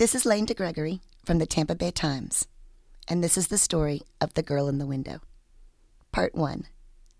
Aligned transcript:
This 0.00 0.14
is 0.14 0.24
Lane 0.24 0.46
DeGregory 0.46 1.00
from 1.26 1.36
the 1.36 1.44
Tampa 1.44 1.74
Bay 1.74 1.90
Times, 1.90 2.46
and 3.06 3.22
this 3.22 3.36
is 3.36 3.48
the 3.48 3.58
story 3.58 4.00
of 4.18 4.32
the 4.32 4.42
girl 4.42 4.66
in 4.66 4.78
the 4.78 4.86
window. 4.86 5.20
Part 6.10 6.34
1 6.34 6.64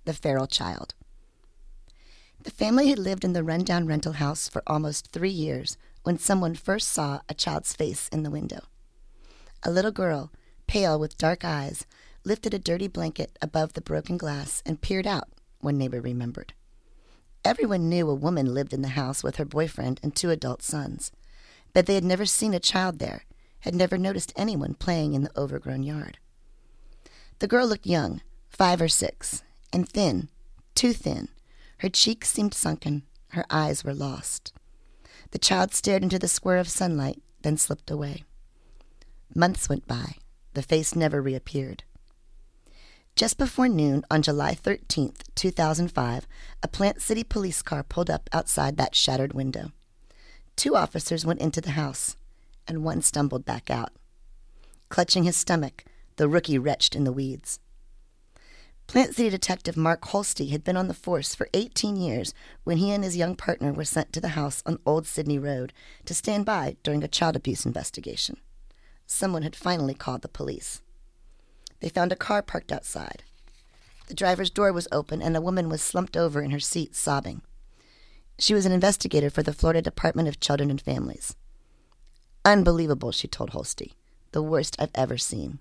The 0.07 0.15
Feral 0.15 0.47
Child. 0.47 0.95
The 2.43 2.51
family 2.51 2.89
had 2.89 2.99
lived 2.99 3.23
in 3.23 3.35
the 3.35 3.45
rundown 3.45 3.87
rental 3.87 4.15
house 4.15 4.49
for 4.49 4.63
almost 4.67 5.13
three 5.13 5.29
years 5.29 5.77
when 6.05 6.17
someone 6.19 6.55
first 6.55 6.89
saw 6.89 7.21
a 7.29 7.35
child's 7.35 7.75
face 7.75 8.09
in 8.09 8.23
the 8.23 8.31
window. 8.31 8.61
A 9.63 9.71
little 9.71 9.93
girl, 9.93 10.33
pale 10.67 10.99
with 10.99 11.19
dark 11.19 11.45
eyes, 11.45 11.85
lifted 12.25 12.55
a 12.55 12.59
dirty 12.59 12.89
blanket 12.89 13.39
above 13.43 13.75
the 13.75 13.83
broken 13.83 14.17
glass 14.17 14.63
and 14.65 14.81
peered 14.81 15.07
out, 15.07 15.29
one 15.61 15.77
neighbor 15.77 16.01
remembered. 16.01 16.55
Everyone 17.45 17.91
knew 17.91 18.09
a 18.09 18.15
woman 18.15 18.55
lived 18.55 18.73
in 18.73 18.81
the 18.81 18.89
house 18.89 19.23
with 19.23 19.37
her 19.37 19.45
boyfriend 19.45 20.01
and 20.03 20.17
two 20.17 20.31
adult 20.31 20.63
sons 20.63 21.13
but 21.73 21.87
they 21.87 21.95
had 21.95 22.05
never 22.05 22.25
seen 22.25 22.55
a 22.55 22.61
child 22.61 22.99
there, 22.99 23.25
had 23.61 23.75
never 23.75 23.99
noticed 23.99 24.33
anyone 24.37 24.75
playing 24.75 25.15
in 25.15 25.23
the 25.23 25.39
overgrown 25.39 25.83
yard. 25.83 26.19
The 27.39 27.49
girl 27.49 27.67
looked 27.67 27.87
young, 27.87 28.23
five 28.49 28.81
or 28.81 28.89
six, 28.89 29.43
and 29.73 29.89
thin, 29.89 30.29
too 30.75 30.93
thin. 30.93 31.29
Her 31.79 31.89
cheeks 31.89 32.31
seemed 32.31 32.55
sunken, 32.55 33.05
her 33.29 33.45
eyes 33.51 33.85
were 33.85 33.95
lost. 33.95 34.53
The 35.31 35.39
child 35.39 35.73
stared 35.73 36.03
into 36.03 36.19
the 36.19 36.29
square 36.29 36.59
of 36.59 36.69
sunlight, 36.69 37.23
then 37.43 37.57
slipped 37.57 37.91
away. 37.91 38.25
Months 39.35 39.69
went 39.69 39.87
by. 39.87 40.17
The 40.55 40.63
face 40.63 40.97
never 40.97 41.23
reappeared. 41.23 41.85
Just 43.15 43.39
before 43.39 43.69
noon 43.69 44.05
on 44.11 44.23
July 44.23 44.55
13th, 44.55 45.23
2005, 45.35 46.27
a 46.63 46.69
Plant 46.69 47.01
City 47.01 47.23
police 47.23 47.63
car 47.63 47.83
pulled 47.83 48.11
up 48.11 48.29
outside 48.33 48.77
that 48.77 48.95
shattered 48.95 49.33
window. 49.33 49.73
Two 50.61 50.77
officers 50.77 51.25
went 51.25 51.41
into 51.41 51.63
the 51.63 51.71
house, 51.71 52.17
and 52.69 52.85
one 52.85 53.01
stumbled 53.01 53.47
back 53.47 53.71
out. 53.71 53.93
Clutching 54.91 55.25
his 55.25 55.35
stomach, 55.35 55.87
the 56.17 56.29
rookie 56.29 56.59
retched 56.59 56.95
in 56.95 57.05
the 57.05 57.15
weeds. 57.15 57.61
Plant 58.87 59.15
City 59.15 59.31
Detective 59.31 59.75
Mark 59.75 60.03
Holste 60.03 60.51
had 60.51 60.63
been 60.63 60.77
on 60.77 60.87
the 60.87 60.93
force 60.93 61.35
for 61.35 61.49
18 61.55 61.97
years 61.97 62.35
when 62.65 62.77
he 62.77 62.91
and 62.91 63.03
his 63.03 63.17
young 63.17 63.37
partner 63.37 63.73
were 63.73 63.87
sent 63.87 64.13
to 64.13 64.21
the 64.21 64.37
house 64.37 64.63
on 64.67 64.79
Old 64.85 65.07
Sydney 65.07 65.39
Road 65.39 65.73
to 66.05 66.13
stand 66.13 66.45
by 66.45 66.77
during 66.83 67.03
a 67.03 67.09
child 67.09 67.37
abuse 67.37 67.65
investigation. 67.65 68.37
Someone 69.07 69.45
had 69.45 69.57
finally 69.57 69.95
called 69.95 70.21
the 70.21 70.29
police. 70.29 70.83
They 71.81 71.89
found 71.89 72.13
a 72.13 72.17
car 72.17 72.43
parked 72.43 72.71
outside. 72.71 73.23
The 74.09 74.15
driver's 74.15 74.51
door 74.51 74.75
was 74.75 74.89
open, 74.93 75.23
and 75.23 75.39
a 75.39 75.41
woman 75.41 75.71
was 75.71 75.81
slumped 75.81 76.19
over 76.19 76.43
in 76.43 76.51
her 76.51 76.61
seat, 76.61 76.95
sobbing. 76.95 77.41
She 78.41 78.55
was 78.55 78.65
an 78.65 78.73
investigator 78.73 79.29
for 79.29 79.43
the 79.43 79.53
Florida 79.53 79.83
Department 79.83 80.27
of 80.27 80.41
Children 80.41 80.71
and 80.71 80.81
Families. 80.81 81.37
Unbelievable, 82.43 83.13
she 83.13 83.29
told 83.29 83.51
Holste. 83.51 83.93
The 84.33 84.43
worst 84.43 84.77
I've 84.79 84.91
ever 84.95 85.19
seen. 85.19 85.59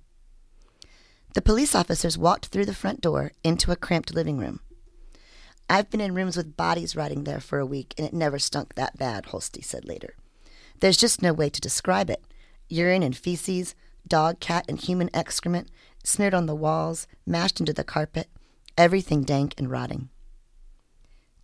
The 1.33 1.41
police 1.41 1.75
officers 1.75 2.17
walked 2.17 2.45
through 2.45 2.66
the 2.66 2.73
front 2.73 3.02
door 3.02 3.33
into 3.44 3.73
a 3.73 3.75
cramped 3.75 4.16
living 4.16 4.38
room. 4.38 4.61
I've 5.69 5.89
been 5.89 6.00
in 6.00 6.16
rooms 6.16 6.38
with 6.38 6.55
bodies 6.55 6.95
rotting 6.95 7.25
there 7.25 7.41
for 7.41 7.59
a 7.59 7.66
week, 7.66 7.94
and 7.97 8.07
it 8.07 8.13
never 8.13 8.39
stunk 8.39 8.75
that 8.75 8.97
bad, 8.97 9.25
Holste 9.25 9.61
said 9.61 9.83
later. 9.83 10.16
There's 10.80 10.95
just 10.95 11.22
no 11.22 11.33
way 11.33 11.50
to 11.50 11.59
describe 11.59 12.09
it. 12.09 12.23
Urine 12.69 13.03
and 13.03 13.16
feces, 13.16 13.75
dog, 14.07 14.39
cat, 14.39 14.63
and 14.69 14.80
human 14.80 15.09
excrement 15.13 15.69
smeared 16.05 16.33
on 16.33 16.45
the 16.45 16.55
walls, 16.55 17.07
mashed 17.25 17.59
into 17.59 17.73
the 17.73 17.83
carpet, 17.83 18.30
everything 18.77 19.23
dank 19.23 19.53
and 19.57 19.69
rotting 19.69 20.09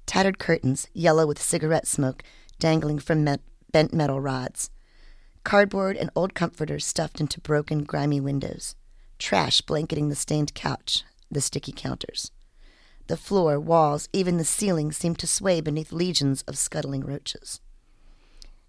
tattered 0.06 0.40
curtains, 0.40 0.88
yellow 0.94 1.26
with 1.26 1.42
cigarette 1.42 1.88
smoke, 1.88 2.24
dangling 2.60 3.00
from 3.00 3.26
bent 3.72 3.94
metal 3.94 4.22
rods, 4.22 4.70
cardboard 5.44 5.96
and 5.96 6.10
old 6.16 6.34
comforters 6.34 6.86
stuffed 6.86 7.22
into 7.22 7.40
broken, 7.40 7.84
grimy 7.84 8.20
windows, 8.20 8.76
trash 9.20 9.62
blanketing 9.62 10.10
the 10.10 10.16
stained 10.16 10.54
couch, 10.54 11.04
the 11.32 11.42
sticky 11.42 11.72
counters. 11.72 12.32
The 13.08 13.18
floor, 13.18 13.60
walls, 13.60 14.10
even 14.12 14.38
the 14.38 14.44
ceiling 14.44 14.92
seemed 14.92 15.20
to 15.20 15.28
sway 15.28 15.62
beneath 15.62 15.92
legions 15.92 16.42
of 16.48 16.58
scuttling 16.58 17.02
roaches. 17.02 17.62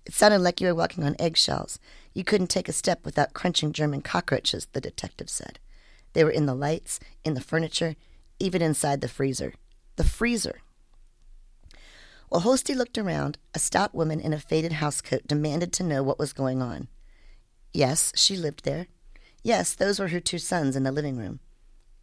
It 0.04 0.12
sounded 0.12 0.40
like 0.40 0.60
you 0.60 0.68
were 0.68 0.74
walking 0.74 1.04
on 1.04 1.16
eggshells. 1.18 1.78
You 2.12 2.22
couldn't 2.22 2.48
take 2.48 2.68
a 2.68 2.72
step 2.72 3.04
without 3.04 3.32
crunching 3.32 3.72
German 3.72 4.02
cockroaches, 4.02 4.68
the 4.72 4.80
detective 4.80 5.30
said. 5.30 5.58
They 6.12 6.22
were 6.22 6.30
in 6.30 6.46
the 6.46 6.54
lights, 6.54 7.00
in 7.24 7.34
the 7.34 7.40
furniture, 7.40 7.96
even 8.38 8.62
inside 8.62 9.00
the 9.00 9.08
freezer. 9.08 9.54
The 9.96 10.04
freezer! 10.04 10.60
While 12.28 12.42
Holste 12.42 12.74
looked 12.74 12.98
around, 12.98 13.38
a 13.54 13.58
stout 13.58 13.94
woman 13.94 14.20
in 14.20 14.32
a 14.32 14.40
faded 14.40 14.72
housecoat 14.72 15.26
demanded 15.26 15.72
to 15.74 15.84
know 15.84 16.02
what 16.02 16.18
was 16.18 16.32
going 16.32 16.60
on. 16.60 16.88
Yes, 17.72 18.12
she 18.16 18.36
lived 18.36 18.64
there. 18.64 18.88
Yes, 19.42 19.74
those 19.74 20.00
were 20.00 20.08
her 20.08 20.20
two 20.20 20.38
sons 20.38 20.74
in 20.74 20.82
the 20.82 20.90
living 20.90 21.16
room. 21.16 21.40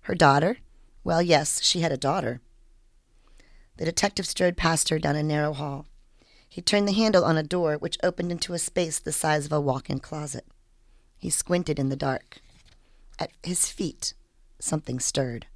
Her 0.01 0.15
daughter? 0.15 0.57
Well, 1.03 1.21
yes, 1.21 1.61
she 1.61 1.81
had 1.81 1.91
a 1.91 1.97
daughter. 1.97 2.39
The 3.77 3.85
detective 3.85 4.25
strode 4.25 4.55
past 4.55 4.89
her 4.89 4.99
down 4.99 5.15
a 5.15 5.23
narrow 5.23 5.51
hall. 5.51 5.87
He 6.47 6.61
turned 6.61 6.87
the 6.87 6.93
handle 6.93 7.25
on 7.25 7.35
a 7.35 7.43
door 7.43 7.77
which 7.77 7.97
opened 8.03 8.31
into 8.31 8.53
a 8.53 8.59
space 8.59 8.99
the 8.99 9.11
size 9.11 9.45
of 9.45 9.51
a 9.51 9.59
walk 9.59 9.89
in 9.89 9.99
closet. 9.99 10.45
He 11.17 11.29
squinted 11.29 11.79
in 11.79 11.89
the 11.89 11.95
dark. 11.95 12.37
At 13.17 13.31
his 13.41 13.69
feet, 13.69 14.13
something 14.59 14.99
stirred. 14.99 15.47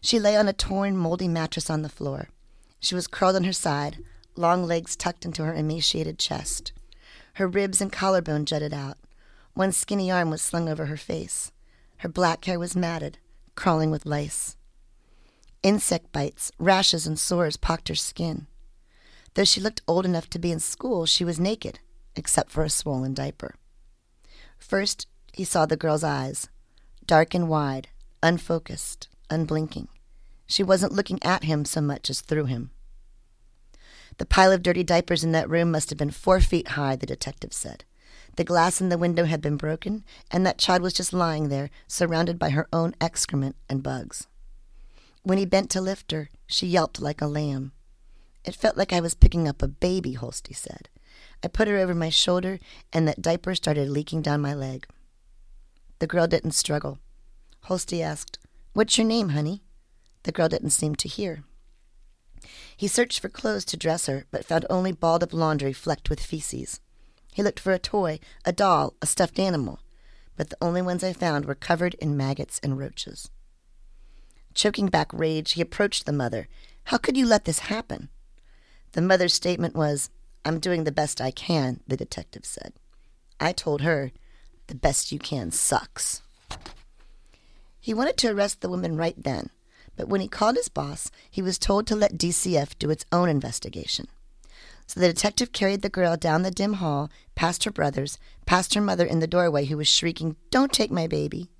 She 0.00 0.20
lay 0.20 0.36
on 0.36 0.48
a 0.48 0.52
torn, 0.52 0.96
moldy 0.96 1.28
mattress 1.28 1.68
on 1.68 1.82
the 1.82 1.88
floor. 1.88 2.28
She 2.86 2.94
was 2.94 3.08
curled 3.08 3.34
on 3.34 3.42
her 3.42 3.52
side, 3.52 3.98
long 4.36 4.62
legs 4.62 4.94
tucked 4.94 5.24
into 5.24 5.42
her 5.42 5.52
emaciated 5.52 6.20
chest. 6.20 6.70
Her 7.32 7.48
ribs 7.48 7.80
and 7.80 7.90
collarbone 7.90 8.44
jutted 8.46 8.72
out. 8.72 8.96
One 9.54 9.72
skinny 9.72 10.08
arm 10.08 10.30
was 10.30 10.40
slung 10.40 10.68
over 10.68 10.86
her 10.86 10.96
face. 10.96 11.50
Her 11.96 12.08
black 12.08 12.44
hair 12.44 12.60
was 12.60 12.76
matted, 12.76 13.18
crawling 13.56 13.90
with 13.90 14.06
lice. 14.06 14.56
Insect 15.64 16.12
bites, 16.12 16.52
rashes, 16.60 17.08
and 17.08 17.18
sores 17.18 17.56
pocked 17.56 17.88
her 17.88 17.96
skin. 17.96 18.46
Though 19.34 19.42
she 19.42 19.60
looked 19.60 19.82
old 19.88 20.04
enough 20.04 20.30
to 20.30 20.38
be 20.38 20.52
in 20.52 20.60
school, 20.60 21.06
she 21.06 21.24
was 21.24 21.40
naked, 21.40 21.80
except 22.14 22.52
for 22.52 22.62
a 22.62 22.70
swollen 22.70 23.14
diaper. 23.14 23.56
First, 24.58 25.08
he 25.32 25.42
saw 25.42 25.66
the 25.66 25.76
girl's 25.76 26.04
eyes, 26.04 26.50
dark 27.04 27.34
and 27.34 27.48
wide, 27.48 27.88
unfocused, 28.22 29.08
unblinking. 29.28 29.88
She 30.46 30.62
wasn't 30.62 30.92
looking 30.92 31.20
at 31.24 31.42
him 31.42 31.64
so 31.64 31.80
much 31.80 32.08
as 32.10 32.20
through 32.20 32.44
him. 32.44 32.70
The 34.18 34.26
pile 34.26 34.52
of 34.52 34.62
dirty 34.62 34.82
diapers 34.82 35.24
in 35.24 35.32
that 35.32 35.50
room 35.50 35.70
must 35.70 35.90
have 35.90 35.98
been 35.98 36.10
four 36.10 36.40
feet 36.40 36.68
high, 36.68 36.96
the 36.96 37.06
detective 37.06 37.52
said. 37.52 37.84
The 38.36 38.44
glass 38.44 38.80
in 38.80 38.88
the 38.88 38.98
window 38.98 39.24
had 39.24 39.40
been 39.40 39.56
broken, 39.56 40.04
and 40.30 40.46
that 40.46 40.58
child 40.58 40.82
was 40.82 40.92
just 40.92 41.12
lying 41.12 41.48
there, 41.48 41.70
surrounded 41.86 42.38
by 42.38 42.50
her 42.50 42.68
own 42.72 42.94
excrement 43.00 43.56
and 43.68 43.82
bugs. 43.82 44.26
When 45.22 45.38
he 45.38 45.46
bent 45.46 45.70
to 45.70 45.80
lift 45.80 46.12
her, 46.12 46.28
she 46.46 46.66
yelped 46.66 47.00
like 47.00 47.20
a 47.20 47.26
lamb. 47.26 47.72
It 48.44 48.54
felt 48.54 48.76
like 48.76 48.92
I 48.92 49.00
was 49.00 49.14
picking 49.14 49.48
up 49.48 49.62
a 49.62 49.68
baby, 49.68 50.14
Holste 50.14 50.54
said. 50.54 50.88
I 51.42 51.48
put 51.48 51.68
her 51.68 51.78
over 51.78 51.94
my 51.94 52.10
shoulder, 52.10 52.58
and 52.92 53.08
that 53.08 53.22
diaper 53.22 53.54
started 53.54 53.88
leaking 53.88 54.22
down 54.22 54.40
my 54.40 54.54
leg. 54.54 54.86
The 55.98 56.06
girl 56.06 56.26
didn't 56.26 56.52
struggle. 56.52 56.98
Holste 57.64 58.00
asked, 58.00 58.38
What's 58.72 58.96
your 58.98 59.06
name, 59.06 59.30
honey? 59.30 59.62
The 60.22 60.32
girl 60.32 60.48
didn't 60.48 60.70
seem 60.70 60.94
to 60.96 61.08
hear. 61.08 61.42
He 62.76 62.88
searched 62.88 63.20
for 63.20 63.28
clothes 63.28 63.64
to 63.66 63.76
dress 63.76 64.06
her, 64.06 64.26
but 64.30 64.44
found 64.44 64.66
only 64.68 64.92
balled 64.92 65.22
up 65.22 65.32
laundry 65.32 65.72
flecked 65.72 66.10
with 66.10 66.20
feces. 66.20 66.80
He 67.32 67.42
looked 67.42 67.60
for 67.60 67.72
a 67.72 67.78
toy, 67.78 68.20
a 68.44 68.52
doll, 68.52 68.94
a 69.00 69.06
stuffed 69.06 69.38
animal, 69.38 69.80
but 70.36 70.50
the 70.50 70.58
only 70.60 70.82
ones 70.82 71.02
I 71.02 71.12
found 71.12 71.46
were 71.46 71.54
covered 71.54 71.94
in 71.94 72.16
maggots 72.16 72.60
and 72.62 72.78
roaches. 72.78 73.30
Choking 74.54 74.88
back 74.88 75.12
rage, 75.12 75.52
he 75.52 75.62
approached 75.62 76.06
the 76.06 76.12
mother. 76.12 76.48
How 76.84 76.98
could 76.98 77.16
you 77.16 77.26
let 77.26 77.44
this 77.44 77.60
happen? 77.60 78.08
The 78.92 79.02
mother's 79.02 79.34
statement 79.34 79.74
was, 79.74 80.10
I'm 80.44 80.60
doing 80.60 80.84
the 80.84 80.92
best 80.92 81.20
I 81.20 81.30
can, 81.30 81.80
the 81.86 81.96
detective 81.96 82.44
said. 82.44 82.72
I 83.40 83.52
told 83.52 83.82
her, 83.82 84.12
the 84.66 84.74
best 84.74 85.12
you 85.12 85.18
can 85.18 85.50
sucks. 85.50 86.22
He 87.80 87.94
wanted 87.94 88.16
to 88.18 88.28
arrest 88.28 88.60
the 88.60 88.68
woman 88.68 88.96
right 88.96 89.20
then, 89.22 89.50
but 89.96 90.08
when 90.08 90.20
he 90.20 90.28
called 90.28 90.56
his 90.56 90.68
boss, 90.68 91.10
he 91.30 91.42
was 91.42 91.58
told 91.58 91.86
to 91.86 91.96
let 91.96 92.18
DCF 92.18 92.78
do 92.78 92.90
its 92.90 93.04
own 93.12 93.28
investigation. 93.28 94.06
So 94.86 95.00
the 95.00 95.08
detective 95.08 95.52
carried 95.52 95.82
the 95.82 95.88
girl 95.88 96.16
down 96.16 96.42
the 96.42 96.50
dim 96.50 96.74
hall, 96.74 97.10
past 97.34 97.64
her 97.64 97.70
brothers, 97.70 98.18
past 98.44 98.74
her 98.74 98.80
mother 98.80 99.04
in 99.04 99.18
the 99.18 99.26
doorway 99.26 99.64
who 99.64 99.76
was 99.76 99.88
shrieking, 99.88 100.36
Don't 100.50 100.72
take 100.72 100.90
my 100.90 101.06
baby. 101.06 101.50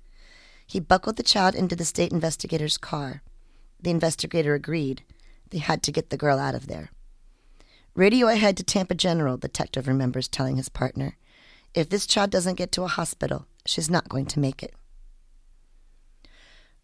He 0.65 0.79
buckled 0.79 1.17
the 1.17 1.23
child 1.23 1.55
into 1.55 1.75
the 1.75 1.85
state 1.85 2.11
investigator's 2.11 2.77
car. 2.77 3.21
The 3.81 3.91
investigator 3.91 4.53
agreed. 4.53 5.03
They 5.49 5.59
had 5.59 5.83
to 5.83 5.91
get 5.91 6.09
the 6.09 6.17
girl 6.17 6.39
out 6.39 6.55
of 6.55 6.67
there. 6.67 6.91
Radio 7.95 8.27
ahead 8.27 8.55
to 8.57 8.63
Tampa 8.63 8.95
General, 8.95 9.37
the 9.37 9.47
detective 9.47 9.87
remembers 9.87 10.27
telling 10.27 10.57
his 10.57 10.69
partner. 10.69 11.17
If 11.73 11.89
this 11.89 12.05
child 12.05 12.31
doesn't 12.31 12.55
get 12.55 12.71
to 12.73 12.83
a 12.83 12.87
hospital, 12.87 13.47
she's 13.65 13.89
not 13.89 14.09
going 14.09 14.25
to 14.27 14.39
make 14.39 14.61
it. 14.63 14.73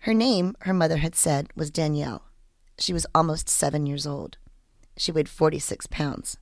Her 0.04 0.14
name, 0.14 0.58
her 0.62 0.74
mother 0.74 0.98
had 0.98 1.16
said, 1.16 1.48
was 1.56 1.72
Danielle. 1.72 2.24
She 2.78 2.92
was 2.92 3.08
almost 3.16 3.48
seven 3.48 3.86
years 3.86 4.06
old. 4.06 4.38
She 4.98 5.14
weighed 5.14 5.30
46 5.30 5.88
pounds. 5.88 6.36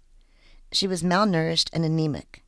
She 0.71 0.87
was 0.87 1.03
malnourished 1.03 1.69
and 1.71 1.85
anemic. 1.85 2.43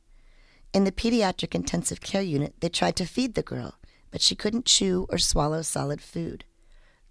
In 0.72 0.82
the 0.82 0.90
pediatric 0.90 1.54
intensive 1.54 2.00
care 2.00 2.20
unit, 2.20 2.56
they 2.58 2.68
tried 2.68 2.96
to 2.96 3.06
feed 3.06 3.34
the 3.34 3.44
girl, 3.44 3.76
but 4.10 4.22
she 4.22 4.34
couldn't 4.34 4.66
chew 4.66 5.06
or 5.08 5.18
swallow 5.18 5.62
solid 5.62 6.00
food. 6.00 6.44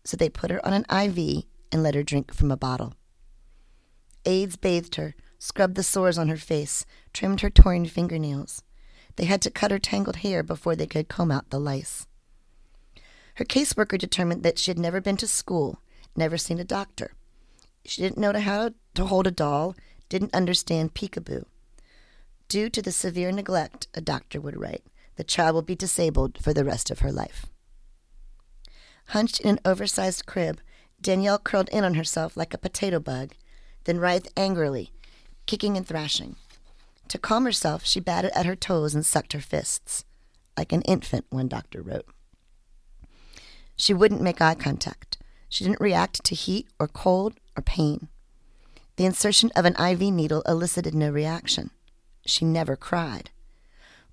So 0.03 0.17
they 0.17 0.27
put 0.27 0.51
her 0.51 0.59
on 0.65 0.73
an 0.73 0.85
IV 0.91 1.45
and 1.71 1.81
let 1.81 1.95
her 1.95 2.03
drink 2.03 2.33
from 2.33 2.51
a 2.51 2.57
bottle. 2.57 2.95
Aides 4.25 4.57
bathed 4.57 4.95
her, 4.95 5.15
scrubbed 5.39 5.75
the 5.75 5.81
sores 5.81 6.17
on 6.17 6.27
her 6.27 6.35
face, 6.35 6.85
trimmed 7.13 7.39
her 7.39 7.49
torn 7.49 7.85
fingernails. 7.85 8.63
They 9.15 9.25
had 9.25 9.41
to 9.44 9.49
cut 9.49 9.71
her 9.71 9.79
tangled 9.79 10.17
hair 10.17 10.44
before 10.44 10.75
they 10.75 10.88
could 10.88 11.07
comb 11.07 11.31
out 11.31 11.51
the 11.51 11.59
lice. 11.59 12.06
Her 13.35 13.45
caseworker 13.45 13.97
determined 13.97 14.44
that 14.44 14.59
she 14.59 14.69
had 14.69 14.80
never 14.80 15.01
been 15.01 15.18
to 15.18 15.27
school, 15.27 15.80
never 16.15 16.38
seen 16.38 16.59
a 16.59 16.63
doctor. 16.63 17.13
She 17.85 18.01
didn't 18.01 18.19
know 18.19 18.33
how 18.39 18.71
to 18.95 19.06
hold 19.06 19.27
a 19.27 19.31
doll, 19.31 19.75
didn't 20.09 20.35
understand 20.35 20.94
peekaboo. 20.94 21.45
Due 22.47 22.69
to 22.69 22.81
the 22.81 22.91
severe 22.91 23.31
neglect, 23.31 23.88
a 23.94 24.01
doctor 24.01 24.39
would 24.39 24.59
write, 24.59 24.83
the 25.15 25.24
child 25.24 25.56
will 25.56 25.62
be 25.62 25.75
disabled 25.75 26.38
for 26.41 26.53
the 26.53 26.63
rest 26.63 26.91
of 26.91 27.00
her 27.00 27.12
life. 27.12 27.47
Hunched 29.07 29.39
in 29.39 29.50
an 29.50 29.59
oversized 29.65 30.25
crib, 30.25 30.62
Danielle 31.01 31.39
curled 31.39 31.69
in 31.69 31.83
on 31.83 31.95
herself 31.95 32.38
like 32.38 32.53
a 32.53 32.57
potato 32.57 33.00
bug, 33.00 33.33
then 33.83 34.00
writhed 34.00 34.30
angrily, 34.38 34.91
kicking 35.45 35.75
and 35.75 35.85
thrashing. 35.88 36.35
To 37.09 37.18
calm 37.18 37.45
herself, 37.45 37.85
she 37.85 38.00
batted 38.00 38.31
at 38.33 38.45
her 38.45 38.56
toes 38.56 38.95
and 38.95 39.06
sucked 39.06 39.33
her 39.33 39.41
fists. 39.41 40.06
Like 40.57 40.71
an 40.71 40.83
infant, 40.83 41.25
one 41.30 41.47
doctor 41.47 41.81
wrote. 41.81 42.06
She 43.75 43.93
wouldn't 43.93 44.21
make 44.21 44.41
eye 44.41 44.55
contact. 44.55 45.17
She 45.49 45.63
didn't 45.63 45.81
react 45.81 46.23
to 46.23 46.35
heat 46.35 46.67
or 46.79 46.87
cold 46.87 47.33
or 47.55 47.61
pain. 47.61 48.07
The 48.95 49.05
insertion 49.05 49.51
of 49.55 49.65
an 49.65 49.75
IV 49.75 50.01
needle 50.13 50.43
elicited 50.47 50.93
no 50.93 51.09
reaction. 51.09 51.71
She 52.25 52.45
never 52.45 52.75
cried. 52.75 53.31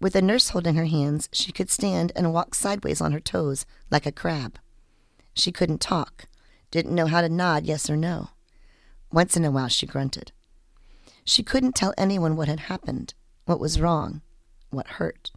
With 0.00 0.16
a 0.16 0.22
nurse 0.22 0.50
holding 0.50 0.76
her 0.76 0.86
hands, 0.86 1.28
she 1.32 1.52
could 1.52 1.70
stand 1.70 2.12
and 2.16 2.32
walk 2.32 2.54
sideways 2.54 3.00
on 3.00 3.12
her 3.12 3.20
toes 3.20 3.66
like 3.90 4.06
a 4.06 4.12
crab. 4.12 4.58
She 5.34 5.52
couldn't 5.52 5.80
talk, 5.80 6.26
didn't 6.70 6.94
know 6.94 7.06
how 7.06 7.20
to 7.20 7.28
nod 7.28 7.66
yes 7.66 7.90
or 7.90 7.96
no. 7.96 8.30
Once 9.12 9.36
in 9.36 9.44
a 9.44 9.50
while, 9.50 9.68
she 9.68 9.86
grunted. 9.86 10.32
She 11.24 11.42
couldn't 11.42 11.74
tell 11.74 11.92
anyone 11.98 12.36
what 12.36 12.48
had 12.48 12.60
happened, 12.60 13.14
what 13.44 13.60
was 13.60 13.80
wrong, 13.80 14.22
what 14.70 14.86
hurt. 14.86 15.30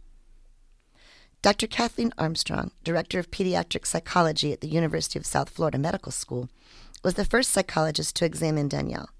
Dr. 1.44 1.66
Kathleen 1.66 2.10
Armstrong, 2.16 2.70
Director 2.84 3.18
of 3.18 3.30
Pediatric 3.30 3.84
Psychology 3.84 4.54
at 4.54 4.62
the 4.62 4.66
University 4.66 5.18
of 5.18 5.26
South 5.26 5.50
Florida 5.50 5.76
Medical 5.76 6.10
School, 6.10 6.48
was 7.02 7.14
the 7.16 7.24
first 7.26 7.50
psychologist 7.50 8.16
to 8.16 8.24
examine 8.24 8.66
Danielle. 8.66 9.10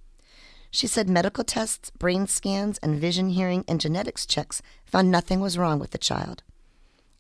She 0.71 0.87
said 0.87 1.07
medical 1.07 1.45
tests, 1.45 1.91
brain 1.91 2.27
scans, 2.27 2.79
and 2.79 2.99
vision, 2.99 3.29
hearing, 3.29 3.63
and 3.69 3.79
genetics 3.79 4.25
checks 4.25 4.63
found 4.87 5.11
nothing 5.11 5.41
was 5.41 5.59
wrong 5.59 5.79
with 5.79 5.91
the 5.91 5.99
child. 5.99 6.43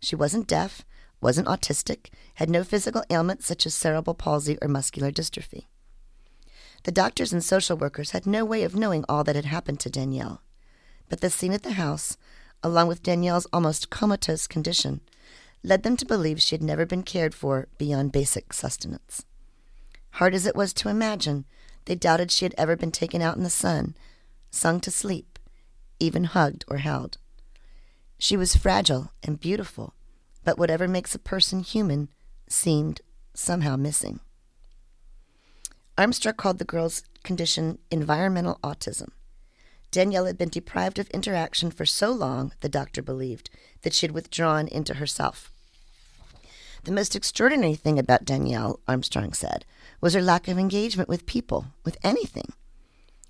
She 0.00 0.16
wasn't 0.16 0.46
deaf, 0.46 0.86
wasn't 1.20 1.48
autistic, 1.48 2.06
had 2.36 2.48
no 2.48 2.64
physical 2.64 3.04
ailments 3.10 3.44
such 3.44 3.66
as 3.66 3.74
cerebral 3.74 4.14
palsy 4.14 4.56
or 4.62 4.68
muscular 4.68 5.12
dystrophy. 5.12 5.66
The 6.84 6.92
doctors 6.92 7.30
and 7.30 7.44
social 7.44 7.76
workers 7.76 8.12
had 8.12 8.26
no 8.26 8.42
way 8.42 8.62
of 8.62 8.74
knowing 8.74 9.04
all 9.06 9.22
that 9.24 9.36
had 9.36 9.44
happened 9.44 9.80
to 9.80 9.90
Danielle. 9.90 10.40
But 11.10 11.20
the 11.20 11.28
scene 11.28 11.52
at 11.52 11.62
the 11.62 11.72
house, 11.72 12.16
along 12.64 12.88
with 12.88 13.02
Danielle's 13.02 13.46
almost 13.52 13.90
comatose 13.90 14.48
condition, 14.48 15.00
led 15.62 15.82
them 15.82 15.96
to 15.96 16.06
believe 16.06 16.42
she 16.42 16.54
had 16.54 16.62
never 16.62 16.84
been 16.86 17.02
cared 17.02 17.34
for 17.34 17.68
beyond 17.78 18.10
basic 18.10 18.52
sustenance. 18.52 19.24
Hard 20.12 20.34
as 20.34 20.46
it 20.46 20.56
was 20.56 20.72
to 20.74 20.88
imagine, 20.88 21.44
they 21.84 21.94
doubted 21.94 22.30
she 22.30 22.44
had 22.44 22.54
ever 22.56 22.74
been 22.74 22.90
taken 22.90 23.20
out 23.20 23.36
in 23.36 23.42
the 23.42 23.50
sun, 23.50 23.94
sung 24.50 24.80
to 24.80 24.90
sleep, 24.90 25.38
even 26.00 26.24
hugged 26.24 26.64
or 26.68 26.78
held. 26.78 27.18
She 28.18 28.36
was 28.36 28.56
fragile 28.56 29.12
and 29.22 29.38
beautiful, 29.38 29.94
but 30.42 30.58
whatever 30.58 30.88
makes 30.88 31.14
a 31.14 31.18
person 31.18 31.60
human 31.60 32.08
seemed 32.48 33.00
somehow 33.34 33.76
missing. 33.76 34.20
Armstrong 35.98 36.34
called 36.34 36.58
the 36.58 36.64
girl's 36.64 37.02
condition 37.22 37.78
environmental 37.90 38.58
autism. 38.64 39.10
Danielle 39.94 40.24
had 40.24 40.36
been 40.36 40.48
deprived 40.48 40.98
of 40.98 41.08
interaction 41.10 41.70
for 41.70 41.86
so 41.86 42.10
long, 42.10 42.52
the 42.62 42.68
doctor 42.68 43.00
believed, 43.00 43.48
that 43.82 43.94
she 43.94 44.04
had 44.04 44.12
withdrawn 44.12 44.66
into 44.66 44.94
herself. 44.94 45.52
The 46.82 46.90
most 46.90 47.14
extraordinary 47.14 47.76
thing 47.76 48.00
about 48.00 48.24
Danielle, 48.24 48.80
Armstrong 48.88 49.34
said, 49.34 49.64
was 50.00 50.14
her 50.14 50.20
lack 50.20 50.48
of 50.48 50.58
engagement 50.58 51.08
with 51.08 51.26
people, 51.26 51.66
with 51.84 51.96
anything. 52.02 52.52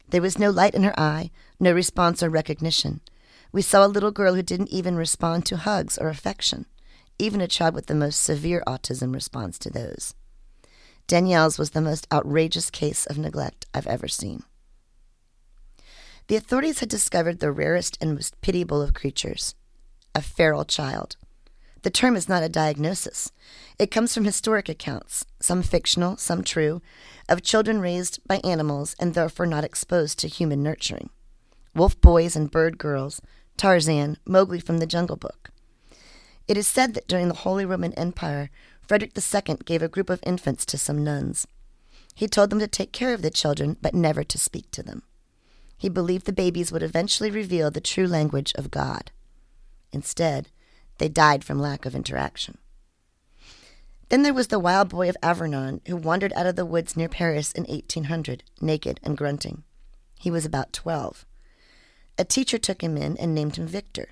There 0.08 0.22
was 0.22 0.38
no 0.38 0.48
light 0.48 0.74
in 0.74 0.84
her 0.84 0.98
eye, 0.98 1.30
no 1.60 1.70
response 1.70 2.22
or 2.22 2.30
recognition. 2.30 3.02
We 3.52 3.60
saw 3.60 3.84
a 3.84 3.86
little 3.86 4.10
girl 4.10 4.32
who 4.32 4.42
didn't 4.42 4.70
even 4.70 4.96
respond 4.96 5.44
to 5.46 5.58
hugs 5.58 5.98
or 5.98 6.08
affection. 6.08 6.64
Even 7.18 7.42
a 7.42 7.46
child 7.46 7.74
with 7.74 7.88
the 7.88 7.94
most 7.94 8.22
severe 8.22 8.62
autism 8.66 9.12
responds 9.12 9.58
to 9.58 9.68
those. 9.70 10.14
Danielle's 11.08 11.58
was 11.58 11.72
the 11.72 11.82
most 11.82 12.06
outrageous 12.10 12.70
case 12.70 13.04
of 13.04 13.18
neglect 13.18 13.66
I've 13.74 13.86
ever 13.86 14.08
seen. 14.08 14.44
The 16.26 16.36
authorities 16.36 16.80
had 16.80 16.88
discovered 16.88 17.40
the 17.40 17.52
rarest 17.52 17.98
and 18.00 18.14
most 18.14 18.40
pitiable 18.40 18.80
of 18.80 18.94
creatures 18.94 19.54
a 20.14 20.22
feral 20.22 20.64
child. 20.64 21.16
The 21.82 21.90
term 21.90 22.16
is 22.16 22.28
not 22.28 22.42
a 22.42 22.48
diagnosis. 22.48 23.32
It 23.78 23.90
comes 23.90 24.14
from 24.14 24.24
historic 24.24 24.68
accounts, 24.68 25.26
some 25.40 25.62
fictional, 25.62 26.16
some 26.16 26.44
true, 26.44 26.80
of 27.28 27.42
children 27.42 27.80
raised 27.80 28.20
by 28.26 28.36
animals 28.44 28.94
and 28.98 29.12
therefore 29.12 29.44
not 29.44 29.64
exposed 29.64 30.18
to 30.20 30.28
human 30.28 30.62
nurturing. 30.62 31.10
Wolf 31.74 32.00
boys 32.00 32.36
and 32.36 32.50
bird 32.50 32.78
girls, 32.78 33.20
Tarzan, 33.56 34.16
Mowgli 34.24 34.60
from 34.60 34.78
the 34.78 34.86
Jungle 34.86 35.16
Book. 35.16 35.50
It 36.46 36.56
is 36.56 36.66
said 36.66 36.94
that 36.94 37.08
during 37.08 37.28
the 37.28 37.34
Holy 37.34 37.66
Roman 37.66 37.92
Empire, 37.94 38.50
Frederick 38.80 39.12
II 39.16 39.56
gave 39.64 39.82
a 39.82 39.88
group 39.88 40.08
of 40.08 40.20
infants 40.22 40.64
to 40.66 40.78
some 40.78 41.02
nuns. 41.02 41.46
He 42.14 42.28
told 42.28 42.50
them 42.50 42.60
to 42.60 42.68
take 42.68 42.92
care 42.92 43.12
of 43.12 43.22
the 43.22 43.30
children, 43.30 43.76
but 43.82 43.94
never 43.94 44.22
to 44.22 44.38
speak 44.38 44.70
to 44.70 44.82
them. 44.82 45.02
He 45.84 45.90
believed 45.90 46.24
the 46.24 46.32
babies 46.32 46.72
would 46.72 46.82
eventually 46.82 47.30
reveal 47.30 47.70
the 47.70 47.78
true 47.78 48.06
language 48.06 48.54
of 48.54 48.70
God. 48.70 49.10
Instead, 49.92 50.48
they 50.96 51.10
died 51.10 51.44
from 51.44 51.58
lack 51.58 51.84
of 51.84 51.94
interaction. 51.94 52.56
Then 54.08 54.22
there 54.22 54.32
was 54.32 54.46
the 54.46 54.58
wild 54.58 54.88
boy 54.88 55.10
of 55.10 55.16
Aveyron 55.22 55.86
who 55.86 55.96
wandered 55.96 56.32
out 56.32 56.46
of 56.46 56.56
the 56.56 56.64
woods 56.64 56.96
near 56.96 57.10
Paris 57.10 57.52
in 57.52 57.64
1800, 57.64 58.44
naked 58.62 58.98
and 59.02 59.14
grunting. 59.14 59.62
He 60.18 60.30
was 60.30 60.46
about 60.46 60.72
12. 60.72 61.26
A 62.16 62.24
teacher 62.24 62.56
took 62.56 62.82
him 62.82 62.96
in 62.96 63.18
and 63.18 63.34
named 63.34 63.56
him 63.56 63.66
Victor. 63.66 64.08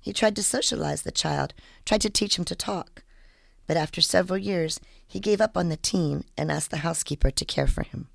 He 0.00 0.12
tried 0.12 0.36
to 0.36 0.42
socialize 0.44 1.02
the 1.02 1.10
child, 1.10 1.52
tried 1.84 2.02
to 2.02 2.10
teach 2.10 2.38
him 2.38 2.44
to 2.44 2.54
talk, 2.54 3.02
but 3.66 3.76
after 3.76 4.00
several 4.00 4.38
years, 4.38 4.78
he 5.04 5.18
gave 5.18 5.40
up 5.40 5.56
on 5.56 5.68
the 5.68 5.76
teen 5.76 6.22
and 6.38 6.52
asked 6.52 6.70
the 6.70 6.86
housekeeper 6.86 7.32
to 7.32 7.44
care 7.44 7.66
for 7.66 7.82
him. 7.82 8.06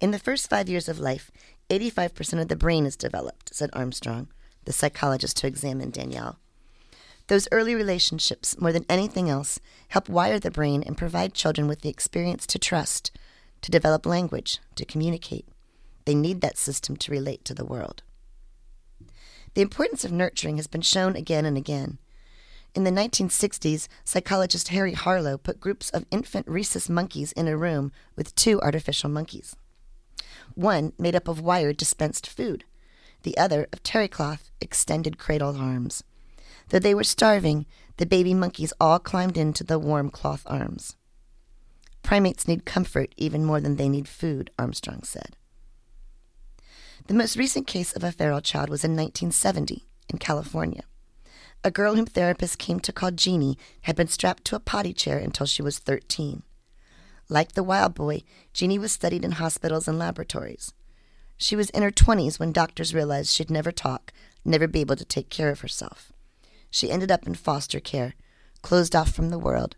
In 0.00 0.12
the 0.12 0.18
first 0.20 0.48
five 0.48 0.68
years 0.68 0.88
of 0.88 1.00
life, 1.00 1.30
85% 1.70 2.40
of 2.40 2.48
the 2.48 2.54
brain 2.54 2.86
is 2.86 2.96
developed, 2.96 3.52
said 3.52 3.70
Armstrong, 3.72 4.28
the 4.64 4.72
psychologist 4.72 5.40
who 5.40 5.48
examined 5.48 5.92
Danielle. 5.92 6.38
Those 7.26 7.48
early 7.50 7.74
relationships, 7.74 8.58
more 8.60 8.72
than 8.72 8.86
anything 8.88 9.28
else, 9.28 9.58
help 9.88 10.08
wire 10.08 10.38
the 10.38 10.52
brain 10.52 10.84
and 10.86 10.96
provide 10.96 11.34
children 11.34 11.66
with 11.66 11.80
the 11.80 11.88
experience 11.88 12.46
to 12.46 12.60
trust, 12.60 13.10
to 13.60 13.72
develop 13.72 14.06
language, 14.06 14.60
to 14.76 14.84
communicate. 14.84 15.46
They 16.04 16.14
need 16.14 16.42
that 16.42 16.56
system 16.58 16.96
to 16.96 17.12
relate 17.12 17.44
to 17.46 17.54
the 17.54 17.66
world. 17.66 18.02
The 19.54 19.62
importance 19.62 20.04
of 20.04 20.12
nurturing 20.12 20.58
has 20.58 20.68
been 20.68 20.80
shown 20.80 21.16
again 21.16 21.44
and 21.44 21.56
again. 21.56 21.98
In 22.72 22.84
the 22.84 22.92
1960s, 22.92 23.88
psychologist 24.04 24.68
Harry 24.68 24.92
Harlow 24.92 25.36
put 25.36 25.58
groups 25.58 25.90
of 25.90 26.06
infant 26.12 26.46
rhesus 26.46 26.88
monkeys 26.88 27.32
in 27.32 27.48
a 27.48 27.56
room 27.56 27.90
with 28.14 28.34
two 28.36 28.60
artificial 28.60 29.10
monkeys. 29.10 29.56
One 30.58 30.92
made 30.98 31.14
up 31.14 31.28
of 31.28 31.40
wire 31.40 31.72
dispensed 31.72 32.26
food, 32.26 32.64
the 33.22 33.38
other 33.38 33.68
of 33.72 33.80
terry 33.84 34.08
cloth 34.08 34.50
extended 34.60 35.16
cradle 35.16 35.56
arms. 35.56 36.02
Though 36.70 36.80
they 36.80 36.96
were 36.96 37.04
starving, 37.04 37.64
the 37.98 38.06
baby 38.06 38.34
monkeys 38.34 38.72
all 38.80 38.98
climbed 38.98 39.36
into 39.36 39.62
the 39.62 39.78
warm 39.78 40.10
cloth 40.10 40.42
arms. 40.46 40.96
Primates 42.02 42.48
need 42.48 42.64
comfort 42.64 43.14
even 43.16 43.44
more 43.44 43.60
than 43.60 43.76
they 43.76 43.88
need 43.88 44.08
food, 44.08 44.50
Armstrong 44.58 45.04
said. 45.04 45.36
The 47.06 47.14
most 47.14 47.36
recent 47.36 47.68
case 47.68 47.92
of 47.92 48.02
a 48.02 48.10
feral 48.10 48.40
child 48.40 48.68
was 48.68 48.82
in 48.82 48.96
1970 48.96 49.86
in 50.08 50.18
California. 50.18 50.82
A 51.62 51.70
girl 51.70 51.94
whom 51.94 52.06
therapists 52.06 52.58
came 52.58 52.80
to 52.80 52.92
call 52.92 53.12
Genie 53.12 53.58
had 53.82 53.94
been 53.94 54.08
strapped 54.08 54.44
to 54.46 54.56
a 54.56 54.60
potty 54.60 54.92
chair 54.92 55.18
until 55.18 55.46
she 55.46 55.62
was 55.62 55.78
13. 55.78 56.42
Like 57.28 57.52
the 57.52 57.62
wild 57.62 57.94
boy, 57.94 58.22
Genie 58.52 58.78
was 58.78 58.92
studied 58.92 59.24
in 59.24 59.32
hospitals 59.32 59.86
and 59.86 59.98
laboratories. 59.98 60.72
She 61.36 61.56
was 61.56 61.70
in 61.70 61.82
her 61.82 61.90
20s 61.90 62.40
when 62.40 62.52
doctors 62.52 62.94
realized 62.94 63.30
she'd 63.30 63.50
never 63.50 63.70
talk, 63.70 64.12
never 64.44 64.66
be 64.66 64.80
able 64.80 64.96
to 64.96 65.04
take 65.04 65.28
care 65.28 65.50
of 65.50 65.60
herself. 65.60 66.12
She 66.70 66.90
ended 66.90 67.10
up 67.10 67.26
in 67.26 67.34
foster 67.34 67.80
care, 67.80 68.14
closed 68.62 68.96
off 68.96 69.10
from 69.10 69.28
the 69.28 69.38
world, 69.38 69.76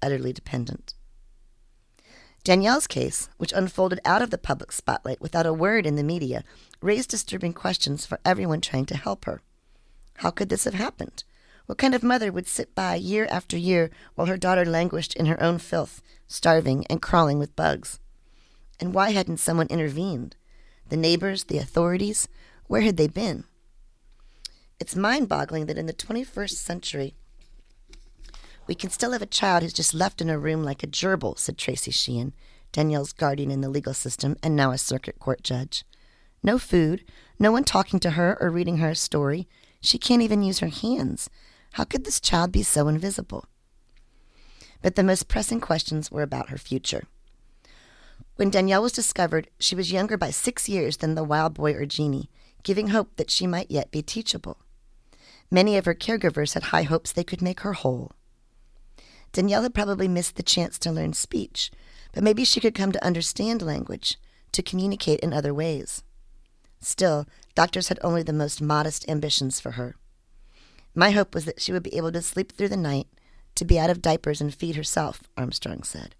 utterly 0.00 0.32
dependent. 0.32 0.94
Danielle's 2.44 2.86
case, 2.88 3.28
which 3.36 3.52
unfolded 3.52 4.00
out 4.04 4.22
of 4.22 4.30
the 4.30 4.38
public 4.38 4.72
spotlight 4.72 5.20
without 5.20 5.46
a 5.46 5.52
word 5.52 5.86
in 5.86 5.96
the 5.96 6.02
media, 6.02 6.42
raised 6.80 7.10
disturbing 7.10 7.52
questions 7.52 8.04
for 8.04 8.18
everyone 8.24 8.60
trying 8.60 8.86
to 8.86 8.96
help 8.96 9.26
her. 9.26 9.42
How 10.16 10.30
could 10.30 10.48
this 10.48 10.64
have 10.64 10.74
happened? 10.74 11.22
What 11.72 11.78
kind 11.78 11.94
of 11.94 12.02
mother 12.02 12.30
would 12.30 12.46
sit 12.46 12.74
by 12.74 12.96
year 12.96 13.26
after 13.30 13.56
year 13.56 13.90
while 14.14 14.26
her 14.26 14.36
daughter 14.36 14.66
languished 14.66 15.16
in 15.16 15.24
her 15.24 15.42
own 15.42 15.56
filth, 15.56 16.02
starving 16.26 16.86
and 16.90 17.00
crawling 17.00 17.38
with 17.38 17.56
bugs? 17.56 17.98
And 18.78 18.92
why 18.92 19.12
hadn't 19.12 19.38
someone 19.38 19.68
intervened? 19.68 20.36
The 20.90 20.98
neighbors, 20.98 21.44
the 21.44 21.56
authorities, 21.56 22.28
where 22.66 22.82
had 22.82 22.98
they 22.98 23.06
been? 23.06 23.44
It's 24.78 24.94
mind 24.94 25.30
boggling 25.30 25.64
that 25.64 25.78
in 25.78 25.86
the 25.86 25.94
21st 25.94 26.50
century, 26.50 27.14
we 28.66 28.74
can 28.74 28.90
still 28.90 29.12
have 29.12 29.22
a 29.22 29.26
child 29.26 29.62
who's 29.62 29.72
just 29.72 29.94
left 29.94 30.20
in 30.20 30.28
a 30.28 30.38
room 30.38 30.62
like 30.62 30.82
a 30.82 30.86
gerbil, 30.86 31.38
said 31.38 31.56
Tracy 31.56 31.90
Sheehan, 31.90 32.34
Danielle's 32.72 33.14
guardian 33.14 33.50
in 33.50 33.62
the 33.62 33.70
legal 33.70 33.94
system 33.94 34.36
and 34.42 34.54
now 34.54 34.72
a 34.72 34.76
circuit 34.76 35.18
court 35.18 35.42
judge. 35.42 35.86
No 36.42 36.58
food, 36.58 37.02
no 37.38 37.50
one 37.50 37.64
talking 37.64 37.98
to 38.00 38.10
her 38.10 38.36
or 38.42 38.50
reading 38.50 38.76
her 38.76 38.90
a 38.90 38.94
story. 38.94 39.48
She 39.80 39.96
can't 39.96 40.20
even 40.20 40.42
use 40.42 40.58
her 40.58 40.68
hands. 40.68 41.30
How 41.72 41.84
could 41.84 42.04
this 42.04 42.20
child 42.20 42.52
be 42.52 42.62
so 42.62 42.88
invisible? 42.88 43.46
But 44.82 44.96
the 44.96 45.02
most 45.02 45.28
pressing 45.28 45.60
questions 45.60 46.10
were 46.10 46.22
about 46.22 46.50
her 46.50 46.58
future. 46.58 47.04
When 48.36 48.50
Danielle 48.50 48.82
was 48.82 48.92
discovered, 48.92 49.48
she 49.58 49.74
was 49.74 49.92
younger 49.92 50.16
by 50.16 50.30
six 50.30 50.68
years 50.68 50.98
than 50.98 51.14
the 51.14 51.24
wild 51.24 51.54
boy 51.54 51.72
or 51.74 51.86
Genie, 51.86 52.30
giving 52.62 52.88
hope 52.88 53.16
that 53.16 53.30
she 53.30 53.46
might 53.46 53.70
yet 53.70 53.90
be 53.90 54.02
teachable. 54.02 54.58
Many 55.50 55.76
of 55.76 55.84
her 55.84 55.94
caregivers 55.94 56.54
had 56.54 56.64
high 56.64 56.82
hopes 56.82 57.12
they 57.12 57.24
could 57.24 57.42
make 57.42 57.60
her 57.60 57.74
whole. 57.74 58.12
Danielle 59.32 59.62
had 59.62 59.74
probably 59.74 60.08
missed 60.08 60.36
the 60.36 60.42
chance 60.42 60.78
to 60.78 60.92
learn 60.92 61.12
speech, 61.12 61.70
but 62.12 62.22
maybe 62.22 62.44
she 62.44 62.60
could 62.60 62.74
come 62.74 62.92
to 62.92 63.04
understand 63.04 63.62
language, 63.62 64.18
to 64.52 64.62
communicate 64.62 65.20
in 65.20 65.32
other 65.32 65.54
ways. 65.54 66.02
Still, 66.80 67.26
doctors 67.54 67.88
had 67.88 67.98
only 68.02 68.22
the 68.22 68.32
most 68.32 68.60
modest 68.60 69.08
ambitions 69.08 69.60
for 69.60 69.72
her. 69.72 69.94
My 70.94 71.10
hope 71.10 71.34
was 71.34 71.44
that 71.46 71.60
she 71.60 71.72
would 71.72 71.82
be 71.82 71.96
able 71.96 72.12
to 72.12 72.22
sleep 72.22 72.52
through 72.52 72.68
the 72.68 72.76
night, 72.76 73.06
to 73.54 73.64
be 73.64 73.78
out 73.78 73.90
of 73.90 74.02
diapers 74.02 74.40
and 74.40 74.54
feed 74.54 74.76
herself, 74.76 75.22
Armstrong 75.36 75.82
said. 75.82 76.14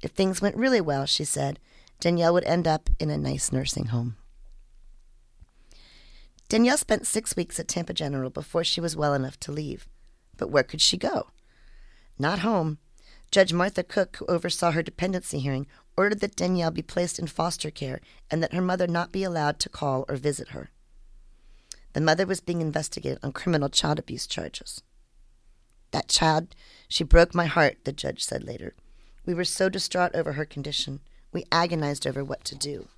If 0.00 0.12
things 0.12 0.42
went 0.42 0.56
really 0.56 0.80
well, 0.80 1.06
she 1.06 1.24
said, 1.24 1.60
Danielle 2.00 2.32
would 2.32 2.44
end 2.44 2.66
up 2.66 2.90
in 2.98 3.10
a 3.10 3.18
nice 3.18 3.52
nursing 3.52 3.86
home. 3.86 4.16
Danielle 6.48 6.76
spent 6.76 7.06
six 7.06 7.36
weeks 7.36 7.58
at 7.60 7.68
Tampa 7.68 7.94
General 7.94 8.28
before 8.28 8.64
she 8.64 8.80
was 8.80 8.96
well 8.96 9.14
enough 9.14 9.38
to 9.40 9.52
leave. 9.52 9.88
But 10.36 10.50
where 10.50 10.64
could 10.64 10.80
she 10.80 10.96
go? 10.96 11.28
Not 12.18 12.40
home. 12.40 12.78
Judge 13.30 13.52
Martha 13.52 13.82
Cook, 13.82 14.16
who 14.16 14.26
oversaw 14.26 14.72
her 14.72 14.82
dependency 14.82 15.38
hearing, 15.38 15.66
ordered 15.96 16.20
that 16.20 16.36
Danielle 16.36 16.70
be 16.70 16.82
placed 16.82 17.18
in 17.18 17.26
foster 17.26 17.70
care 17.70 18.00
and 18.30 18.42
that 18.42 18.52
her 18.52 18.60
mother 18.60 18.86
not 18.86 19.12
be 19.12 19.22
allowed 19.22 19.58
to 19.60 19.68
call 19.68 20.04
or 20.08 20.16
visit 20.16 20.48
her. 20.48 20.70
The 21.92 22.00
mother 22.00 22.26
was 22.26 22.40
being 22.40 22.60
investigated 22.60 23.18
on 23.22 23.32
criminal 23.32 23.68
child 23.68 23.98
abuse 23.98 24.26
charges. 24.26 24.82
That 25.90 26.08
child, 26.08 26.54
she 26.88 27.04
broke 27.04 27.34
my 27.34 27.46
heart, 27.46 27.78
the 27.84 27.92
judge 27.92 28.24
said 28.24 28.44
later. 28.44 28.74
We 29.26 29.34
were 29.34 29.44
so 29.44 29.68
distraught 29.68 30.14
over 30.14 30.32
her 30.32 30.46
condition. 30.46 31.00
We 31.32 31.44
agonized 31.52 32.06
over 32.06 32.24
what 32.24 32.44
to 32.44 32.54
do. 32.54 32.88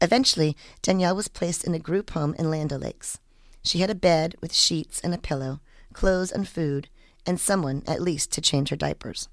Eventually, 0.00 0.56
Danielle 0.80 1.16
was 1.16 1.28
placed 1.28 1.64
in 1.64 1.74
a 1.74 1.78
group 1.78 2.10
home 2.10 2.34
in 2.38 2.50
Land 2.50 2.72
O'Lakes. 2.72 3.18
She 3.62 3.78
had 3.78 3.90
a 3.90 3.94
bed 3.94 4.36
with 4.40 4.54
sheets 4.54 5.00
and 5.00 5.12
a 5.12 5.18
pillow, 5.18 5.60
clothes 5.92 6.32
and 6.32 6.48
food, 6.48 6.88
and 7.26 7.38
someone, 7.38 7.82
at 7.86 8.00
least, 8.00 8.32
to 8.32 8.40
change 8.40 8.70
her 8.70 8.76
diapers. 8.76 9.28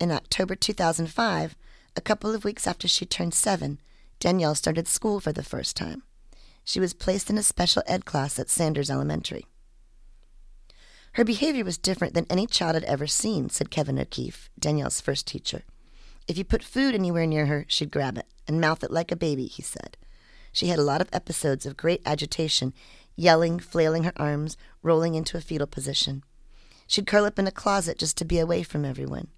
In 0.00 0.10
October 0.10 0.54
2005, 0.54 1.56
a 1.94 2.00
couple 2.00 2.34
of 2.34 2.44
weeks 2.44 2.66
after 2.66 2.88
she 2.88 3.04
turned 3.04 3.34
seven, 3.34 3.78
Danielle 4.18 4.54
started 4.54 4.88
school 4.88 5.20
for 5.20 5.32
the 5.32 5.42
first 5.42 5.76
time. 5.76 6.02
She 6.68 6.80
was 6.80 6.92
placed 6.92 7.30
in 7.30 7.38
a 7.38 7.42
special 7.42 7.82
ed 7.86 8.04
class 8.04 8.38
at 8.38 8.50
Sanders 8.50 8.90
Elementary. 8.90 9.46
Her 11.12 11.24
behavior 11.24 11.64
was 11.64 11.78
different 11.78 12.12
than 12.12 12.26
any 12.28 12.46
child 12.46 12.74
had 12.74 12.84
ever 12.84 13.06
seen, 13.06 13.48
said 13.48 13.70
Kevin 13.70 13.98
O'Keefe, 13.98 14.50
Danielle's 14.58 15.00
first 15.00 15.26
teacher. 15.26 15.62
If 16.26 16.36
you 16.36 16.44
put 16.44 16.62
food 16.62 16.94
anywhere 16.94 17.26
near 17.26 17.46
her, 17.46 17.64
she'd 17.68 17.90
grab 17.90 18.18
it 18.18 18.26
and 18.46 18.60
mouth 18.60 18.84
it 18.84 18.90
like 18.90 19.10
a 19.10 19.16
baby, 19.16 19.46
he 19.46 19.62
said. 19.62 19.96
She 20.52 20.66
had 20.66 20.78
a 20.78 20.82
lot 20.82 21.00
of 21.00 21.08
episodes 21.10 21.64
of 21.64 21.78
great 21.78 22.02
agitation, 22.04 22.74
yelling, 23.16 23.60
flailing 23.60 24.02
her 24.02 24.12
arms, 24.16 24.58
rolling 24.82 25.14
into 25.14 25.38
a 25.38 25.40
fetal 25.40 25.66
position. 25.66 26.22
She'd 26.86 27.06
curl 27.06 27.24
up 27.24 27.38
in 27.38 27.46
a 27.46 27.50
closet 27.50 27.96
just 27.96 28.18
to 28.18 28.26
be 28.26 28.38
away 28.38 28.62
from 28.62 28.84
everyone. 28.84 29.28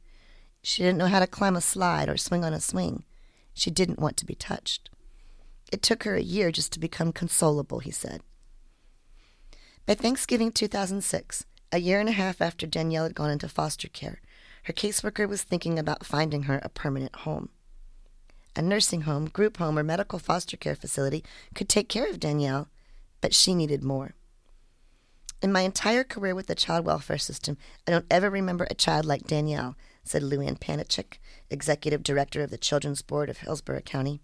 She 0.65 0.83
didn't 0.83 0.99
know 0.99 1.07
how 1.07 1.21
to 1.21 1.29
climb 1.29 1.55
a 1.55 1.61
slide 1.61 2.09
or 2.09 2.17
swing 2.17 2.45
on 2.45 2.53
a 2.53 2.61
swing. 2.61 3.05
She 3.55 3.71
didn't 3.71 4.01
want 4.01 4.17
to 4.17 4.27
be 4.27 4.35
touched. 4.35 4.91
It 5.71 5.83
took 5.83 6.03
her 6.05 6.17
a 6.17 6.23
year 6.23 6.51
just 6.51 6.73
to 6.73 6.81
become 6.81 7.13
consolable, 7.13 7.83
he 7.83 7.91
said. 7.91 8.23
By 9.87 9.95
Thanksgiving 9.95 10.53
2006, 10.53 11.47
a 11.73 11.79
year 11.79 12.01
and 12.01 12.09
a 12.09 12.13
half 12.13 12.41
after 12.41 12.67
Danielle 12.67 13.05
had 13.05 13.15
gone 13.15 13.31
into 13.31 13.49
foster 13.49 13.89
care, 13.89 14.21
her 14.65 14.73
caseworker 14.73 15.29
was 15.29 15.43
thinking 15.43 15.79
about 15.79 16.05
finding 16.05 16.45
her 16.45 16.61
a 16.63 16.69
permanent 16.69 17.15
home. 17.17 17.51
A 18.57 18.63
nursing 18.63 19.03
home, 19.03 19.27
group 19.27 19.59
home, 19.59 19.79
or 19.79 19.85
medical 19.85 20.19
foster 20.19 20.57
care 20.57 20.75
facility 20.75 21.25
could 21.55 21.69
take 21.69 21.89
care 21.89 22.11
of 22.11 22.21
Danielle, 22.21 22.69
but 23.21 23.35
she 23.35 23.55
needed 23.55 23.85
more. 23.85 24.15
In 25.41 25.53
my 25.53 25.63
entire 25.63 26.05
career 26.05 26.35
with 26.35 26.49
the 26.49 26.55
child 26.55 26.85
welfare 26.85 27.17
system, 27.17 27.57
I 27.87 27.93
don't 27.93 28.07
ever 28.11 28.29
remember 28.29 28.67
a 28.69 28.75
child 28.75 29.07
like 29.07 29.27
Danielle, 29.27 29.77
said 30.05 30.23
Luann 30.23 30.59
Panacek, 30.59 31.19
executive 31.49 32.03
director 32.03 32.43
of 32.43 32.51
the 32.51 32.59
Children's 32.59 33.03
Board 33.03 33.31
of 33.31 33.39
Hillsborough 33.39 33.81
County. 33.83 34.21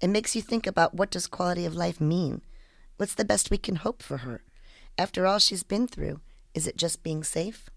It 0.00 0.08
makes 0.08 0.36
you 0.36 0.42
think 0.42 0.66
about 0.66 0.94
what 0.94 1.10
does 1.10 1.26
quality 1.26 1.64
of 1.64 1.74
life 1.74 2.00
mean? 2.00 2.42
What's 2.96 3.14
the 3.14 3.24
best 3.24 3.50
we 3.50 3.58
can 3.58 3.76
hope 3.76 4.02
for 4.02 4.18
her? 4.18 4.42
After 4.96 5.26
all 5.26 5.38
she's 5.38 5.62
been 5.62 5.86
through, 5.86 6.20
is 6.54 6.66
it 6.66 6.76
just 6.76 7.02
being 7.02 7.24
safe? 7.24 7.68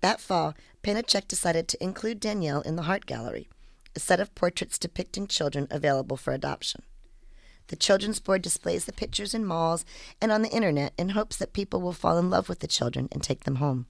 That 0.00 0.20
fall, 0.20 0.54
Panacek 0.82 1.28
decided 1.28 1.68
to 1.68 1.82
include 1.82 2.20
Danielle 2.20 2.62
in 2.62 2.76
the 2.76 2.82
Heart 2.82 3.06
Gallery, 3.06 3.48
a 3.94 4.00
set 4.00 4.20
of 4.20 4.34
portraits 4.34 4.78
depicting 4.78 5.26
children 5.26 5.66
available 5.70 6.16
for 6.16 6.32
adoption. 6.32 6.82
The 7.66 7.76
Children's 7.76 8.18
Board 8.18 8.42
displays 8.42 8.86
the 8.86 8.92
pictures 8.92 9.34
in 9.34 9.44
malls 9.44 9.84
and 10.20 10.32
on 10.32 10.42
the 10.42 10.48
internet 10.48 10.92
in 10.98 11.10
hopes 11.10 11.36
that 11.36 11.52
people 11.52 11.80
will 11.80 11.92
fall 11.92 12.18
in 12.18 12.30
love 12.30 12.48
with 12.48 12.60
the 12.60 12.66
children 12.66 13.08
and 13.12 13.22
take 13.22 13.44
them 13.44 13.56
home. 13.56 13.86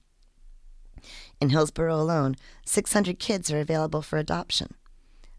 In 1.39 1.49
Hillsborough 1.49 1.95
alone, 1.95 2.35
600 2.65 3.17
kids 3.17 3.51
are 3.51 3.59
available 3.59 4.01
for 4.01 4.17
adoption. 4.17 4.75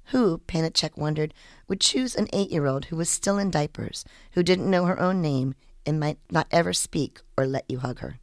Who, 0.06 0.38
Panacek 0.46 0.96
wondered, 0.96 1.32
would 1.68 1.80
choose 1.80 2.14
an 2.14 2.28
eight 2.32 2.50
year 2.50 2.66
old 2.66 2.86
who 2.86 2.96
was 2.96 3.08
still 3.08 3.38
in 3.38 3.50
diapers, 3.50 4.04
who 4.32 4.42
didn't 4.42 4.70
know 4.70 4.84
her 4.84 5.00
own 5.00 5.22
name, 5.22 5.54
and 5.86 5.98
might 5.98 6.18
not 6.30 6.48
ever 6.50 6.72
speak 6.72 7.20
or 7.36 7.46
let 7.46 7.64
you 7.68 7.78
hug 7.78 8.00
her? 8.00 8.18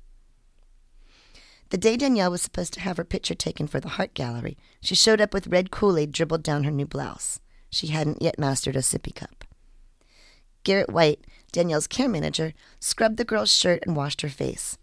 The 1.70 1.78
day 1.78 1.98
Danielle 1.98 2.32
was 2.32 2.42
supposed 2.42 2.74
to 2.74 2.80
have 2.80 2.98
her 2.98 3.04
picture 3.04 3.36
taken 3.36 3.68
for 3.68 3.80
the 3.80 3.90
Heart 3.90 4.16
Gallery, 4.16 4.58
she 4.82 4.96
showed 4.96 5.22
up 5.22 5.34
with 5.34 5.48
red 5.48 5.70
Kool 5.70 5.98
Aid 5.98 6.12
dribbled 6.12 6.42
down 6.42 6.64
her 6.64 6.72
new 6.72 6.88
blouse. 6.88 7.40
She 7.70 7.88
hadn't 7.88 8.22
yet 8.22 8.40
mastered 8.40 8.76
a 8.76 8.80
sippy 8.80 9.14
cup. 9.14 9.46
Garrett 10.64 10.92
White, 10.92 11.26
Danielle's 11.52 11.88
care 11.88 12.10
manager, 12.10 12.54
scrubbed 12.80 13.18
the 13.18 13.26
girl's 13.26 13.54
shirt 13.54 13.84
and 13.86 13.96
washed 13.96 14.22
her 14.22 14.30
face. 14.30 14.78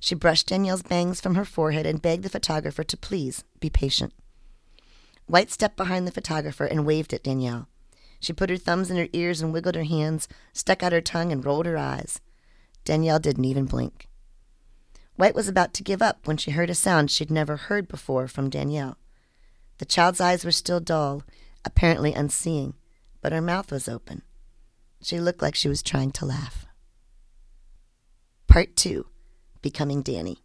She 0.00 0.14
brushed 0.14 0.46
Danielle's 0.46 0.82
bangs 0.82 1.20
from 1.20 1.34
her 1.34 1.44
forehead 1.44 1.86
and 1.86 2.00
begged 2.00 2.22
the 2.22 2.28
photographer 2.28 2.84
to 2.84 2.96
please 2.96 3.42
be 3.58 3.68
patient. 3.68 4.12
White 5.28 5.50
stepped 5.50 5.76
behind 5.76 6.06
the 6.06 6.12
photographer 6.12 6.64
and 6.64 6.84
waved 6.84 7.12
at 7.12 7.22
Danielle. 7.22 7.68
She 8.18 8.32
put 8.32 8.50
her 8.50 8.56
thumbs 8.56 8.90
in 8.90 8.96
her 8.96 9.08
ears 9.12 9.40
and 9.40 9.52
wiggled 9.52 9.74
her 9.74 9.84
hands, 9.84 10.26
stuck 10.52 10.82
out 10.82 10.92
her 10.92 11.00
tongue, 11.00 11.30
and 11.30 11.44
rolled 11.44 11.66
her 11.66 11.78
eyes. 11.78 12.20
Danielle 12.84 13.20
didn't 13.20 13.44
even 13.44 13.66
blink. 13.66 14.08
White 15.16 15.34
was 15.34 15.46
about 15.46 15.74
to 15.74 15.82
give 15.82 16.00
up 16.00 16.26
when 16.26 16.36
she 16.36 16.52
heard 16.52 16.70
a 16.70 16.74
sound 16.74 17.10
she'd 17.10 17.30
never 17.30 17.56
heard 17.56 17.88
before 17.88 18.26
from 18.26 18.48
Danielle. 18.48 18.96
The 19.78 19.84
child's 19.84 20.20
eyes 20.20 20.44
were 20.44 20.50
still 20.50 20.80
dull, 20.80 21.22
apparently 21.64 22.14
unseeing, 22.14 22.74
but 23.20 23.32
her 23.32 23.42
mouth 23.42 23.70
was 23.70 23.88
open. 23.88 24.22
She 25.02 25.20
looked 25.20 25.42
like 25.42 25.54
she 25.54 25.68
was 25.68 25.82
trying 25.82 26.10
to 26.12 26.26
laugh. 26.26 26.66
Part 28.46 28.76
2 28.76 29.06
Becoming 29.60 30.02
Danny. 30.02 30.38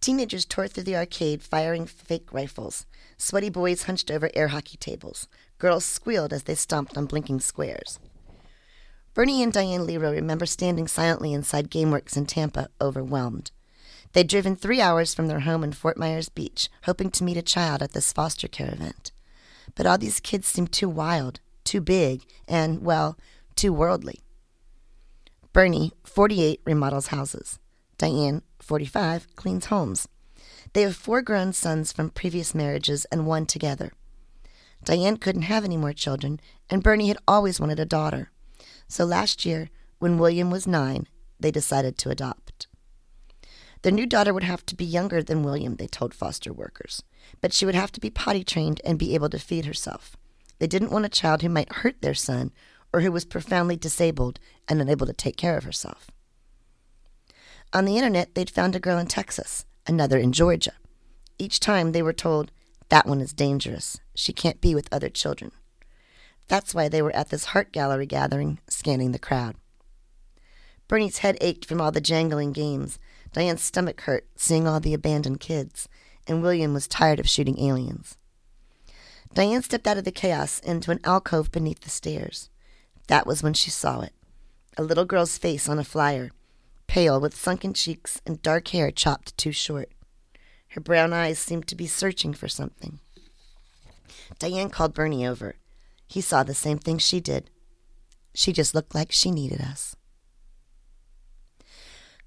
Teenagers 0.00 0.44
tore 0.44 0.68
through 0.68 0.82
the 0.82 0.96
arcade 0.96 1.42
firing 1.42 1.86
fake 1.86 2.32
rifles. 2.32 2.84
Sweaty 3.24 3.48
boys 3.48 3.84
hunched 3.84 4.10
over 4.10 4.28
air 4.34 4.48
hockey 4.48 4.76
tables. 4.76 5.28
Girls 5.56 5.82
squealed 5.82 6.30
as 6.30 6.42
they 6.42 6.54
stomped 6.54 6.98
on 6.98 7.06
blinking 7.06 7.40
squares. 7.40 7.98
Bernie 9.14 9.42
and 9.42 9.50
Diane 9.50 9.86
Lierow 9.86 10.12
remember 10.12 10.44
standing 10.44 10.86
silently 10.86 11.32
inside 11.32 11.70
GameWorks 11.70 12.18
in 12.18 12.26
Tampa, 12.26 12.68
overwhelmed. 12.82 13.50
They'd 14.12 14.28
driven 14.28 14.56
three 14.56 14.82
hours 14.82 15.14
from 15.14 15.28
their 15.28 15.40
home 15.40 15.64
in 15.64 15.72
Fort 15.72 15.96
Myers 15.96 16.28
Beach, 16.28 16.68
hoping 16.82 17.10
to 17.12 17.24
meet 17.24 17.38
a 17.38 17.42
child 17.42 17.80
at 17.80 17.92
this 17.92 18.12
foster 18.12 18.46
care 18.46 18.70
event. 18.70 19.10
But 19.74 19.86
all 19.86 19.96
these 19.96 20.20
kids 20.20 20.46
seemed 20.46 20.72
too 20.72 20.90
wild, 20.90 21.40
too 21.64 21.80
big, 21.80 22.26
and, 22.46 22.82
well, 22.82 23.16
too 23.56 23.72
worldly. 23.72 24.20
Bernie, 25.54 25.92
48, 26.04 26.60
remodels 26.66 27.06
houses. 27.06 27.58
Diane, 27.96 28.42
45, 28.60 29.34
cleans 29.34 29.64
homes. 29.66 30.08
They 30.74 30.82
have 30.82 30.96
four 30.96 31.22
grown 31.22 31.52
sons 31.52 31.92
from 31.92 32.10
previous 32.10 32.52
marriages 32.54 33.04
and 33.06 33.26
one 33.26 33.46
together. 33.46 33.92
Diane 34.84 35.16
couldn't 35.16 35.42
have 35.42 35.64
any 35.64 35.76
more 35.76 35.92
children, 35.92 36.40
and 36.68 36.82
Bernie 36.82 37.08
had 37.08 37.16
always 37.26 37.60
wanted 37.60 37.78
a 37.78 37.86
daughter. 37.86 38.30
So 38.88 39.04
last 39.04 39.46
year, 39.46 39.70
when 40.00 40.18
William 40.18 40.50
was 40.50 40.66
nine, 40.66 41.06
they 41.38 41.52
decided 41.52 41.96
to 41.98 42.10
adopt. 42.10 42.66
Their 43.82 43.92
new 43.92 44.04
daughter 44.04 44.34
would 44.34 44.42
have 44.42 44.66
to 44.66 44.74
be 44.74 44.84
younger 44.84 45.22
than 45.22 45.44
William, 45.44 45.76
they 45.76 45.86
told 45.86 46.12
foster 46.12 46.52
workers, 46.52 47.02
but 47.40 47.52
she 47.52 47.64
would 47.64 47.74
have 47.76 47.92
to 47.92 48.00
be 48.00 48.10
potty 48.10 48.42
trained 48.42 48.80
and 48.84 48.98
be 48.98 49.14
able 49.14 49.28
to 49.30 49.38
feed 49.38 49.66
herself. 49.66 50.16
They 50.58 50.66
didn't 50.66 50.90
want 50.90 51.06
a 51.06 51.10
child 51.10 51.42
who 51.42 51.48
might 51.48 51.72
hurt 51.72 52.02
their 52.02 52.14
son 52.14 52.50
or 52.92 53.00
who 53.00 53.12
was 53.12 53.24
profoundly 53.24 53.76
disabled 53.76 54.40
and 54.66 54.80
unable 54.80 55.06
to 55.06 55.12
take 55.12 55.36
care 55.36 55.56
of 55.56 55.64
herself. 55.64 56.10
On 57.72 57.84
the 57.84 57.96
internet, 57.96 58.34
they'd 58.34 58.50
found 58.50 58.74
a 58.74 58.80
girl 58.80 58.98
in 58.98 59.06
Texas, 59.06 59.66
another 59.86 60.18
in 60.18 60.32
Georgia. 60.32 60.72
Each 61.38 61.60
time 61.60 61.92
they 61.92 62.02
were 62.02 62.12
told, 62.12 62.50
that 62.88 63.06
one 63.06 63.20
is 63.20 63.32
dangerous. 63.32 63.98
She 64.14 64.32
can't 64.32 64.60
be 64.60 64.74
with 64.74 64.92
other 64.92 65.08
children. 65.08 65.52
That's 66.48 66.74
why 66.74 66.88
they 66.88 67.02
were 67.02 67.14
at 67.16 67.30
this 67.30 67.46
heart 67.46 67.72
gallery 67.72 68.06
gathering, 68.06 68.58
scanning 68.68 69.12
the 69.12 69.18
crowd. 69.18 69.56
Bernie's 70.86 71.18
head 71.18 71.38
ached 71.40 71.64
from 71.64 71.80
all 71.80 71.90
the 71.90 72.00
jangling 72.00 72.52
games. 72.52 72.98
Diane's 73.32 73.62
stomach 73.62 74.02
hurt, 74.02 74.26
seeing 74.36 74.68
all 74.68 74.80
the 74.80 74.94
abandoned 74.94 75.40
kids. 75.40 75.88
And 76.26 76.42
William 76.42 76.74
was 76.74 76.86
tired 76.86 77.18
of 77.18 77.28
shooting 77.28 77.58
aliens. 77.58 78.16
Diane 79.32 79.62
stepped 79.62 79.86
out 79.86 79.98
of 79.98 80.04
the 80.04 80.12
chaos 80.12 80.60
into 80.60 80.90
an 80.90 81.00
alcove 81.04 81.50
beneath 81.50 81.80
the 81.80 81.90
stairs. 81.90 82.50
That 83.08 83.26
was 83.26 83.42
when 83.42 83.54
she 83.54 83.70
saw 83.70 84.02
it 84.02 84.12
a 84.76 84.82
little 84.82 85.04
girl's 85.04 85.38
face 85.38 85.68
on 85.68 85.78
a 85.78 85.84
flyer, 85.84 86.30
pale 86.86 87.20
with 87.20 87.36
sunken 87.36 87.74
cheeks 87.74 88.20
and 88.26 88.42
dark 88.42 88.68
hair 88.68 88.90
chopped 88.90 89.36
too 89.36 89.52
short. 89.52 89.90
Her 90.68 90.80
brown 90.80 91.12
eyes 91.12 91.38
seemed 91.38 91.66
to 91.68 91.76
be 91.76 91.86
searching 91.86 92.34
for 92.34 92.48
something. 92.48 92.98
Diane 94.38 94.70
called 94.70 94.94
Bernie 94.94 95.26
over. 95.26 95.56
He 96.08 96.20
saw 96.20 96.42
the 96.42 96.54
same 96.54 96.78
thing 96.78 96.98
she 96.98 97.20
did. 97.20 97.50
She 98.34 98.52
just 98.52 98.74
looked 98.74 98.94
like 98.94 99.12
she 99.12 99.30
needed 99.30 99.60
us. 99.60 99.96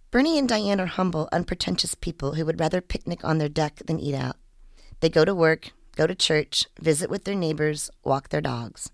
Bernie 0.09 0.39
and 0.39 0.47
Diane 0.47 0.79
are 0.79 0.85
humble, 0.85 1.27
unpretentious 1.33 1.93
people 1.93 2.35
who 2.35 2.45
would 2.45 2.59
rather 2.59 2.79
picnic 2.79 3.25
on 3.25 3.37
their 3.37 3.49
deck 3.49 3.81
than 3.85 3.99
eat 3.99 4.15
out. 4.15 4.37
They 5.01 5.09
go 5.09 5.25
to 5.25 5.35
work, 5.35 5.71
go 5.95 6.07
to 6.07 6.15
church, 6.15 6.65
visit 6.79 7.09
with 7.09 7.25
their 7.25 7.35
neighbors, 7.35 7.89
walk 8.03 8.29
their 8.29 8.41
dogs. 8.41 8.89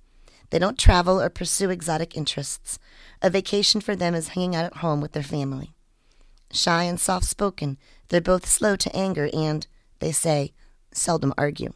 They 0.53 0.59
don't 0.59 0.77
travel 0.77 1.19
or 1.19 1.31
pursue 1.31 1.71
exotic 1.71 2.15
interests. 2.15 2.77
A 3.23 3.31
vacation 3.31 3.81
for 3.81 3.95
them 3.95 4.13
is 4.13 4.27
hanging 4.27 4.55
out 4.55 4.65
at 4.65 4.77
home 4.77 5.01
with 5.01 5.13
their 5.13 5.23
family. 5.23 5.73
Shy 6.51 6.83
and 6.83 6.99
soft 6.99 7.25
spoken, 7.25 7.79
they're 8.09 8.21
both 8.21 8.47
slow 8.47 8.75
to 8.75 8.95
anger 8.95 9.31
and, 9.33 9.65
they 9.97 10.11
say, 10.11 10.53
seldom 10.91 11.33
argue. 11.39 11.73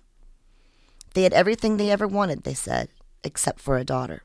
They 1.15 1.23
had 1.23 1.33
everything 1.33 1.77
they 1.77 1.89
ever 1.89 2.07
wanted, 2.07 2.43
they 2.43 2.53
said, 2.53 2.89
except 3.23 3.61
for 3.61 3.79
a 3.79 3.83
daughter. 3.83 4.21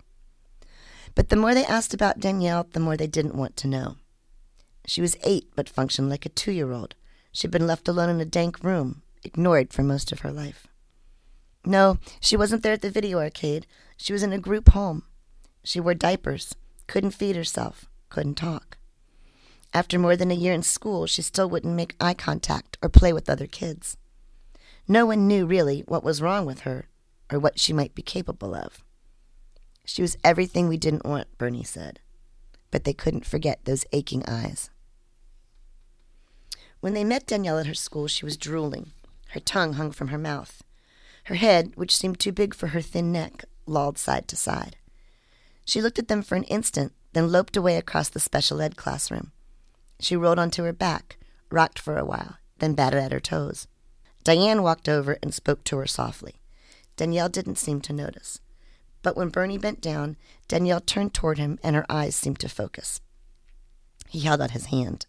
But 1.15 1.31
the 1.31 1.37
more 1.37 1.55
they 1.55 1.65
asked 1.65 1.95
about 1.95 2.21
Danielle, 2.21 2.67
the 2.71 2.79
more 2.79 2.99
they 2.99 3.07
didn't 3.07 3.35
want 3.35 3.57
to 3.57 3.69
know. 3.69 3.97
She 4.85 5.01
was 5.01 5.17
eight, 5.25 5.49
but 5.57 5.67
functioned 5.67 6.11
like 6.11 6.27
a 6.27 6.29
two 6.29 6.53
year 6.53 6.73
old. 6.73 6.95
She'd 7.33 7.51
been 7.51 7.67
left 7.67 7.89
alone 7.89 8.11
in 8.11 8.21
a 8.21 8.27
dank 8.27 8.63
room, 8.63 9.01
ignored 9.25 9.73
for 9.73 9.83
most 9.83 10.13
of 10.13 10.21
her 10.21 10.31
life. 10.31 10.67
No, 11.65 11.99
she 12.21 12.37
wasn't 12.37 12.63
there 12.63 12.73
at 12.73 12.83
the 12.83 12.91
video 12.91 13.19
arcade. 13.19 13.67
She 14.03 14.13
was 14.13 14.25
in 14.25 14.33
a 14.33 14.39
group 14.41 14.71
home. 14.71 15.05
She 15.63 15.79
wore 15.79 15.95
diapers, 15.95 16.57
couldn't 16.89 17.13
feed 17.13 17.37
herself, 17.37 17.89
couldn't 18.09 18.35
talk. 18.35 18.77
After 19.73 19.97
more 19.97 20.17
than 20.17 20.33
a 20.33 20.35
year 20.35 20.53
in 20.53 20.65
school, 20.65 21.07
she 21.07 21.23
still 21.23 21.49
wouldn't 21.49 21.77
make 21.77 21.95
eye 22.01 22.15
contact 22.15 22.79
or 22.83 22.89
play 22.89 23.13
with 23.13 23.31
other 23.31 23.47
kids. 23.47 23.97
No 24.89 25.07
one 25.07 25.29
knew 25.29 25.47
really 25.47 25.85
what 25.87 26.03
was 26.03 26.21
wrong 26.21 26.47
with 26.47 26.63
her 26.63 26.89
or 27.31 27.39
what 27.39 27.61
she 27.61 27.73
might 27.73 27.95
be 27.95 28.03
capable 28.03 28.57
of. 28.57 28.83
She 29.85 30.03
was 30.03 30.19
everything 30.25 30.67
we 30.67 30.79
didn't 30.79 31.07
want, 31.07 31.39
Bernie 31.39 31.63
said, 31.63 32.01
but 32.73 32.83
they 32.83 32.93
couldn't 32.93 33.25
forget 33.25 33.67
those 33.67 33.87
aching 33.93 34.25
eyes. 34.27 34.69
When 36.81 36.95
they 36.95 37.05
met 37.05 37.29
Danielle 37.29 37.61
at 37.61 37.69
her 37.69 37.73
school, 37.75 38.09
she 38.09 38.25
was 38.25 38.37
drooling. 38.37 38.91
Her 39.29 39.41
tongue 39.41 39.75
hung 39.75 39.93
from 39.93 40.09
her 40.09 40.19
mouth. 40.19 40.65
Her 41.27 41.37
head, 41.37 41.71
which 41.77 41.97
seemed 41.97 42.19
too 42.19 42.33
big 42.33 42.53
for 42.53 42.69
her 42.69 42.81
thin 42.81 43.13
neck, 43.13 43.45
lolled 43.67 43.99
side 43.99 44.29
to 44.29 44.37
side. 44.37 44.77
She 45.65 45.81
looked 45.81 45.99
at 45.99 46.09
them 46.09 46.23
for 46.23 46.35
an 46.35 46.45
instant, 46.45 46.93
then 47.13 47.31
loped 47.31 47.57
away 47.57 47.77
across 47.77 48.09
the 48.09 48.21
special 48.21 48.61
ed 48.61 48.77
classroom. 48.77 49.33
She 50.01 50.17
rolled 50.17 50.39
onto 50.39 50.65
her 50.65 50.73
back, 50.73 51.19
rocked 51.51 51.79
for 51.79 51.97
a 51.97 52.05
while, 52.05 52.37
then 52.59 52.75
batted 52.75 53.01
at 53.01 53.13
her 53.13 53.21
toes. 53.21 53.67
Diane 54.25 54.63
walked 54.63 54.89
over 54.89 55.19
and 55.23 55.35
spoke 55.35 55.65
to 55.65 55.77
her 55.79 55.87
softly. 55.87 56.35
Danielle 56.97 57.29
didn't 57.29 57.59
seem 57.59 57.81
to 57.83 57.93
notice. 57.93 58.41
But 59.03 59.17
when 59.17 59.31
Bernie 59.31 59.59
bent 59.59 59.81
down, 59.81 60.17
Danielle 60.49 60.81
turned 60.81 61.13
toward 61.13 61.39
him 61.39 61.59
and 61.63 61.75
her 61.75 61.87
eyes 61.89 62.15
seemed 62.15 62.39
to 62.41 62.49
focus. 62.49 63.01
He 64.09 64.21
held 64.21 64.41
out 64.41 64.53
his 64.53 64.67
hand. 64.67 65.07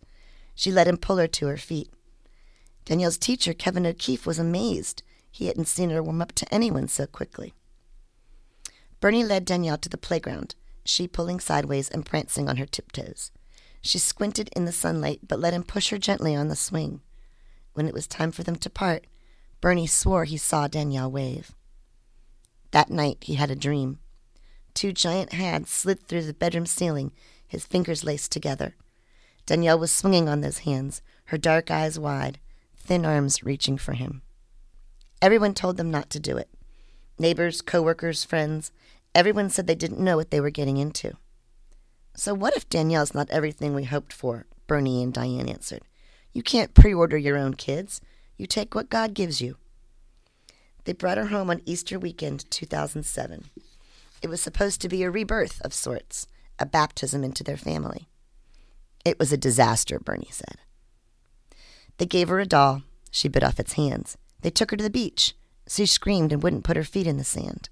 She 0.56 0.72
let 0.72 0.88
him 0.88 0.98
pull 0.98 1.18
her 1.18 1.28
to 1.28 1.48
her 1.48 1.58
feet. 1.58 1.90
Danielle's 2.86 3.18
teacher, 3.18 3.54
Kevin 3.54 3.86
O'Keefe, 3.86 4.26
was 4.26 4.40
amazed. 4.40 5.04
He 5.32 5.48
hadn't 5.48 5.68
seen 5.68 5.90
her 5.90 6.04
warm 6.04 6.22
up 6.22 6.32
to 6.34 6.54
anyone 6.54 6.88
so 6.88 7.06
quickly. 7.06 7.54
Bernie 9.04 9.26
led 9.26 9.44
Danielle 9.44 9.80
to 9.80 9.90
the 9.90 9.98
playground, 9.98 10.56
she 10.86 11.10
pulling 11.10 11.42
sideways 11.42 11.90
and 11.90 12.06
prancing 12.06 12.48
on 12.48 12.56
her 12.56 12.66
tiptoes. 12.66 13.32
She 13.82 14.00
squinted 14.00 14.50
in 14.56 14.64
the 14.64 14.72
sunlight, 14.72 15.28
but 15.28 15.42
let 15.42 15.54
him 15.54 15.64
push 15.64 15.90
her 15.90 15.98
gently 15.98 16.34
on 16.34 16.48
the 16.48 16.56
swing. 16.56 17.02
When 17.74 17.86
it 17.86 17.94
was 17.94 18.08
time 18.08 18.32
for 18.32 18.44
them 18.44 18.56
to 18.56 18.70
part, 18.70 19.06
Bernie 19.60 19.88
swore 19.88 20.24
he 20.24 20.38
saw 20.38 20.70
Danielle 20.70 21.12
wave. 21.12 21.54
That 22.72 22.90
night 22.90 23.18
he 23.20 23.36
had 23.36 23.52
a 23.52 23.58
dream. 23.58 24.00
Two 24.74 24.94
giant 24.94 25.34
hands 25.34 25.70
slid 25.70 26.08
through 26.08 26.24
the 26.24 26.34
bedroom 26.34 26.66
ceiling, 26.66 27.12
his 27.46 27.66
fingers 27.66 28.06
laced 28.06 28.32
together. 28.32 28.78
Danielle 29.46 29.80
was 29.80 29.92
swinging 29.92 30.30
on 30.30 30.40
those 30.40 30.60
hands, 30.60 31.02
her 31.26 31.38
dark 31.38 31.70
eyes 31.70 32.00
wide, 32.00 32.40
thin 32.78 33.06
arms 33.06 33.44
reaching 33.44 33.78
for 33.78 33.96
him. 33.96 34.22
Everyone 35.22 35.54
told 35.54 35.76
them 35.76 35.92
not 35.92 36.10
to 36.12 36.22
do 36.22 36.38
it. 36.38 36.48
Neighbors, 37.20 37.62
coworkers, 37.62 38.24
friends, 38.24 38.72
everyone 39.16 39.50
said 39.50 39.68
they 39.68 39.76
didn't 39.76 40.00
know 40.00 40.18
what 40.18 40.32
they 40.32 40.42
were 40.42 40.50
getting 40.50 40.78
into. 40.78 41.14
So, 42.16 42.34
what 42.34 42.56
if 42.56 42.70
Danielle's 42.70 43.14
not 43.14 43.30
everything 43.30 43.74
we 43.74 43.86
hoped 43.86 44.14
for? 44.14 44.46
Bernie 44.68 45.04
and 45.04 45.14
Diane 45.14 45.50
answered. 45.50 45.82
You 46.32 46.44
can't 46.44 46.74
pre 46.74 46.94
order 46.94 47.18
your 47.18 47.38
own 47.38 47.54
kids. 47.54 48.02
You 48.38 48.48
take 48.48 48.76
what 48.76 48.90
God 48.90 49.14
gives 49.14 49.42
you. 49.42 49.58
They 50.86 50.94
brought 50.94 51.18
her 51.18 51.28
home 51.28 51.50
on 51.50 51.62
Easter 51.66 51.98
weekend, 51.98 52.50
2007. 52.52 53.46
It 54.22 54.30
was 54.30 54.42
supposed 54.42 54.82
to 54.82 54.90
be 54.90 55.04
a 55.04 55.12
rebirth 55.12 55.62
of 55.62 55.74
sorts, 55.74 56.28
a 56.60 56.66
baptism 56.66 57.24
into 57.24 57.44
their 57.44 57.58
family. 57.58 58.08
It 59.06 59.20
was 59.20 59.32
a 59.32 59.38
disaster, 59.38 60.00
Bernie 60.00 60.30
said. 60.32 60.58
They 61.98 62.06
gave 62.06 62.30
her 62.30 62.40
a 62.40 62.46
doll. 62.46 62.84
She 63.12 63.28
bit 63.28 63.44
off 63.44 63.60
its 63.60 63.74
hands. 63.74 64.18
They 64.42 64.50
took 64.50 64.72
her 64.72 64.78
to 64.78 64.84
the 64.84 64.90
beach. 64.90 65.36
She 65.68 65.86
screamed 65.86 66.32
and 66.32 66.42
wouldn't 66.42 66.64
put 66.64 66.78
her 66.78 66.84
feet 66.84 67.08
in 67.08 67.18
the 67.18 67.24
sand. 67.24 67.70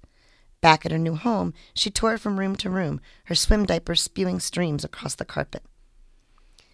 Back 0.62 0.86
at 0.86 0.92
her 0.92 0.98
new 0.98 1.16
home, 1.16 1.52
she 1.74 1.90
tore 1.90 2.16
from 2.16 2.38
room 2.38 2.56
to 2.56 2.70
room, 2.70 3.00
her 3.24 3.34
swim 3.34 3.66
diaper 3.66 3.94
spewing 3.96 4.40
streams 4.40 4.84
across 4.84 5.16
the 5.16 5.24
carpet. 5.24 5.64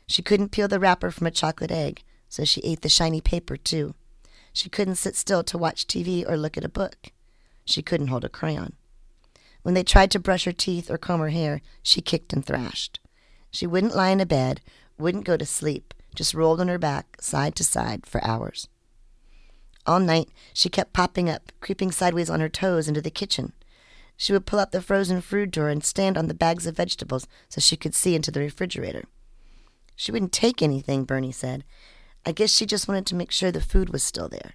She 0.07 0.22
couldn't 0.22 0.51
peel 0.51 0.68
the 0.68 0.79
wrapper 0.79 1.11
from 1.11 1.27
a 1.27 1.33
chocolate 1.33 1.72
egg, 1.72 2.05
so 2.29 2.44
she 2.44 2.61
ate 2.61 2.83
the 2.83 2.90
shiny 2.90 3.22
paper, 3.22 3.57
too. 3.57 3.94
She 4.53 4.68
couldn't 4.68 4.96
sit 4.96 5.16
still 5.16 5.42
to 5.44 5.59
watch 5.59 5.87
TV 5.87 6.29
or 6.29 6.37
look 6.37 6.57
at 6.59 6.64
a 6.64 6.68
book. 6.68 7.12
She 7.64 7.83
couldn't 7.83 8.09
hold 8.09 8.24
a 8.24 8.29
crayon. 8.29 8.74
When 9.62 9.74
they 9.74 9.83
tried 9.83 10.11
to 10.12 10.18
brush 10.18 10.44
her 10.44 10.53
teeth 10.53 10.90
or 10.90 10.98
comb 10.98 11.20
her 11.20 11.31
hair, 11.31 11.62
she 11.83 12.01
kicked 12.03 12.33
and 12.33 12.44
thrashed. 12.44 13.01
She 13.51 13.66
wouldn't 13.66 13.96
lie 13.96 14.11
in 14.11 14.20
a 14.20 14.27
bed, 14.27 14.61
wouldn't 14.98 15.24
go 15.24 15.38
to 15.38 15.46
sleep, 15.46 15.94
just 16.14 16.35
rolled 16.35 16.61
on 16.61 16.68
her 16.68 16.79
back, 16.79 17.22
side 17.22 17.55
to 17.57 17.64
side, 17.64 18.05
for 18.05 18.22
hours. 18.22 18.68
All 19.87 20.01
night, 20.01 20.29
she 20.53 20.68
kept 20.68 20.92
popping 20.92 21.31
up, 21.31 21.53
creeping 21.61 21.90
sideways 21.90 22.29
on 22.29 22.40
her 22.40 22.51
toes 22.51 22.88
into 22.88 23.01
the 23.01 23.11
kitchen. 23.11 23.55
She 24.20 24.33
would 24.33 24.46
pull 24.46 24.59
out 24.59 24.72
the 24.72 24.83
frozen 24.83 25.20
food 25.20 25.52
drawer 25.52 25.68
and 25.68 25.83
stand 25.83 26.18
on 26.18 26.26
the 26.26 26.35
bags 26.35 26.66
of 26.66 26.76
vegetables 26.76 27.28
so 27.48 27.61
she 27.61 27.76
could 27.76 27.94
see 27.94 28.16
into 28.16 28.33
the 28.33 28.40
refrigerator. 28.40 29.04
She 29.94 30.11
wouldn't 30.11 30.33
take 30.33 30.61
anything, 30.61 31.04
Bernie 31.04 31.33
said. 31.33 31.64
I 32.26 32.33
guess 32.33 32.50
she 32.50 32.66
just 32.66 32.88
wanted 32.88 33.07
to 33.07 33.14
make 33.14 33.31
sure 33.31 33.52
the 33.52 33.61
food 33.61 33.90
was 33.90 34.02
still 34.02 34.28
there. 34.28 34.54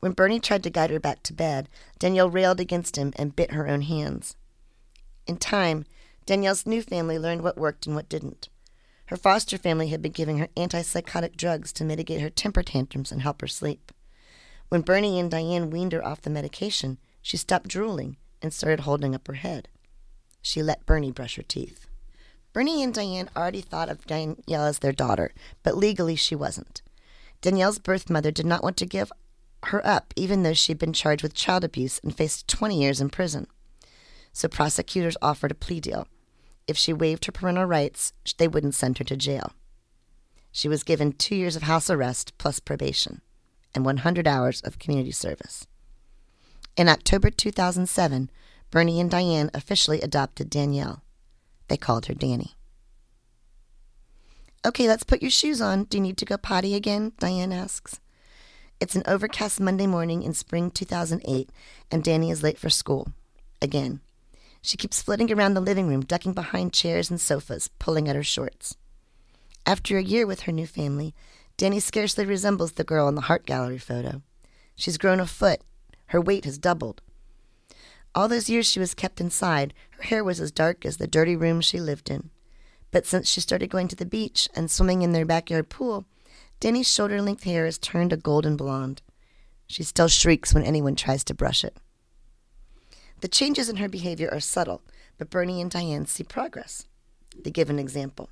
When 0.00 0.12
Bernie 0.12 0.40
tried 0.40 0.62
to 0.64 0.70
guide 0.70 0.90
her 0.90 1.00
back 1.00 1.22
to 1.24 1.32
bed, 1.32 1.70
Danielle 1.98 2.28
railed 2.28 2.60
against 2.60 2.96
him 2.96 3.14
and 3.16 3.34
bit 3.34 3.52
her 3.52 3.66
own 3.66 3.80
hands. 3.80 4.36
In 5.26 5.38
time, 5.38 5.86
Danielle's 6.26 6.66
new 6.66 6.82
family 6.82 7.18
learned 7.18 7.40
what 7.40 7.56
worked 7.56 7.86
and 7.86 7.96
what 7.96 8.10
didn't. 8.10 8.50
Her 9.06 9.16
foster 9.16 9.56
family 9.56 9.88
had 9.88 10.02
been 10.02 10.12
giving 10.12 10.36
her 10.36 10.48
antipsychotic 10.54 11.34
drugs 11.34 11.72
to 11.72 11.84
mitigate 11.84 12.20
her 12.20 12.28
temper 12.28 12.62
tantrums 12.62 13.10
and 13.10 13.22
help 13.22 13.40
her 13.40 13.48
sleep. 13.48 13.90
When 14.68 14.82
Bernie 14.82 15.18
and 15.18 15.30
Diane 15.30 15.70
weaned 15.70 15.92
her 15.92 16.06
off 16.06 16.20
the 16.20 16.28
medication, 16.28 16.98
she 17.28 17.36
stopped 17.36 17.68
drooling 17.68 18.16
and 18.40 18.54
started 18.54 18.80
holding 18.80 19.14
up 19.14 19.26
her 19.26 19.34
head. 19.34 19.68
She 20.40 20.62
let 20.62 20.86
Bernie 20.86 21.12
brush 21.12 21.36
her 21.36 21.42
teeth. 21.42 21.86
Bernie 22.54 22.82
and 22.82 22.94
Diane 22.94 23.28
already 23.36 23.60
thought 23.60 23.90
of 23.90 24.06
Danielle 24.06 24.64
as 24.64 24.78
their 24.78 24.92
daughter, 24.92 25.34
but 25.62 25.76
legally 25.76 26.16
she 26.16 26.34
wasn't. 26.34 26.80
Danielle's 27.42 27.78
birth 27.78 28.08
mother 28.08 28.30
did 28.30 28.46
not 28.46 28.62
want 28.62 28.78
to 28.78 28.86
give 28.86 29.12
her 29.64 29.86
up, 29.86 30.14
even 30.16 30.42
though 30.42 30.54
she'd 30.54 30.78
been 30.78 30.94
charged 30.94 31.22
with 31.22 31.34
child 31.34 31.64
abuse 31.64 32.00
and 32.02 32.16
faced 32.16 32.48
20 32.48 32.80
years 32.80 32.98
in 32.98 33.10
prison. 33.10 33.46
so 34.32 34.48
prosecutors 34.48 35.18
offered 35.20 35.50
a 35.50 35.54
plea 35.54 35.80
deal. 35.80 36.08
If 36.66 36.78
she 36.78 36.94
waived 36.94 37.26
her 37.26 37.32
parental 37.32 37.66
rights, 37.66 38.14
they 38.38 38.48
wouldn't 38.48 38.74
send 38.74 38.96
her 38.96 39.04
to 39.04 39.18
jail. 39.18 39.52
She 40.50 40.66
was 40.66 40.82
given 40.82 41.12
two 41.12 41.36
years 41.36 41.56
of 41.56 41.64
house 41.64 41.90
arrest 41.90 42.38
plus 42.38 42.58
probation 42.58 43.20
and 43.74 43.84
100 43.84 44.26
hours 44.26 44.62
of 44.62 44.78
community 44.78 45.10
service. 45.10 45.66
In 46.78 46.88
October 46.88 47.28
2007, 47.28 48.30
Bernie 48.70 49.00
and 49.00 49.10
Diane 49.10 49.50
officially 49.52 50.00
adopted 50.00 50.48
Danielle. 50.48 51.02
They 51.66 51.76
called 51.76 52.06
her 52.06 52.14
Danny. 52.14 52.54
Okay, 54.64 54.86
let's 54.86 55.02
put 55.02 55.20
your 55.20 55.32
shoes 55.32 55.60
on. 55.60 55.84
Do 55.84 55.96
you 55.96 56.02
need 56.02 56.16
to 56.18 56.24
go 56.24 56.36
potty 56.36 56.76
again? 56.76 57.14
Diane 57.18 57.50
asks. 57.50 57.98
It's 58.78 58.94
an 58.94 59.02
overcast 59.06 59.58
Monday 59.58 59.88
morning 59.88 60.22
in 60.22 60.34
spring 60.34 60.70
2008, 60.70 61.50
and 61.90 62.04
Danny 62.04 62.30
is 62.30 62.44
late 62.44 62.60
for 62.60 62.70
school. 62.70 63.08
Again. 63.60 64.00
She 64.62 64.76
keeps 64.76 65.02
flitting 65.02 65.32
around 65.32 65.54
the 65.54 65.60
living 65.60 65.88
room, 65.88 66.02
ducking 66.02 66.32
behind 66.32 66.72
chairs 66.72 67.10
and 67.10 67.20
sofas, 67.20 67.70
pulling 67.80 68.08
at 68.08 68.14
her 68.14 68.22
shorts. 68.22 68.76
After 69.66 69.98
a 69.98 70.02
year 70.02 70.28
with 70.28 70.42
her 70.42 70.52
new 70.52 70.66
family, 70.68 71.12
Danny 71.56 71.80
scarcely 71.80 72.24
resembles 72.24 72.72
the 72.72 72.84
girl 72.84 73.08
in 73.08 73.16
the 73.16 73.22
Heart 73.22 73.46
Gallery 73.46 73.78
photo. 73.78 74.22
She's 74.76 74.96
grown 74.96 75.18
a 75.18 75.26
foot. 75.26 75.60
Her 76.08 76.20
weight 76.20 76.44
has 76.44 76.58
doubled. 76.58 77.00
All 78.14 78.28
those 78.28 78.50
years 78.50 78.66
she 78.66 78.80
was 78.80 78.94
kept 78.94 79.20
inside, 79.20 79.74
her 79.92 80.04
hair 80.04 80.24
was 80.24 80.40
as 80.40 80.50
dark 80.50 80.84
as 80.84 80.96
the 80.96 81.06
dirty 81.06 81.36
room 81.36 81.60
she 81.60 81.80
lived 81.80 82.10
in. 82.10 82.30
But 82.90 83.06
since 83.06 83.28
she 83.28 83.40
started 83.40 83.70
going 83.70 83.88
to 83.88 83.96
the 83.96 84.06
beach 84.06 84.48
and 84.54 84.70
swimming 84.70 85.02
in 85.02 85.12
their 85.12 85.26
backyard 85.26 85.68
pool, 85.68 86.06
Danny's 86.60 86.90
shoulder 86.90 87.20
length 87.22 87.44
hair 87.44 87.64
has 87.66 87.78
turned 87.78 88.12
a 88.12 88.16
golden 88.16 88.56
blonde. 88.56 89.02
She 89.66 89.82
still 89.82 90.08
shrieks 90.08 90.54
when 90.54 90.64
anyone 90.64 90.96
tries 90.96 91.22
to 91.24 91.34
brush 91.34 91.62
it. 91.62 91.76
The 93.20 93.28
changes 93.28 93.68
in 93.68 93.76
her 93.76 93.88
behavior 93.88 94.30
are 94.32 94.40
subtle, 94.40 94.82
but 95.18 95.30
Bernie 95.30 95.60
and 95.60 95.70
Diane 95.70 96.06
see 96.06 96.24
progress. 96.24 96.86
They 97.38 97.50
give 97.50 97.68
an 97.68 97.78
example. 97.78 98.30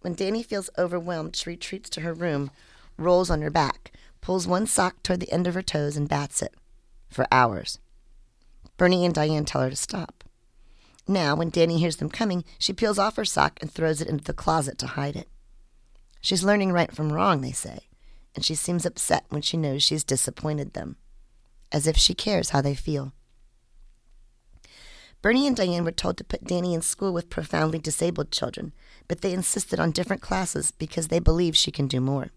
When 0.00 0.14
Danny 0.14 0.42
feels 0.42 0.70
overwhelmed, 0.76 1.36
she 1.36 1.50
retreats 1.50 1.88
to 1.90 2.00
her 2.00 2.12
room, 2.12 2.50
rolls 2.96 3.30
on 3.30 3.42
her 3.42 3.50
back, 3.50 3.92
pulls 4.20 4.46
one 4.46 4.66
sock 4.66 5.02
toward 5.02 5.20
the 5.20 5.32
end 5.32 5.46
of 5.46 5.54
her 5.54 5.62
toes, 5.62 5.96
and 5.96 6.08
bats 6.08 6.42
it. 6.42 6.54
For 7.08 7.26
hours. 7.32 7.78
Bernie 8.76 9.04
and 9.04 9.14
Diane 9.14 9.44
tell 9.44 9.62
her 9.62 9.70
to 9.70 9.76
stop. 9.76 10.24
Now, 11.06 11.34
when 11.34 11.50
Danny 11.50 11.78
hears 11.78 11.96
them 11.96 12.10
coming, 12.10 12.44
she 12.58 12.72
peels 12.72 12.98
off 12.98 13.16
her 13.16 13.24
sock 13.24 13.58
and 13.60 13.72
throws 13.72 14.00
it 14.00 14.08
into 14.08 14.24
the 14.24 14.34
closet 14.34 14.78
to 14.78 14.86
hide 14.86 15.16
it. 15.16 15.28
She's 16.20 16.44
learning 16.44 16.72
right 16.72 16.92
from 16.92 17.12
wrong, 17.12 17.40
they 17.40 17.52
say, 17.52 17.88
and 18.34 18.44
she 18.44 18.54
seems 18.54 18.84
upset 18.84 19.24
when 19.30 19.42
she 19.42 19.56
knows 19.56 19.82
she's 19.82 20.04
disappointed 20.04 20.74
them, 20.74 20.96
as 21.72 21.86
if 21.86 21.96
she 21.96 22.14
cares 22.14 22.50
how 22.50 22.60
they 22.60 22.74
feel. 22.74 23.12
Bernie 25.22 25.46
and 25.46 25.56
Diane 25.56 25.84
were 25.84 25.92
told 25.92 26.16
to 26.18 26.24
put 26.24 26.44
Danny 26.44 26.74
in 26.74 26.82
school 26.82 27.12
with 27.12 27.30
profoundly 27.30 27.78
disabled 27.78 28.30
children, 28.30 28.72
but 29.08 29.22
they 29.22 29.32
insisted 29.32 29.80
on 29.80 29.90
different 29.90 30.22
classes 30.22 30.70
because 30.70 31.08
they 31.08 31.18
believe 31.18 31.56
she 31.56 31.72
can 31.72 31.88
do 31.88 32.00
more. 32.00 32.28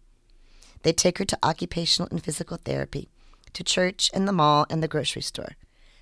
They 0.83 0.93
take 0.93 1.19
her 1.19 1.25
to 1.25 1.37
occupational 1.43 2.07
and 2.09 2.23
physical 2.23 2.57
therapy, 2.57 3.09
to 3.53 3.63
church 3.63 4.09
and 4.13 4.27
the 4.27 4.33
mall 4.33 4.65
and 4.69 4.81
the 4.81 4.87
grocery 4.87 5.21
store. 5.21 5.55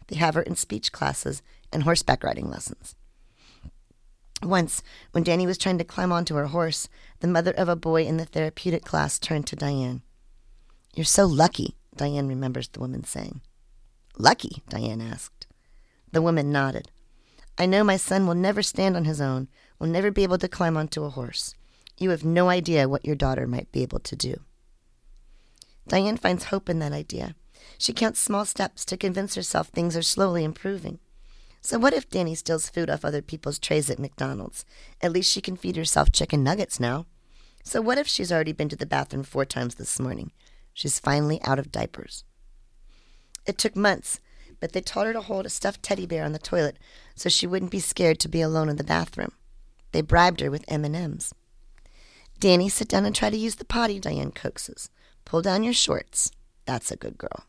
They 0.08 0.16
have 0.18 0.36
her 0.36 0.42
in 0.42 0.56
speech 0.56 0.92
classes 0.92 1.42
and 1.72 1.84
horseback 1.84 2.24
riding 2.24 2.50
lessons. 2.50 2.96
Once, 4.42 4.82
when 5.12 5.24
Danny 5.24 5.46
was 5.46 5.58
trying 5.58 5.78
to 5.78 5.84
climb 5.84 6.12
onto 6.12 6.36
her 6.36 6.48
horse, 6.48 6.88
the 7.20 7.28
mother 7.28 7.52
of 7.52 7.68
a 7.68 7.76
boy 7.76 8.06
in 8.06 8.18
the 8.18 8.26
therapeutic 8.26 8.86
class 8.86 9.20
turned 9.20 9.46
to 9.48 9.56
Diane. 9.56 10.02
You're 10.96 11.06
so 11.06 11.26
lucky, 11.26 11.76
Diane 11.96 12.28
remembers 12.28 12.70
the 12.70 12.80
woman 12.80 13.04
saying. 13.04 13.42
Lucky? 14.18 14.64
Diane 14.70 15.02
asked. 15.02 15.48
The 16.12 16.22
woman 16.22 16.52
nodded. 16.52 16.90
I 17.58 17.66
know 17.66 17.84
my 17.84 17.98
son 17.98 18.26
will 18.26 18.36
never 18.36 18.64
stand 18.64 18.96
on 18.96 19.06
his 19.06 19.20
own, 19.20 19.50
will 19.78 19.88
never 19.88 20.12
be 20.12 20.24
able 20.24 20.38
to 20.38 20.48
climb 20.48 20.78
onto 20.78 21.04
a 21.04 21.10
horse. 21.10 21.56
You 21.98 22.12
have 22.12 22.24
no 22.24 22.50
idea 22.50 22.88
what 22.88 23.06
your 23.06 23.16
daughter 23.16 23.46
might 23.46 23.72
be 23.74 23.82
able 23.82 24.00
to 24.00 24.16
do. 24.16 24.36
Diane 25.88 26.18
finds 26.18 26.46
hope 26.46 26.70
in 26.70 26.80
that 26.80 26.94
idea. 26.94 27.36
She 27.78 27.94
counts 27.94 28.20
small 28.20 28.46
steps 28.46 28.86
to 28.86 28.98
convince 28.98 29.36
herself 29.36 29.68
things 29.68 29.96
are 29.96 30.02
slowly 30.02 30.44
improving. 30.44 31.00
So, 31.62 31.78
what 31.78 31.94
if 31.94 32.10
Danny 32.10 32.36
steals 32.36 32.70
food 32.70 32.90
off 32.90 33.04
other 33.04 33.22
people's 33.22 33.60
trays 33.60 33.90
at 33.90 34.00
McDonald's? 34.00 34.66
At 35.02 35.12
least 35.12 35.32
she 35.32 35.42
can 35.42 35.58
feed 35.58 35.76
herself 35.76 36.12
chicken 36.12 36.44
nuggets 36.44 36.80
now. 36.80 37.06
So, 37.64 37.82
what 37.82 37.98
if 37.98 38.08
she's 38.08 38.32
already 38.32 38.54
been 38.54 38.70
to 38.70 38.76
the 38.76 38.86
bathroom 38.86 39.24
four 39.24 39.46
times 39.46 39.76
this 39.76 40.00
morning? 40.00 40.32
She's 40.74 41.00
finally 41.00 41.42
out 41.44 41.60
of 41.60 41.72
diapers. 41.72 42.24
It 43.46 43.58
took 43.58 43.76
months, 43.76 44.20
but 44.60 44.74
they 44.74 44.82
taught 44.82 45.08
her 45.08 45.14
to 45.14 45.22
hold 45.22 45.46
a 45.46 45.50
stuffed 45.50 45.84
teddy 45.84 46.06
bear 46.06 46.24
on 46.24 46.32
the 46.32 46.40
toilet 46.40 46.78
so 47.16 47.30
she 47.30 47.48
wouldn't 47.48 47.72
be 47.72 47.80
scared 47.80 48.20
to 48.20 48.30
be 48.30 48.42
alone 48.42 48.70
in 48.70 48.78
the 48.78 48.84
bathroom. 48.84 49.34
They 49.92 50.02
bribed 50.02 50.40
her 50.42 50.52
with 50.52 50.66
M&Ms. 50.68 51.34
Danny, 52.40 52.70
sit 52.70 52.88
down 52.88 53.06
and 53.06 53.16
try 53.16 53.30
to 53.30 53.38
use 53.38 53.56
the 53.56 53.66
potty, 53.66 54.00
Diane 54.00 54.32
coaxes. 54.32 54.90
Pull 55.26 55.42
down 55.42 55.64
your 55.64 55.74
shorts. 55.74 56.32
That's 56.66 56.92
a 56.92 56.96
good 56.96 57.18
girl. 57.18 57.44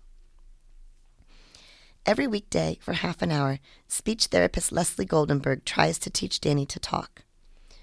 Every 2.06 2.26
weekday, 2.26 2.78
for 2.80 2.94
half 2.94 3.20
an 3.20 3.30
hour, 3.30 3.58
speech 3.86 4.26
therapist 4.26 4.72
Leslie 4.72 5.06
Goldenberg 5.06 5.64
tries 5.64 5.98
to 5.98 6.10
teach 6.10 6.40
Danny 6.40 6.64
to 6.66 6.78
talk. 6.78 7.24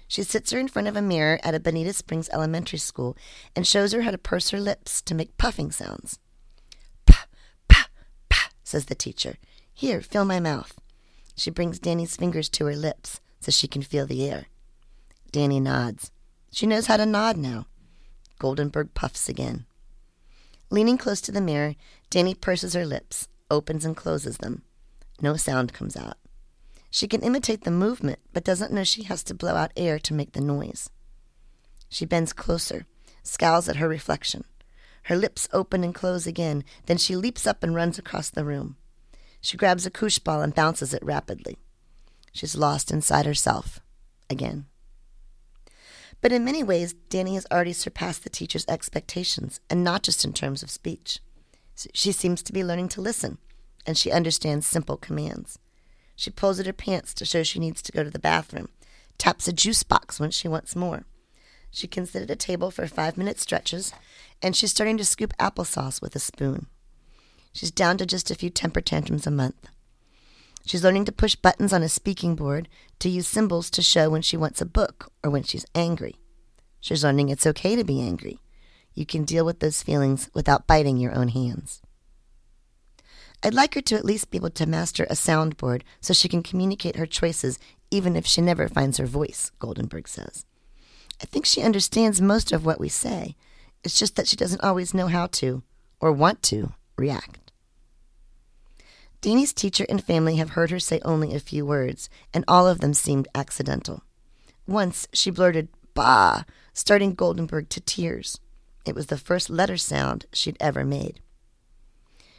She 0.08 0.22
sits 0.22 0.50
her 0.50 0.58
in 0.58 0.68
front 0.68 0.88
of 0.88 0.96
a 0.96 1.02
mirror 1.02 1.38
at 1.44 1.54
a 1.54 1.60
Bonita 1.60 1.92
Springs 1.92 2.28
elementary 2.30 2.78
school 2.78 3.16
and 3.54 3.66
shows 3.66 3.92
her 3.92 4.02
how 4.02 4.10
to 4.10 4.18
purse 4.18 4.50
her 4.50 4.58
lips 4.58 5.00
to 5.02 5.14
make 5.14 5.38
puffing 5.38 5.70
sounds. 5.70 6.18
Pa, 7.06 7.26
pa, 7.68 7.86
pa, 8.28 8.48
says 8.64 8.86
the 8.86 8.94
teacher. 8.94 9.36
Here, 9.72 10.00
fill 10.00 10.24
my 10.24 10.40
mouth. 10.40 10.80
She 11.36 11.50
brings 11.50 11.78
Danny's 11.78 12.16
fingers 12.16 12.48
to 12.50 12.64
her 12.64 12.74
lips 12.74 13.20
so 13.40 13.52
she 13.52 13.68
can 13.68 13.82
feel 13.82 14.06
the 14.06 14.28
air. 14.28 14.46
Danny 15.30 15.60
nods. 15.60 16.10
She 16.50 16.66
knows 16.66 16.86
how 16.86 16.96
to 16.96 17.06
nod 17.06 17.36
now. 17.36 17.66
Goldenberg 18.40 18.94
puffs 18.94 19.28
again. 19.28 19.66
Leaning 20.70 20.98
close 20.98 21.20
to 21.20 21.32
the 21.32 21.40
mirror, 21.40 21.76
Danny 22.10 22.34
purses 22.34 22.74
her 22.74 22.84
lips, 22.84 23.28
opens 23.50 23.84
and 23.84 23.96
closes 23.96 24.38
them. 24.38 24.62
No 25.20 25.36
sound 25.36 25.72
comes 25.72 25.96
out. 25.96 26.16
She 26.90 27.06
can 27.06 27.22
imitate 27.22 27.64
the 27.64 27.70
movement, 27.70 28.18
but 28.32 28.44
doesn't 28.44 28.72
know 28.72 28.84
she 28.84 29.02
has 29.04 29.22
to 29.24 29.34
blow 29.34 29.54
out 29.54 29.72
air 29.76 29.98
to 29.98 30.14
make 30.14 30.32
the 30.32 30.40
noise. 30.40 30.90
She 31.88 32.06
bends 32.06 32.32
closer, 32.32 32.86
scowls 33.22 33.68
at 33.68 33.76
her 33.76 33.88
reflection. 33.88 34.44
Her 35.04 35.16
lips 35.16 35.48
open 35.52 35.84
and 35.84 35.94
close 35.94 36.26
again, 36.26 36.64
then 36.86 36.98
she 36.98 37.16
leaps 37.16 37.46
up 37.46 37.62
and 37.62 37.74
runs 37.74 37.98
across 37.98 38.30
the 38.30 38.44
room. 38.44 38.76
She 39.40 39.56
grabs 39.56 39.86
a 39.86 39.90
koosh 39.90 40.18
ball 40.18 40.42
and 40.42 40.54
bounces 40.54 40.92
it 40.92 41.04
rapidly. 41.04 41.58
She's 42.32 42.56
lost 42.56 42.90
inside 42.90 43.26
herself 43.26 43.80
again. 44.28 44.66
But 46.20 46.32
in 46.32 46.44
many 46.44 46.62
ways, 46.62 46.94
Danny 47.08 47.34
has 47.34 47.46
already 47.50 47.72
surpassed 47.72 48.24
the 48.24 48.30
teacher's 48.30 48.66
expectations, 48.68 49.60
and 49.70 49.84
not 49.84 50.02
just 50.02 50.24
in 50.24 50.32
terms 50.32 50.62
of 50.62 50.70
speech. 50.70 51.20
She 51.92 52.12
seems 52.12 52.42
to 52.42 52.52
be 52.52 52.64
learning 52.64 52.88
to 52.90 53.00
listen, 53.00 53.38
and 53.86 53.96
she 53.96 54.10
understands 54.10 54.66
simple 54.66 54.96
commands. 54.96 55.58
She 56.16 56.30
pulls 56.30 56.58
at 56.58 56.66
her 56.66 56.72
pants 56.72 57.14
to 57.14 57.24
show 57.24 57.42
she 57.42 57.60
needs 57.60 57.80
to 57.82 57.92
go 57.92 58.02
to 58.02 58.10
the 58.10 58.18
bathroom, 58.18 58.68
taps 59.18 59.46
a 59.46 59.52
juice 59.52 59.82
box 59.82 60.18
when 60.18 60.30
she 60.30 60.48
wants 60.48 60.74
more. 60.74 61.04
She 61.70 61.86
can 61.86 62.06
sit 62.06 62.22
at 62.22 62.30
a 62.30 62.36
table 62.36 62.70
for 62.70 62.86
five 62.86 63.16
minute 63.16 63.38
stretches, 63.38 63.92
and 64.42 64.56
she's 64.56 64.70
starting 64.70 64.96
to 64.98 65.04
scoop 65.04 65.32
applesauce 65.38 66.02
with 66.02 66.16
a 66.16 66.18
spoon. 66.18 66.66
She's 67.52 67.70
down 67.70 67.98
to 67.98 68.06
just 68.06 68.30
a 68.30 68.34
few 68.34 68.50
temper 68.50 68.80
tantrums 68.80 69.26
a 69.26 69.30
month. 69.30 69.68
She's 70.64 70.84
learning 70.84 71.06
to 71.06 71.12
push 71.12 71.34
buttons 71.34 71.72
on 71.72 71.82
a 71.82 71.88
speaking 71.88 72.34
board, 72.34 72.68
to 72.98 73.08
use 73.08 73.26
symbols 73.26 73.70
to 73.70 73.82
show 73.82 74.10
when 74.10 74.22
she 74.22 74.36
wants 74.36 74.60
a 74.60 74.66
book 74.66 75.12
or 75.22 75.30
when 75.30 75.42
she's 75.42 75.66
angry. 75.74 76.16
She's 76.80 77.04
learning 77.04 77.28
it's 77.28 77.46
okay 77.46 77.76
to 77.76 77.84
be 77.84 78.00
angry. 78.00 78.38
You 78.98 79.06
can 79.06 79.22
deal 79.22 79.44
with 79.44 79.60
those 79.60 79.80
feelings 79.80 80.28
without 80.34 80.66
biting 80.66 80.96
your 80.96 81.14
own 81.14 81.28
hands. 81.28 81.80
I'd 83.44 83.54
like 83.54 83.74
her 83.74 83.80
to 83.82 83.94
at 83.94 84.04
least 84.04 84.32
be 84.32 84.38
able 84.38 84.50
to 84.50 84.66
master 84.66 85.04
a 85.04 85.12
soundboard 85.12 85.82
so 86.00 86.12
she 86.12 86.28
can 86.28 86.42
communicate 86.42 86.96
her 86.96 87.06
choices 87.06 87.60
even 87.92 88.16
if 88.16 88.26
she 88.26 88.40
never 88.40 88.66
finds 88.66 88.98
her 88.98 89.06
voice, 89.06 89.52
Goldenberg 89.60 90.08
says. 90.08 90.44
I 91.22 91.26
think 91.26 91.46
she 91.46 91.62
understands 91.62 92.20
most 92.20 92.50
of 92.50 92.66
what 92.66 92.80
we 92.80 92.88
say. 92.88 93.36
It's 93.84 93.96
just 93.96 94.16
that 94.16 94.26
she 94.26 94.34
doesn't 94.34 94.64
always 94.64 94.92
know 94.92 95.06
how 95.06 95.28
to, 95.28 95.62
or 96.00 96.10
want 96.10 96.42
to, 96.50 96.72
react. 96.96 97.52
Danny's 99.20 99.52
teacher 99.52 99.86
and 99.88 100.02
family 100.02 100.38
have 100.38 100.50
heard 100.50 100.72
her 100.72 100.80
say 100.80 100.98
only 101.04 101.36
a 101.36 101.38
few 101.38 101.64
words, 101.64 102.10
and 102.34 102.44
all 102.48 102.66
of 102.66 102.80
them 102.80 102.94
seemed 102.94 103.28
accidental. 103.32 104.02
Once 104.66 105.06
she 105.12 105.30
blurted, 105.30 105.68
Bah, 105.94 106.42
starting 106.72 107.14
Goldenberg 107.14 107.68
to 107.68 107.80
tears. 107.80 108.40
It 108.88 108.94
was 108.94 109.06
the 109.06 109.16
first 109.16 109.50
letter 109.50 109.76
sound 109.76 110.26
she'd 110.32 110.56
ever 110.58 110.84
made. 110.84 111.20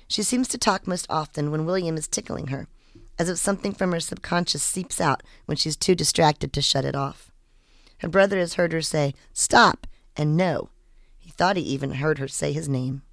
She 0.08 0.24
seems 0.24 0.48
to 0.50 0.58
talk 0.58 0.88
most 0.88 1.06
often 1.10 1.52
when 1.52 1.66
William 1.66 1.96
is 1.96 2.08
tickling 2.08 2.48
her, 2.48 2.68
as 3.20 3.30
if 3.30 3.38
something 3.38 3.74
from 3.74 3.92
her 3.92 4.00
subconscious 4.00 4.64
seeps 4.64 5.00
out 5.00 5.22
when 5.46 5.56
she's 5.56 5.76
too 5.76 5.94
distracted 5.94 6.52
to 6.54 6.62
shut 6.62 6.86
it 6.86 6.96
off. 6.96 7.32
Her 8.00 8.08
brother 8.08 8.40
has 8.40 8.56
heard 8.56 8.74
her 8.74 8.82
say, 8.82 9.14
Stop, 9.34 9.86
and 10.16 10.36
no. 10.36 10.70
He 11.18 11.30
thought 11.30 11.58
he 11.58 11.62
even 11.64 11.92
heard 11.92 12.18
her 12.18 12.28
say 12.28 12.52
his 12.52 12.68
name. 12.68 13.04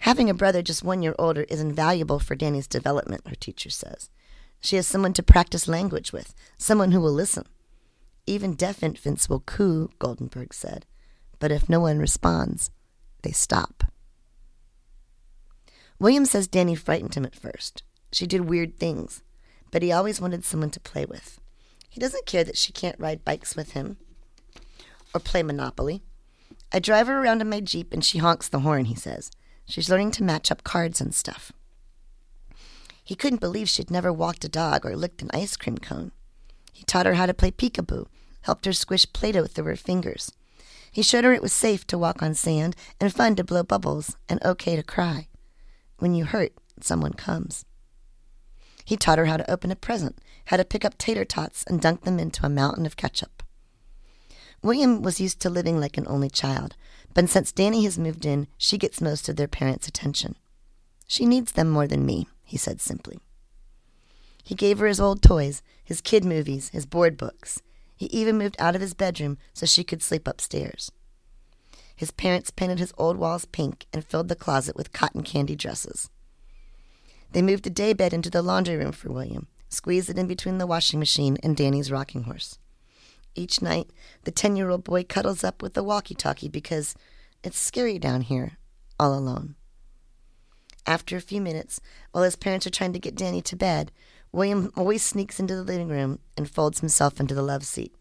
Having 0.00 0.30
a 0.30 0.34
brother 0.34 0.62
just 0.62 0.82
one 0.82 1.02
year 1.02 1.14
older 1.18 1.42
is 1.44 1.60
invaluable 1.60 2.18
for 2.18 2.34
Danny's 2.34 2.66
development, 2.66 3.28
her 3.28 3.36
teacher 3.36 3.70
says. 3.70 4.10
She 4.60 4.76
has 4.76 4.86
someone 4.86 5.12
to 5.12 5.22
practice 5.22 5.68
language 5.68 6.12
with, 6.12 6.34
someone 6.58 6.90
who 6.90 7.00
will 7.00 7.12
listen. 7.12 7.44
Even 8.26 8.54
deaf 8.54 8.82
infants 8.82 9.28
will 9.28 9.40
coo, 9.40 9.90
Goldenberg 10.00 10.52
said, 10.52 10.86
but 11.40 11.50
if 11.50 11.68
no 11.68 11.80
one 11.80 11.98
responds, 11.98 12.70
they 13.22 13.32
stop. 13.32 13.84
William 15.98 16.24
says 16.24 16.46
Danny 16.46 16.74
frightened 16.76 17.14
him 17.14 17.24
at 17.24 17.34
first. 17.34 17.82
She 18.12 18.26
did 18.26 18.42
weird 18.42 18.78
things, 18.78 19.22
but 19.70 19.82
he 19.82 19.90
always 19.90 20.20
wanted 20.20 20.44
someone 20.44 20.70
to 20.70 20.80
play 20.80 21.04
with. 21.04 21.40
He 21.88 22.00
doesn't 22.00 22.26
care 22.26 22.44
that 22.44 22.56
she 22.56 22.72
can't 22.72 22.98
ride 23.00 23.24
bikes 23.24 23.56
with 23.56 23.72
him 23.72 23.96
or 25.12 25.20
play 25.20 25.42
Monopoly. 25.42 26.02
I 26.72 26.78
drive 26.78 27.08
her 27.08 27.20
around 27.20 27.40
in 27.40 27.50
my 27.50 27.60
Jeep 27.60 27.92
and 27.92 28.04
she 28.04 28.18
honks 28.18 28.48
the 28.48 28.60
horn, 28.60 28.84
he 28.84 28.94
says. 28.94 29.30
She's 29.66 29.90
learning 29.90 30.12
to 30.12 30.24
match 30.24 30.50
up 30.50 30.62
cards 30.62 31.00
and 31.00 31.14
stuff. 31.14 31.52
He 33.02 33.16
couldn't 33.16 33.40
believe 33.40 33.68
she'd 33.68 33.90
never 33.90 34.12
walked 34.12 34.44
a 34.44 34.48
dog 34.48 34.86
or 34.86 34.96
licked 34.96 35.22
an 35.22 35.30
ice 35.34 35.56
cream 35.56 35.78
cone. 35.78 36.12
He 36.72 36.84
taught 36.84 37.06
her 37.06 37.14
how 37.14 37.26
to 37.26 37.34
play 37.34 37.50
peekaboo, 37.50 38.06
helped 38.42 38.66
her 38.66 38.72
squish 38.72 39.12
Play 39.12 39.32
Doh 39.32 39.46
through 39.46 39.64
her 39.64 39.76
fingers. 39.76 40.32
He 40.90 41.02
showed 41.02 41.24
her 41.24 41.32
it 41.32 41.42
was 41.42 41.52
safe 41.52 41.86
to 41.88 41.98
walk 41.98 42.22
on 42.22 42.34
sand 42.34 42.74
and 43.00 43.12
fun 43.12 43.36
to 43.36 43.44
blow 43.44 43.62
bubbles 43.62 44.16
and 44.28 44.42
okay 44.44 44.76
to 44.76 44.82
cry. 44.82 45.28
When 45.98 46.14
you 46.14 46.24
hurt, 46.24 46.52
someone 46.80 47.12
comes. 47.12 47.64
He 48.84 48.96
taught 48.96 49.18
her 49.18 49.26
how 49.26 49.36
to 49.36 49.50
open 49.50 49.70
a 49.70 49.76
present, 49.76 50.18
how 50.46 50.56
to 50.56 50.64
pick 50.64 50.84
up 50.84 50.98
tater 50.98 51.24
tots 51.24 51.62
and 51.64 51.80
dunk 51.80 52.02
them 52.02 52.18
into 52.18 52.44
a 52.44 52.48
mountain 52.48 52.86
of 52.86 52.96
ketchup. 52.96 53.42
William 54.62 55.00
was 55.00 55.20
used 55.20 55.40
to 55.40 55.50
living 55.50 55.78
like 55.78 55.96
an 55.96 56.06
only 56.08 56.28
child, 56.28 56.74
but 57.14 57.28
since 57.28 57.52
Danny 57.52 57.84
has 57.84 57.98
moved 57.98 58.26
in, 58.26 58.46
she 58.58 58.76
gets 58.76 59.00
most 59.00 59.28
of 59.28 59.36
their 59.36 59.48
parents' 59.48 59.88
attention. 59.88 60.34
She 61.06 61.24
needs 61.24 61.52
them 61.52 61.70
more 61.70 61.86
than 61.86 62.04
me, 62.04 62.28
he 62.44 62.56
said 62.56 62.80
simply. 62.80 63.20
He 64.42 64.54
gave 64.54 64.78
her 64.78 64.86
his 64.86 65.00
old 65.00 65.22
toys, 65.22 65.62
his 65.82 66.00
kid 66.00 66.24
movies, 66.24 66.70
his 66.70 66.86
board 66.86 67.16
books. 67.16 67.62
He 68.00 68.06
even 68.06 68.38
moved 68.38 68.56
out 68.58 68.74
of 68.74 68.80
his 68.80 68.94
bedroom 68.94 69.36
so 69.52 69.66
she 69.66 69.84
could 69.84 70.02
sleep 70.02 70.26
upstairs. 70.26 70.90
His 71.94 72.10
parents 72.10 72.50
painted 72.50 72.78
his 72.78 72.94
old 72.96 73.18
walls 73.18 73.44
pink 73.44 73.84
and 73.92 74.02
filled 74.02 74.28
the 74.28 74.34
closet 74.34 74.74
with 74.74 74.94
cotton 74.94 75.22
candy 75.22 75.54
dresses. 75.54 76.08
They 77.32 77.42
moved 77.42 77.66
a 77.66 77.70
daybed 77.70 78.14
into 78.14 78.30
the 78.30 78.40
laundry 78.40 78.78
room 78.78 78.92
for 78.92 79.12
William, 79.12 79.48
squeezed 79.68 80.08
it 80.08 80.16
in 80.16 80.26
between 80.26 80.56
the 80.56 80.66
washing 80.66 80.98
machine 80.98 81.36
and 81.42 81.54
Danny's 81.54 81.92
rocking 81.92 82.22
horse. 82.22 82.58
Each 83.34 83.60
night, 83.60 83.90
the 84.24 84.30
10 84.30 84.56
year 84.56 84.70
old 84.70 84.82
boy 84.82 85.04
cuddles 85.04 85.44
up 85.44 85.60
with 85.60 85.74
the 85.74 85.84
walkie 85.84 86.14
talkie 86.14 86.48
because 86.48 86.94
it's 87.44 87.58
scary 87.58 87.98
down 87.98 88.22
here, 88.22 88.56
all 88.98 89.12
alone. 89.12 89.56
After 90.86 91.18
a 91.18 91.20
few 91.20 91.42
minutes, 91.42 91.82
while 92.12 92.24
his 92.24 92.34
parents 92.34 92.66
are 92.66 92.70
trying 92.70 92.94
to 92.94 92.98
get 92.98 93.14
Danny 93.14 93.42
to 93.42 93.56
bed, 93.56 93.92
William 94.32 94.72
always 94.76 95.02
sneaks 95.02 95.40
into 95.40 95.54
the 95.54 95.64
living 95.64 95.88
room 95.88 96.18
and 96.36 96.48
folds 96.48 96.80
himself 96.80 97.18
into 97.18 97.34
the 97.34 97.42
love 97.42 97.64
seat. 97.64 97.94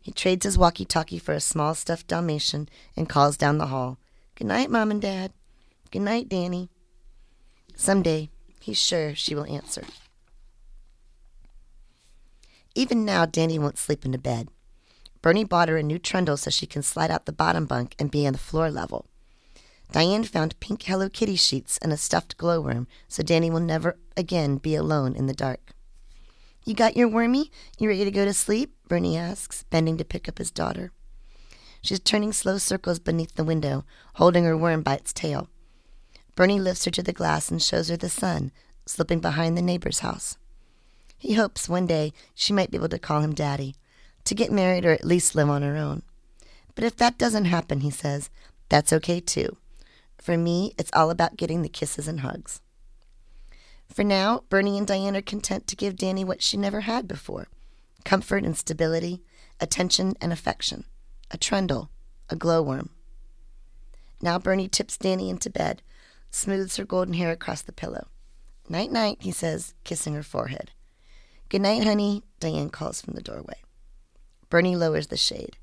He 0.00 0.12
trades 0.12 0.44
his 0.44 0.56
walkie 0.56 0.84
talkie 0.84 1.18
for 1.18 1.32
a 1.32 1.40
small 1.40 1.74
stuffed 1.74 2.06
Dalmatian 2.06 2.68
and 2.96 3.08
calls 3.08 3.36
down 3.36 3.58
the 3.58 3.66
hall, 3.66 3.98
Good 4.40 4.46
night, 4.46 4.70
Mom 4.70 4.90
and 4.90 5.02
Dad. 5.02 5.34
Good 5.90 6.00
night, 6.00 6.26
Danny. 6.26 6.70
Someday, 7.76 8.30
he's 8.58 8.80
sure 8.80 9.14
she 9.14 9.34
will 9.34 9.44
answer. 9.44 9.84
Even 12.74 13.04
now, 13.04 13.26
Danny 13.26 13.58
won't 13.58 13.76
sleep 13.76 14.06
in 14.06 14.12
the 14.12 14.18
bed. 14.18 14.48
Bernie 15.20 15.44
bought 15.44 15.68
her 15.68 15.76
a 15.76 15.82
new 15.82 15.98
trundle 15.98 16.38
so 16.38 16.50
she 16.50 16.66
can 16.66 16.82
slide 16.82 17.10
out 17.10 17.26
the 17.26 17.32
bottom 17.32 17.66
bunk 17.66 17.94
and 17.98 18.10
be 18.10 18.26
on 18.26 18.32
the 18.32 18.38
floor 18.38 18.70
level. 18.70 19.09
Diane 19.92 20.22
found 20.22 20.58
pink 20.60 20.84
Hello 20.84 21.08
Kitty 21.08 21.34
sheets 21.34 21.76
and 21.78 21.92
a 21.92 21.96
stuffed 21.96 22.36
glowworm 22.36 22.86
so 23.08 23.24
Danny 23.24 23.50
will 23.50 23.60
never 23.60 23.98
again 24.16 24.56
be 24.56 24.76
alone 24.76 25.16
in 25.16 25.26
the 25.26 25.34
dark. 25.34 25.72
You 26.64 26.74
got 26.74 26.96
your 26.96 27.08
wormy? 27.08 27.50
You 27.78 27.88
ready 27.88 28.04
to 28.04 28.10
go 28.10 28.24
to 28.24 28.32
sleep? 28.32 28.72
Bernie 28.86 29.16
asks, 29.16 29.64
bending 29.64 29.96
to 29.96 30.04
pick 30.04 30.28
up 30.28 30.38
his 30.38 30.52
daughter. 30.52 30.92
She's 31.82 31.98
turning 31.98 32.32
slow 32.32 32.58
circles 32.58 32.98
beneath 32.98 33.34
the 33.34 33.44
window, 33.44 33.84
holding 34.14 34.44
her 34.44 34.56
worm 34.56 34.82
by 34.82 34.94
its 34.94 35.12
tail. 35.12 35.48
Bernie 36.36 36.60
lifts 36.60 36.84
her 36.84 36.90
to 36.92 37.02
the 37.02 37.12
glass 37.12 37.50
and 37.50 37.60
shows 37.60 37.88
her 37.88 37.96
the 37.96 38.08
sun, 38.08 38.52
slipping 38.86 39.20
behind 39.20 39.56
the 39.56 39.62
neighbor's 39.62 40.00
house. 40.00 40.36
He 41.18 41.34
hopes 41.34 41.68
one 41.68 41.86
day 41.86 42.12
she 42.34 42.52
might 42.52 42.70
be 42.70 42.76
able 42.76 42.88
to 42.90 42.98
call 42.98 43.22
him 43.22 43.34
Daddy, 43.34 43.74
to 44.24 44.34
get 44.34 44.52
married 44.52 44.84
or 44.84 44.92
at 44.92 45.04
least 45.04 45.34
live 45.34 45.50
on 45.50 45.62
her 45.62 45.76
own. 45.76 46.02
But 46.74 46.84
if 46.84 46.96
that 46.96 47.18
doesn't 47.18 47.46
happen, 47.46 47.80
he 47.80 47.90
says, 47.90 48.30
that's 48.68 48.92
okay 48.92 49.20
too. 49.20 49.56
For 50.20 50.36
me, 50.36 50.74
it's 50.78 50.90
all 50.92 51.10
about 51.10 51.36
getting 51.36 51.62
the 51.62 51.68
kisses 51.68 52.06
and 52.06 52.20
hugs. 52.20 52.60
For 53.88 54.04
now, 54.04 54.44
Bernie 54.50 54.78
and 54.78 54.86
Diane 54.86 55.16
are 55.16 55.22
content 55.22 55.66
to 55.66 55.76
give 55.76 55.96
Danny 55.96 56.24
what 56.24 56.42
she 56.42 56.56
never 56.56 56.82
had 56.82 57.08
before 57.08 57.48
comfort 58.04 58.44
and 58.44 58.56
stability, 58.56 59.22
attention 59.60 60.14
and 60.22 60.32
affection, 60.32 60.84
a 61.30 61.36
trundle, 61.36 61.90
a 62.30 62.36
glowworm. 62.36 62.88
Now 64.22 64.38
Bernie 64.38 64.68
tips 64.68 64.96
Danny 64.96 65.28
into 65.28 65.50
bed, 65.50 65.82
smooths 66.30 66.76
her 66.76 66.84
golden 66.84 67.14
hair 67.14 67.30
across 67.30 67.60
the 67.60 67.72
pillow. 67.72 68.06
Night, 68.70 68.90
night, 68.90 69.18
he 69.20 69.32
says, 69.32 69.74
kissing 69.84 70.14
her 70.14 70.22
forehead. 70.22 70.70
Good 71.50 71.60
night, 71.60 71.84
honey, 71.84 72.22
Diane 72.38 72.70
calls 72.70 73.02
from 73.02 73.14
the 73.14 73.22
doorway. 73.22 73.60
Bernie 74.48 74.76
lowers 74.76 75.08
the 75.08 75.16
shade. 75.16 75.58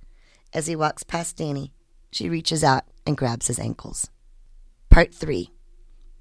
As 0.53 0.67
he 0.67 0.75
walks 0.75 1.03
past 1.03 1.37
Danny, 1.37 1.73
she 2.11 2.29
reaches 2.29 2.63
out 2.63 2.83
and 3.05 3.17
grabs 3.17 3.47
his 3.47 3.59
ankles. 3.59 4.09
Part 4.97 5.13
3 5.13 5.51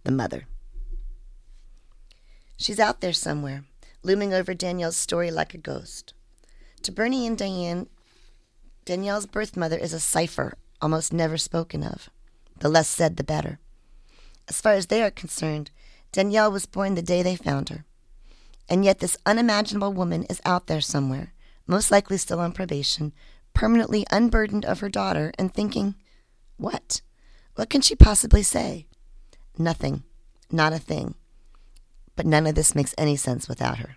The 0.05 0.13
Mother. 0.13 0.47
She's 2.59 2.79
out 2.79 3.01
there 3.01 3.15
somewhere, 3.15 3.65
looming 4.03 4.35
over 4.35 4.53
Danielle's 4.53 4.99
story 4.99 5.31
like 5.31 5.55
a 5.55 5.57
ghost. 5.57 6.13
To 6.83 6.93
Bernie 6.93 7.27
and 7.27 7.39
Diane, 7.39 7.87
Danielle's 8.85 9.25
birth 9.25 9.57
mother 9.57 9.79
is 9.79 9.95
a 9.95 9.99
cipher, 9.99 10.59
almost 10.83 11.11
never 11.11 11.39
spoken 11.39 11.83
of. 11.83 12.11
The 12.59 12.69
less 12.69 12.87
said, 12.87 13.17
the 13.17 13.25
better. 13.25 13.61
As 14.47 14.61
far 14.61 14.75
as 14.75 14.89
they 14.89 15.03
are 15.03 15.11
concerned, 15.11 15.71
Danielle 16.13 16.53
was 16.53 16.67
born 16.67 16.97
the 16.97 17.01
day 17.01 17.23
they 17.23 17.35
found 17.35 17.71
her. 17.71 17.87
And 18.69 18.85
yet, 18.85 18.99
this 18.99 19.17
unimaginable 19.25 19.95
woman 19.95 20.25
is 20.25 20.43
out 20.45 20.67
there 20.67 20.83
somewhere, 20.83 21.33
most 21.67 21.91
likely 21.91 22.19
still 22.19 22.41
on 22.41 22.53
probation, 22.53 23.15
permanently 23.55 24.05
unburdened 24.11 24.67
of 24.67 24.81
her 24.81 24.91
daughter, 24.91 25.33
and 25.39 25.55
thinking, 25.55 25.95
What? 26.59 27.01
What 27.57 27.71
can 27.71 27.81
she 27.81 27.97
possibly 27.97 28.43
say? 28.43 28.87
Nothing. 29.59 30.03
Not 30.51 30.75
a 30.75 30.79
thing. 30.79 31.15
But 32.15 32.27
none 32.27 32.47
of 32.47 32.55
this 32.55 32.75
makes 32.75 32.95
any 32.97 33.17
sense 33.17 33.49
without 33.49 33.79
her. 33.79 33.97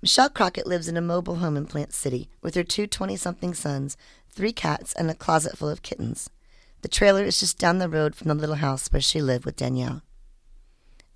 Michelle 0.00 0.30
Crockett 0.30 0.68
lives 0.68 0.86
in 0.86 0.96
a 0.96 1.00
mobile 1.00 1.36
home 1.36 1.56
in 1.56 1.66
Plant 1.66 1.92
City 1.92 2.28
with 2.42 2.54
her 2.54 2.62
two 2.62 2.86
20 2.86 3.16
something 3.16 3.54
sons, 3.54 3.96
three 4.28 4.52
cats, 4.52 4.92
and 4.92 5.10
a 5.10 5.14
closet 5.14 5.58
full 5.58 5.68
of 5.68 5.82
kittens. 5.82 6.30
The 6.82 6.88
trailer 6.88 7.24
is 7.24 7.40
just 7.40 7.58
down 7.58 7.78
the 7.78 7.88
road 7.88 8.14
from 8.14 8.28
the 8.28 8.34
little 8.34 8.56
house 8.56 8.86
where 8.92 9.00
she 9.00 9.20
lived 9.20 9.44
with 9.44 9.56
Danielle. 9.56 10.02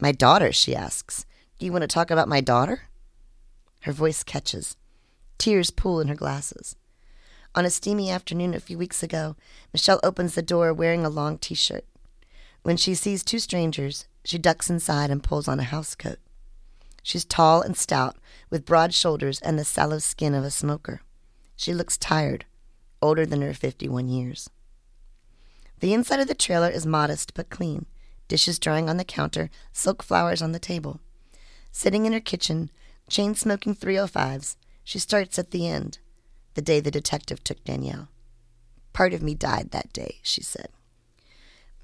My 0.00 0.10
daughter, 0.10 0.52
she 0.52 0.74
asks. 0.74 1.24
Do 1.58 1.66
you 1.66 1.72
want 1.72 1.82
to 1.82 1.88
talk 1.88 2.10
about 2.10 2.28
my 2.28 2.40
daughter? 2.40 2.88
Her 3.82 3.92
voice 3.92 4.24
catches. 4.24 4.76
Tears 5.38 5.70
pool 5.70 6.00
in 6.00 6.08
her 6.08 6.16
glasses. 6.16 6.74
On 7.54 7.64
a 7.64 7.70
steamy 7.70 8.10
afternoon 8.10 8.54
a 8.54 8.60
few 8.60 8.78
weeks 8.78 9.02
ago, 9.02 9.34
Michelle 9.72 10.00
opens 10.02 10.34
the 10.34 10.42
door 10.42 10.72
wearing 10.72 11.04
a 11.04 11.10
long 11.10 11.38
t 11.38 11.54
shirt. 11.54 11.84
When 12.62 12.76
she 12.76 12.94
sees 12.94 13.24
two 13.24 13.38
strangers, 13.38 14.06
she 14.24 14.38
ducks 14.38 14.68
inside 14.68 15.10
and 15.10 15.22
pulls 15.22 15.48
on 15.48 15.58
a 15.58 15.64
housecoat. 15.64 16.18
She's 17.02 17.24
tall 17.24 17.62
and 17.62 17.76
stout, 17.76 18.16
with 18.50 18.66
broad 18.66 18.92
shoulders 18.92 19.40
and 19.40 19.58
the 19.58 19.64
sallow 19.64 19.98
skin 19.98 20.34
of 20.34 20.44
a 20.44 20.50
smoker. 20.50 21.00
She 21.56 21.72
looks 21.72 21.96
tired, 21.96 22.44
older 23.00 23.24
than 23.24 23.42
her 23.42 23.54
51 23.54 24.08
years. 24.08 24.50
The 25.80 25.94
inside 25.94 26.20
of 26.20 26.28
the 26.28 26.34
trailer 26.34 26.68
is 26.68 26.84
modest 26.84 27.34
but 27.34 27.50
clean 27.50 27.86
dishes 28.28 28.58
drying 28.58 28.90
on 28.90 28.98
the 28.98 29.04
counter, 29.04 29.48
silk 29.72 30.02
flowers 30.02 30.42
on 30.42 30.52
the 30.52 30.58
table. 30.58 31.00
Sitting 31.72 32.04
in 32.04 32.12
her 32.12 32.20
kitchen, 32.20 32.70
chain 33.08 33.34
smoking 33.34 33.74
305s, 33.74 34.56
she 34.84 34.98
starts 34.98 35.38
at 35.38 35.50
the 35.50 35.66
end, 35.66 35.98
the 36.58 36.62
day 36.62 36.80
the 36.80 36.90
detective 36.90 37.44
took 37.44 37.62
Danielle. 37.62 38.08
Part 38.92 39.14
of 39.14 39.22
me 39.22 39.36
died 39.36 39.70
that 39.70 39.92
day, 39.92 40.16
she 40.22 40.42
said. 40.42 40.70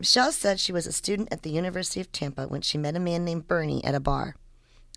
Michelle 0.01 0.33
said 0.33 0.59
she 0.59 0.73
was 0.73 0.85
a 0.85 0.93
student 0.93 1.29
at 1.31 1.43
the 1.43 1.51
University 1.51 2.01
of 2.01 2.11
Tampa 2.11 2.49
when 2.49 2.61
she 2.61 2.77
met 2.77 2.97
a 2.97 2.99
man 2.99 3.25
named 3.25 3.47
Bernie 3.47 3.85
at 3.85 3.95
a 3.95 4.01
bar. 4.01 4.35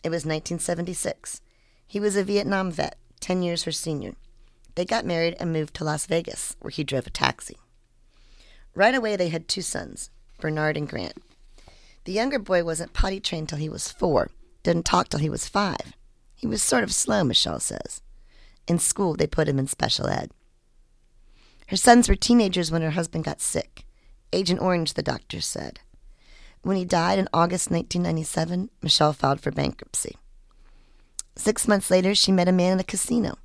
It 0.04 0.10
was 0.10 0.26
1976. 0.26 1.42
He 1.86 2.00
was 2.00 2.16
a 2.16 2.24
Vietnam 2.24 2.72
vet, 2.72 2.98
10 3.20 3.44
years 3.44 3.66
her 3.66 3.72
senior. 3.72 4.16
They 4.74 4.84
got 4.84 5.06
married 5.06 5.36
and 5.40 5.54
moved 5.54 5.76
to 5.76 5.84
Las 5.84 6.08
Vegas, 6.08 6.56
where 6.60 6.72
he 6.72 6.84
drove 6.84 7.06
a 7.06 7.12
taxi. 7.12 7.58
Right 8.74 8.96
away, 8.96 9.16
they 9.16 9.30
had 9.30 9.48
two 9.48 9.62
sons, 9.62 10.10
Bernard 10.40 10.76
and 10.76 10.90
Grant. 10.90 11.22
The 12.06 12.14
younger 12.14 12.40
boy 12.40 12.64
wasn't 12.64 12.94
potty 12.94 13.20
trained 13.20 13.50
till 13.50 13.60
he 13.60 13.70
was 13.70 13.92
four, 13.92 14.32
didn't 14.64 14.86
talk 14.86 15.10
till 15.10 15.20
he 15.20 15.30
was 15.30 15.48
five. 15.48 15.94
He 16.34 16.48
was 16.48 16.64
sort 16.64 16.84
of 16.84 16.92
slow, 16.92 17.24
Michelle 17.24 17.60
says. 17.60 18.02
In 18.68 18.80
school, 18.80 19.16
they 19.16 19.28
put 19.28 19.48
him 19.48 19.60
in 19.60 19.68
special 19.68 20.08
ed. 20.08 20.32
Her 21.68 21.78
sons 21.78 22.08
were 22.08 22.16
teenagers 22.16 22.72
when 22.72 22.82
her 22.82 22.92
husband 22.92 23.24
got 23.24 23.42
sick. 23.42 23.86
Agent 24.34 24.62
Orange, 24.62 24.94
the 24.94 25.04
doctor 25.04 25.42
said. 25.42 25.80
When 26.62 26.78
he 26.78 26.86
died 26.86 27.20
in 27.20 27.30
August 27.34 27.72
1997, 27.72 28.70
Michelle 28.82 29.14
filed 29.14 29.42
for 29.42 29.52
bankruptcy. 29.52 30.18
Six 31.36 31.68
months 31.68 31.92
later, 31.92 32.16
she 32.16 32.32
met 32.32 32.48
a 32.48 32.52
man 32.52 32.74
in 32.74 32.80
a 32.80 32.84
casino. 32.84 33.38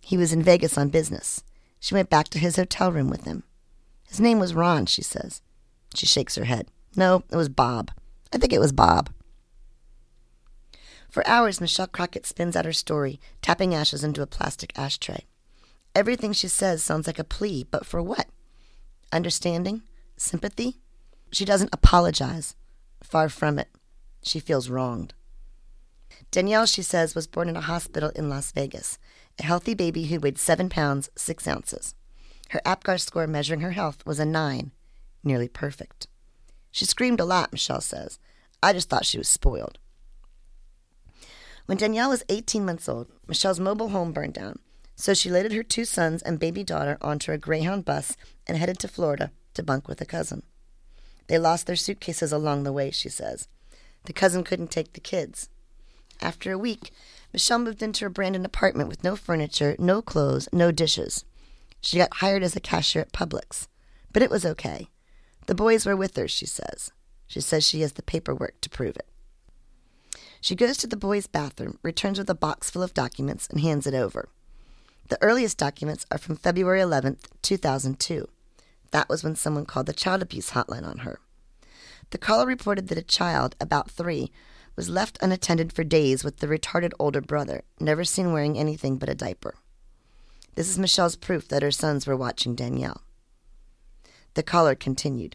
He 0.00 0.16
was 0.16 0.32
in 0.32 0.42
Vegas 0.42 0.76
on 0.76 0.88
business. 0.88 1.42
She 1.80 1.94
went 1.94 2.10
back 2.10 2.28
to 2.28 2.38
his 2.38 2.56
hotel 2.56 2.92
room 2.92 3.08
with 3.08 3.24
him. 3.24 3.44
His 4.08 4.20
name 4.20 4.38
was 4.38 4.54
Ron, 4.54 4.86
she 4.86 5.02
says. 5.02 5.42
She 5.94 6.06
shakes 6.06 6.34
her 6.34 6.44
head. 6.44 6.68
No, 6.96 7.24
it 7.30 7.36
was 7.36 7.48
Bob. 7.48 7.90
I 8.32 8.38
think 8.38 8.52
it 8.52 8.60
was 8.60 8.72
Bob. 8.72 9.10
For 11.16 11.26
hours, 11.26 11.62
Michelle 11.62 11.86
Crockett 11.86 12.26
spins 12.26 12.56
out 12.56 12.66
her 12.66 12.74
story, 12.74 13.18
tapping 13.40 13.74
ashes 13.74 14.04
into 14.04 14.20
a 14.20 14.26
plastic 14.26 14.78
ashtray. 14.78 15.24
Everything 15.94 16.34
she 16.34 16.46
says 16.46 16.82
sounds 16.82 17.06
like 17.06 17.18
a 17.18 17.24
plea, 17.24 17.64
but 17.70 17.86
for 17.86 18.02
what? 18.02 18.26
Understanding? 19.10 19.80
Sympathy? 20.18 20.76
She 21.32 21.46
doesn't 21.46 21.72
apologize. 21.72 22.54
Far 23.02 23.30
from 23.30 23.58
it. 23.58 23.70
She 24.22 24.40
feels 24.40 24.68
wronged. 24.68 25.14
Danielle, 26.30 26.66
she 26.66 26.82
says, 26.82 27.14
was 27.14 27.26
born 27.26 27.48
in 27.48 27.56
a 27.56 27.62
hospital 27.62 28.10
in 28.14 28.28
Las 28.28 28.52
Vegas, 28.52 28.98
a 29.38 29.42
healthy 29.42 29.72
baby 29.72 30.04
who 30.04 30.20
weighed 30.20 30.36
seven 30.36 30.68
pounds, 30.68 31.08
six 31.16 31.48
ounces. 31.48 31.94
Her 32.50 32.60
APGAR 32.66 33.00
score 33.00 33.26
measuring 33.26 33.60
her 33.60 33.72
health 33.72 34.04
was 34.04 34.20
a 34.20 34.26
nine, 34.26 34.70
nearly 35.24 35.48
perfect. 35.48 36.08
She 36.70 36.84
screamed 36.84 37.20
a 37.20 37.24
lot, 37.24 37.52
Michelle 37.52 37.80
says. 37.80 38.18
I 38.62 38.74
just 38.74 38.90
thought 38.90 39.06
she 39.06 39.16
was 39.16 39.28
spoiled. 39.28 39.78
When 41.66 41.78
Danielle 41.78 42.10
was 42.10 42.24
18 42.28 42.64
months 42.64 42.88
old, 42.88 43.08
Michelle's 43.26 43.58
mobile 43.60 43.88
home 43.88 44.12
burned 44.12 44.34
down, 44.34 44.60
so 44.94 45.14
she 45.14 45.30
loaded 45.30 45.52
her 45.52 45.64
two 45.64 45.84
sons 45.84 46.22
and 46.22 46.38
baby 46.38 46.62
daughter 46.62 46.96
onto 47.00 47.32
a 47.32 47.38
Greyhound 47.38 47.84
bus 47.84 48.16
and 48.46 48.56
headed 48.56 48.78
to 48.78 48.88
Florida 48.88 49.32
to 49.54 49.62
bunk 49.62 49.88
with 49.88 50.00
a 50.00 50.06
cousin. 50.06 50.44
They 51.26 51.38
lost 51.38 51.66
their 51.66 51.76
suitcases 51.76 52.32
along 52.32 52.62
the 52.62 52.72
way, 52.72 52.92
she 52.92 53.08
says. 53.08 53.48
The 54.04 54.12
cousin 54.12 54.44
couldn't 54.44 54.70
take 54.70 54.92
the 54.92 55.00
kids. 55.00 55.48
After 56.20 56.52
a 56.52 56.58
week, 56.58 56.92
Michelle 57.32 57.58
moved 57.58 57.82
into 57.82 58.06
a 58.06 58.10
Brandon 58.10 58.44
apartment 58.44 58.88
with 58.88 59.02
no 59.02 59.16
furniture, 59.16 59.74
no 59.78 60.00
clothes, 60.00 60.48
no 60.52 60.70
dishes. 60.70 61.24
She 61.80 61.98
got 61.98 62.14
hired 62.14 62.44
as 62.44 62.54
a 62.54 62.60
cashier 62.60 63.02
at 63.02 63.12
Publix. 63.12 63.66
But 64.12 64.22
it 64.22 64.30
was 64.30 64.46
okay. 64.46 64.88
The 65.46 65.54
boys 65.54 65.84
were 65.84 65.96
with 65.96 66.16
her, 66.16 66.28
she 66.28 66.46
says. 66.46 66.92
She 67.26 67.40
says 67.40 67.66
she 67.66 67.80
has 67.80 67.94
the 67.94 68.02
paperwork 68.02 68.60
to 68.60 68.70
prove 68.70 68.96
it. 68.96 69.06
She 70.46 70.54
goes 70.54 70.76
to 70.76 70.86
the 70.86 70.96
boys' 70.96 71.26
bathroom, 71.26 71.80
returns 71.82 72.20
with 72.20 72.30
a 72.30 72.34
box 72.34 72.70
full 72.70 72.84
of 72.84 72.94
documents, 72.94 73.48
and 73.48 73.58
hands 73.58 73.84
it 73.84 73.94
over. 73.94 74.28
The 75.08 75.20
earliest 75.20 75.58
documents 75.58 76.06
are 76.12 76.18
from 76.18 76.36
February 76.36 76.78
11th, 76.78 77.24
2002. 77.42 78.28
That 78.92 79.08
was 79.08 79.24
when 79.24 79.34
someone 79.34 79.66
called 79.66 79.86
the 79.86 79.92
child 79.92 80.22
abuse 80.22 80.50
hotline 80.50 80.86
on 80.86 80.98
her. 80.98 81.18
The 82.10 82.18
caller 82.18 82.46
reported 82.46 82.86
that 82.86 82.96
a 82.96 83.02
child, 83.02 83.56
about 83.60 83.90
three, 83.90 84.30
was 84.76 84.88
left 84.88 85.18
unattended 85.20 85.72
for 85.72 85.82
days 85.82 86.22
with 86.22 86.36
the 86.36 86.46
retarded 86.46 86.92
older 87.00 87.20
brother, 87.20 87.64
never 87.80 88.04
seen 88.04 88.32
wearing 88.32 88.56
anything 88.56 88.98
but 88.98 89.08
a 89.08 89.16
diaper. 89.16 89.56
This 90.54 90.68
is 90.68 90.78
Michelle's 90.78 91.16
proof 91.16 91.48
that 91.48 91.64
her 91.64 91.72
sons 91.72 92.06
were 92.06 92.16
watching 92.16 92.54
Danielle. 92.54 93.02
The 94.34 94.44
caller 94.44 94.76
continued. 94.76 95.34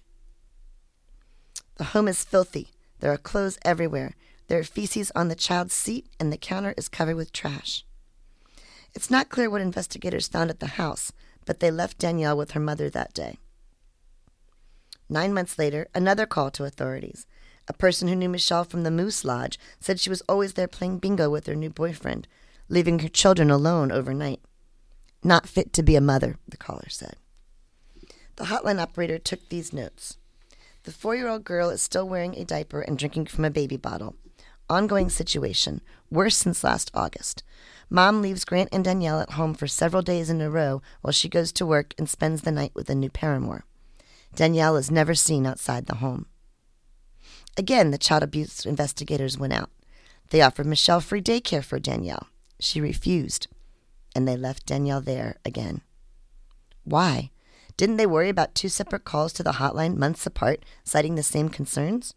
The 1.76 1.92
home 1.92 2.08
is 2.08 2.24
filthy. 2.24 2.70
There 3.02 3.12
are 3.12 3.18
clothes 3.18 3.60
everywhere. 3.66 4.16
There 4.52 4.60
are 4.60 4.66
feces 4.66 5.14
on 5.16 5.30
the 5.30 5.36
child's 5.36 5.74
seat, 5.74 6.08
and 6.20 6.30
the 6.30 6.36
counter 6.36 6.74
is 6.76 6.90
covered 6.90 7.16
with 7.16 7.32
trash. 7.32 7.86
It's 8.94 9.10
not 9.10 9.30
clear 9.30 9.50
what 9.50 9.62
investigators 9.62 10.28
found 10.28 10.50
at 10.50 10.60
the 10.60 10.76
house, 10.76 11.14
but 11.46 11.62
they 11.62 11.72
left 11.72 12.00
Danielle 12.00 12.36
with 12.36 12.52
her 12.52 12.60
mother 12.60 12.90
that 12.90 13.14
day. 13.14 13.38
Nine 15.08 15.34
months 15.34 15.58
later, 15.58 15.88
another 15.96 16.26
call 16.26 16.52
to 16.52 16.66
authorities. 16.66 17.26
A 17.70 17.74
person 17.74 18.10
who 18.10 18.16
knew 18.18 18.28
Michelle 18.28 18.66
from 18.66 18.84
the 18.84 18.92
Moose 18.92 19.24
Lodge 19.24 19.58
said 19.80 20.02
she 20.02 20.10
was 20.10 20.22
always 20.28 20.56
there 20.56 20.68
playing 20.68 20.98
bingo 20.98 21.30
with 21.30 21.46
her 21.46 21.56
new 21.56 21.70
boyfriend, 21.70 22.28
leaving 22.68 23.00
her 23.00 23.08
children 23.08 23.50
alone 23.50 23.90
overnight. 23.90 24.42
Not 25.24 25.48
fit 25.48 25.72
to 25.72 25.82
be 25.82 25.96
a 25.96 26.02
mother, 26.02 26.36
the 26.46 26.58
caller 26.58 26.90
said. 26.90 27.16
The 28.36 28.48
hotline 28.48 28.82
operator 28.82 29.18
took 29.18 29.48
these 29.48 29.72
notes. 29.72 30.18
The 30.84 30.92
four 30.92 31.16
year 31.16 31.30
old 31.30 31.46
girl 31.46 31.70
is 31.70 31.82
still 31.82 32.10
wearing 32.10 32.36
a 32.36 32.44
diaper 32.44 32.82
and 32.82 32.98
drinking 32.98 33.28
from 33.28 33.46
a 33.46 33.50
baby 33.50 33.78
bottle. 33.78 34.18
Ongoing 34.72 35.10
situation, 35.10 35.82
worse 36.10 36.38
since 36.38 36.64
last 36.64 36.92
August. 36.94 37.44
Mom 37.90 38.22
leaves 38.22 38.46
Grant 38.46 38.70
and 38.72 38.86
Danielle 38.86 39.20
at 39.20 39.32
home 39.32 39.54
for 39.54 39.68
several 39.68 40.02
days 40.02 40.30
in 40.30 40.40
a 40.40 40.50
row 40.50 40.82
while 41.02 41.12
she 41.12 41.28
goes 41.28 41.52
to 41.52 41.66
work 41.66 41.94
and 41.98 42.08
spends 42.08 42.44
the 42.44 42.54
night 42.54 42.72
with 42.74 42.90
a 42.90 42.96
new 42.96 43.10
paramour. 43.10 43.66
Danielle 44.34 44.78
is 44.78 44.90
never 44.90 45.14
seen 45.14 45.46
outside 45.46 45.88
the 45.88 45.96
home. 45.96 46.26
Again, 47.58 47.92
the 47.92 47.98
child 47.98 48.24
abuse 48.24 48.66
investigators 48.66 49.38
went 49.38 49.52
out. 49.52 49.70
They 50.30 50.42
offered 50.42 50.68
Michelle 50.68 51.02
free 51.02 51.22
daycare 51.22 51.66
for 51.66 51.78
Danielle. 51.78 52.30
She 52.58 52.80
refused, 52.80 53.48
and 54.16 54.26
they 54.26 54.38
left 54.38 54.68
Danielle 54.68 55.02
there 55.02 55.36
again. 55.44 55.82
Why? 56.86 57.32
Didn't 57.76 57.98
they 57.98 58.06
worry 58.06 58.30
about 58.30 58.56
two 58.56 58.70
separate 58.70 59.04
calls 59.04 59.34
to 59.34 59.44
the 59.44 59.54
hotline 59.60 59.98
months 59.98 60.26
apart, 60.26 60.64
citing 60.86 61.16
the 61.16 61.24
same 61.24 61.50
concerns? 61.50 62.14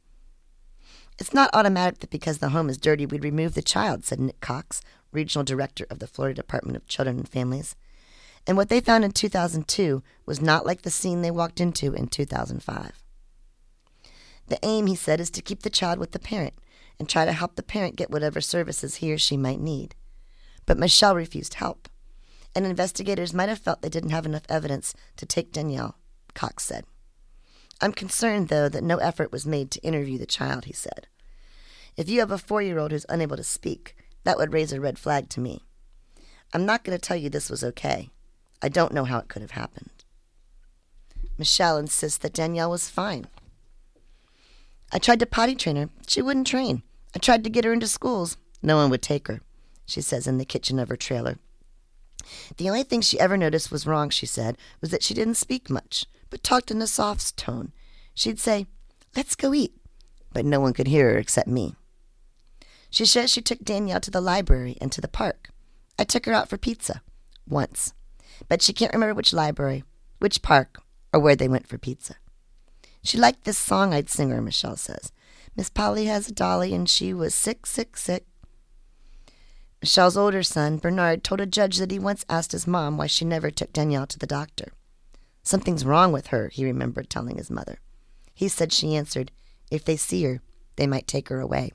It's 1.19 1.35
not 1.35 1.51
automatic 1.53 2.01
that 2.01 2.11
because 2.11 2.39
the 2.39 2.49
home 2.49 2.69
is 2.69 2.77
dirty, 2.77 3.07
we'd 3.07 3.23
remove 3.23 3.55
the 3.55 3.63
child, 3.63 4.05
said 4.05 4.21
Nick 4.21 4.41
Cox, 4.41 4.81
regional 5.13 5.45
director 5.45 5.87
of 5.89 6.01
the 6.01 6.09
Florida 6.09 6.35
Department 6.35 6.77
of 6.77 6.89
Children 6.89 7.19
and 7.19 7.29
Families. 7.29 7.77
And 8.47 8.57
what 8.57 8.69
they 8.69 8.81
found 8.81 9.05
in 9.05 9.13
2002 9.13 10.03
was 10.27 10.41
not 10.41 10.67
like 10.67 10.83
the 10.83 10.91
scene 10.91 11.23
they 11.23 11.31
walked 11.31 11.61
into 11.61 11.95
in 11.95 12.09
2005. 12.09 13.05
The 14.49 14.59
aim, 14.63 14.87
he 14.87 14.95
said, 14.97 15.21
is 15.21 15.31
to 15.31 15.43
keep 15.43 15.63
the 15.63 15.71
child 15.71 15.99
with 15.99 16.13
the 16.13 16.19
parent 16.19 16.55
and 16.99 17.09
try 17.09 17.25
to 17.25 17.33
help 17.33 17.55
the 17.55 17.63
parent 17.63 17.97
get 17.97 18.11
whatever 18.11 18.41
services 18.41 18.97
he 18.97 19.13
or 19.13 19.19
she 19.19 19.37
might 19.37 19.61
need. 19.61 19.95
But 20.67 20.79
Michelle 20.79 21.15
refused 21.15 21.55
help, 21.55 21.89
and 22.55 22.67
investigators 22.67 23.33
might 23.33 23.49
have 23.49 23.59
felt 23.59 23.83
they 23.83 23.89
didn't 23.89 24.11
have 24.11 24.27
enough 24.27 24.45
evidence 24.49 24.95
to 25.17 25.27
take 25.27 25.53
Danielle, 25.53 25.97
Cox 26.35 26.65
said. 26.65 26.85
I'm 27.81 27.93
concerned, 27.93 28.49
though, 28.49 28.69
that 28.69 28.85
no 28.85 28.99
effort 28.99 29.33
was 29.33 29.47
made 29.47 29.71
to 29.73 29.83
interview 29.83 30.19
the 30.19 30.27
child, 30.27 30.67
he 30.67 30.73
said. 30.73 31.07
If 31.97 32.09
you 32.09 32.21
have 32.21 32.31
a 32.31 32.39
four 32.39 32.63
year 32.63 32.79
old 32.79 32.93
who's 32.93 33.07
unable 33.09 33.37
to 33.37 33.45
speak, 33.45 33.97
that 34.25 34.37
would 34.39 34.53
raise 34.53 34.73
a 34.73 34.81
red 34.81 34.99
flag 34.99 35.29
to 35.31 35.41
me. 35.41 35.63
I'm 36.53 36.67
not 36.67 36.85
going 36.85 36.97
to 36.97 37.03
tell 37.03 37.17
you 37.17 37.29
this 37.29 37.51
was 37.51 37.65
okay. 37.65 38.11
I 38.63 38.69
don't 38.69 38.93
know 38.93 39.05
how 39.05 39.19
it 39.19 39.29
could 39.29 39.43
have 39.43 39.53
happened. 39.53 39.91
Michelle 41.37 41.79
insists 41.79 42.19
that 42.19 42.33
Danielle 42.33 42.71
was 42.71 42.89
fine. 42.89 43.27
I 44.93 44.99
tried 44.99 45.21
to 45.21 45.27
potty 45.27 45.55
train 45.55 45.77
her. 45.77 45.89
She 46.07 46.23
wouldn't 46.23 46.47
train. 46.47 46.83
I 47.15 47.19
tried 47.19 47.45
to 47.45 47.51
get 47.51 47.65
her 47.65 47.73
into 47.73 47.89
schools. 47.89 48.37
No 48.63 48.77
one 48.77 48.91
would 48.91 49.03
take 49.03 49.29
her, 49.29 49.41
she 49.85 50.01
says 50.01 50.27
in 50.27 50.39
the 50.39 50.45
kitchen 50.45 50.79
of 50.79 50.89
her 50.89 50.97
trailer. 50.97 51.39
The 52.57 52.69
only 52.69 52.85
thing 52.85 53.01
she 53.01 53.21
ever 53.21 53.37
noticed 53.37 53.71
was 53.71 53.87
wrong, 53.87 54.11
she 54.11 54.27
said, 54.27 54.57
was 54.81 54.91
that 54.91 55.03
she 55.03 55.13
didn't 55.13 55.35
speak 55.35 55.69
much 55.69 56.07
but 56.35 56.43
talked 56.43 56.73
in 56.73 56.83
a 56.83 56.87
soft 56.89 57.37
tone. 57.37 57.71
She'd 58.13 58.41
say, 58.41 58.67
Let's 59.15 59.37
go 59.37 59.55
eat. 59.55 59.73
But 60.33 60.45
no 60.45 60.59
one 60.59 60.73
could 60.73 60.89
hear 60.89 61.13
her 61.13 61.19
except 61.19 61.47
me. 61.47 61.77
She 62.91 63.07
says 63.07 63.31
she 63.31 63.41
took 63.41 63.61
Danielle 63.61 64.01
to 64.01 64.11
the 64.11 64.21
library 64.21 64.77
and 64.81 64.91
to 64.91 65.01
the 65.01 65.07
park. 65.07 65.51
I 65.97 66.03
took 66.03 66.27
her 66.27 66.33
out 66.33 66.49
for 66.49 66.59
pizza. 66.59 67.03
Once. 67.49 67.95
But 68.49 68.63
she 68.63 68.73
can't 68.73 68.93
remember 68.93 69.15
which 69.15 69.33
library, 69.33 69.85
which 70.19 70.43
park, 70.43 70.83
or 71.13 71.21
where 71.21 71.37
they 71.37 71.47
went 71.47 71.69
for 71.69 71.79
pizza. 71.79 72.17
She 73.05 73.17
liked 73.17 73.45
this 73.45 73.57
song 73.57 73.95
I'd 73.95 74.11
sing 74.11 74.31
her, 74.31 74.43
Michelle 74.43 74.77
says. 74.77 75.13
Miss 75.55 75.71
Polly 75.71 76.07
has 76.07 76.29
a 76.29 76.33
dolly 76.33 76.75
and 76.75 76.91
she 76.91 77.15
was 77.15 77.33
sick, 77.33 77.65
sick, 77.65 77.97
sick. 77.97 78.27
Michelle's 79.81 80.17
older 80.17 80.43
son, 80.43 80.79
Bernard, 80.79 81.23
told 81.23 81.41
a 81.41 81.47
judge 81.47 81.77
that 81.77 81.93
he 81.93 81.99
once 82.01 82.25
asked 82.29 82.51
his 82.51 82.67
mom 82.67 82.97
why 82.97 83.07
she 83.07 83.25
never 83.25 83.53
took 83.53 83.73
Danielle 83.73 84.09
to 84.09 84.19
the 84.19 84.27
doctor. 84.27 84.73
Something's 85.45 85.85
wrong 85.85 86.11
with 86.11 86.29
her, 86.29 86.49
he 86.49 86.65
remembered 86.65 87.09
telling 87.09 87.37
his 87.37 87.51
mother. 87.51 87.79
He 88.35 88.49
said 88.49 88.73
she 88.73 88.97
answered, 88.97 89.31
If 89.71 89.85
they 89.85 89.97
see 89.97 90.25
her, 90.25 90.41
they 90.77 90.87
might 90.87 91.07
take 91.07 91.29
her 91.29 91.39
away. 91.39 91.73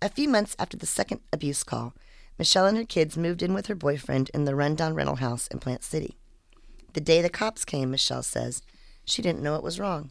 A 0.00 0.08
few 0.08 0.28
months 0.28 0.56
after 0.58 0.76
the 0.76 0.86
second 0.86 1.20
abuse 1.32 1.62
call, 1.62 1.94
Michelle 2.38 2.66
and 2.66 2.76
her 2.78 2.84
kids 2.84 3.16
moved 3.16 3.42
in 3.42 3.52
with 3.52 3.66
her 3.66 3.74
boyfriend 3.74 4.30
in 4.32 4.44
the 4.44 4.54
rundown 4.54 4.94
rental 4.94 5.16
house 5.16 5.48
in 5.48 5.58
Plant 5.58 5.84
City. 5.84 6.16
The 6.94 7.00
day 7.00 7.20
the 7.20 7.28
cops 7.28 7.64
came, 7.64 7.90
Michelle 7.90 8.22
says, 8.22 8.62
she 9.04 9.22
didn't 9.22 9.42
know 9.42 9.52
what 9.52 9.62
was 9.62 9.80
wrong. 9.80 10.10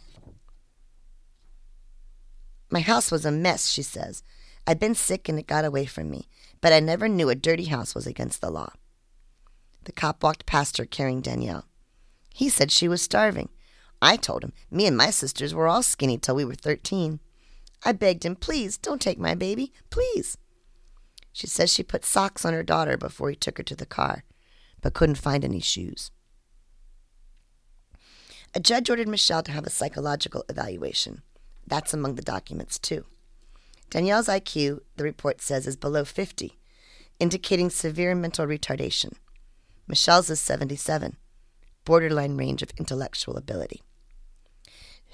My 2.70 2.82
house 2.82 3.12
was 3.12 3.26
a 3.26 3.32
mess, 3.32 3.70
she 3.70 3.82
says. 3.82 4.24
I'd 4.66 4.80
been 4.80 4.96
sick 4.96 5.30
and 5.30 5.40
it 5.40 5.48
got 5.48 5.66
away 5.66 5.86
from 5.86 6.10
me, 6.10 6.28
but 6.60 6.74
I 6.74 6.80
never 6.80 7.08
knew 7.08 7.30
a 7.30 7.36
dirty 7.36 7.66
house 7.66 7.96
was 7.96 8.06
against 8.06 8.42
the 8.42 8.50
law. 8.50 8.74
The 9.88 9.94
cop 9.94 10.22
walked 10.22 10.46
past 10.46 10.76
her 10.80 10.86
carrying 10.86 11.22
Danielle. 11.22 11.64
He 12.34 12.50
said 12.50 12.74
she 12.74 12.90
was 12.90 13.02
starving. 13.02 13.48
I 14.02 14.18
told 14.18 14.44
him 14.44 14.52
me 14.70 14.86
and 14.86 14.98
my 14.98 15.12
sisters 15.12 15.56
were 15.56 15.66
all 15.66 15.82
skinny 15.82 16.18
till 16.18 16.36
we 16.36 16.44
were 16.44 16.56
13. 16.56 17.22
I 17.86 17.94
begged 17.94 18.26
him, 18.26 18.36
please 18.36 18.78
don't 18.78 19.00
take 19.00 19.18
my 19.18 19.34
baby, 19.34 19.72
please. 19.90 20.38
She 21.32 21.48
says 21.48 21.72
she 21.72 21.84
put 21.84 22.04
socks 22.04 22.44
on 22.44 22.52
her 22.52 22.64
daughter 22.64 22.98
before 22.98 23.30
he 23.30 23.38
took 23.38 23.60
her 23.60 23.64
to 23.64 23.78
the 23.78 23.86
car, 23.86 24.26
but 24.82 24.94
couldn't 24.94 25.16
find 25.16 25.46
any 25.46 25.62
shoes. 25.62 26.12
A 28.54 28.60
judge 28.60 28.90
ordered 28.90 29.08
Michelle 29.08 29.44
to 29.44 29.54
have 29.54 29.66
a 29.66 29.70
psychological 29.70 30.44
evaluation. 30.50 31.22
That's 31.66 31.94
among 31.94 32.16
the 32.16 32.22
documents, 32.22 32.78
too. 32.78 33.06
Danielle's 33.90 34.28
IQ, 34.28 34.82
the 34.98 35.06
report 35.06 35.40
says, 35.40 35.66
is 35.66 35.78
below 35.78 36.04
50, 36.04 36.58
indicating 37.22 37.70
severe 37.70 38.14
mental 38.16 38.46
retardation. 38.46 39.14
Michelle's 39.88 40.30
is 40.30 40.42
77, 40.42 41.16
borderline 41.86 42.36
range 42.36 42.62
of 42.62 42.72
intellectual 42.78 43.38
ability. 43.38 43.82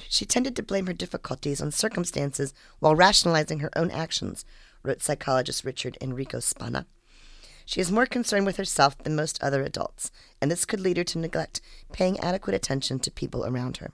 She 0.10 0.26
tended 0.26 0.56
to 0.56 0.64
blame 0.64 0.88
her 0.88 0.94
difficulties 0.94 1.62
on 1.62 1.72
circumstances 1.72 2.54
while 2.80 2.96
rationalizing 2.96 3.60
her 3.60 3.70
own 3.76 3.92
actions, 3.92 4.44
wrote 4.82 5.04
psychologist 5.04 5.64
Richard 5.64 5.98
Enrico 6.02 6.40
Spana. 6.40 6.88
She 7.66 7.80
is 7.80 7.92
more 7.92 8.08
concerned 8.08 8.46
with 8.46 8.58
herself 8.58 8.98
than 8.98 9.16
most 9.16 9.42
other 9.42 9.62
adults, 9.62 10.12
and 10.42 10.52
this 10.52 10.66
could 10.66 10.80
lead 10.80 10.98
her 10.98 11.04
to 11.06 11.20
neglect 11.20 11.62
paying 11.92 12.20
adequate 12.20 12.56
attention 12.56 13.00
to 13.00 13.12
people 13.12 13.46
around 13.46 13.78
her. 13.78 13.92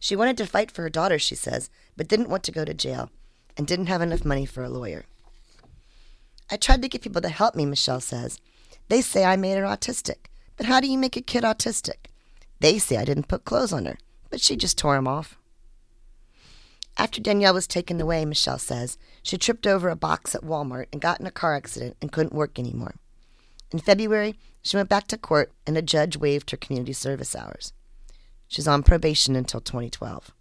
She 0.00 0.16
wanted 0.16 0.38
to 0.38 0.46
fight 0.46 0.70
for 0.70 0.82
her 0.82 0.90
daughter, 0.90 1.18
she 1.18 1.34
says, 1.34 1.68
but 1.96 2.08
didn't 2.08 2.30
want 2.30 2.42
to 2.44 2.52
go 2.52 2.64
to 2.64 2.74
jail 2.74 3.10
and 3.56 3.66
didn't 3.66 3.86
have 3.86 4.00
enough 4.00 4.24
money 4.24 4.46
for 4.46 4.64
a 4.64 4.70
lawyer. 4.70 5.04
I 6.50 6.56
tried 6.56 6.80
to 6.82 6.88
get 6.88 7.02
people 7.02 7.20
to 7.20 7.28
help 7.28 7.54
me, 7.54 7.66
Michelle 7.66 8.00
says. 8.00 8.40
They 8.88 9.00
say 9.02 9.24
I 9.24 9.36
made 9.36 9.58
her 9.58 9.64
autistic. 9.64 10.26
But 10.56 10.66
how 10.66 10.80
do 10.80 10.88
you 10.88 10.98
make 10.98 11.16
a 11.16 11.20
kid 11.20 11.44
autistic? 11.44 12.06
They 12.60 12.78
say 12.78 12.96
I 12.96 13.04
didn't 13.04 13.28
put 13.28 13.44
clothes 13.44 13.72
on 13.72 13.84
her, 13.86 13.98
but 14.30 14.40
she 14.40 14.56
just 14.56 14.76
tore 14.76 14.96
them 14.96 15.06
off. 15.06 15.38
After 16.96 17.20
Danielle 17.20 17.54
was 17.54 17.68
taken 17.68 18.00
away, 18.00 18.24
Michelle 18.24 18.58
says, 18.58 18.98
she 19.22 19.38
tripped 19.38 19.68
over 19.68 19.88
a 19.88 19.94
box 19.94 20.34
at 20.34 20.42
Walmart 20.42 20.86
and 20.92 21.00
got 21.00 21.20
in 21.20 21.26
a 21.26 21.30
car 21.30 21.54
accident 21.54 21.96
and 22.02 22.10
couldn't 22.10 22.32
work 22.32 22.58
anymore. 22.58 22.96
In 23.70 23.78
February, 23.78 24.36
she 24.62 24.76
went 24.76 24.88
back 24.88 25.06
to 25.08 25.16
court 25.16 25.52
and 25.64 25.78
a 25.78 25.82
judge 25.82 26.16
waived 26.16 26.50
her 26.50 26.56
community 26.56 26.92
service 26.92 27.36
hours. 27.36 27.72
She's 28.48 28.66
on 28.66 28.82
probation 28.82 29.36
until 29.36 29.60
2012. 29.60 30.32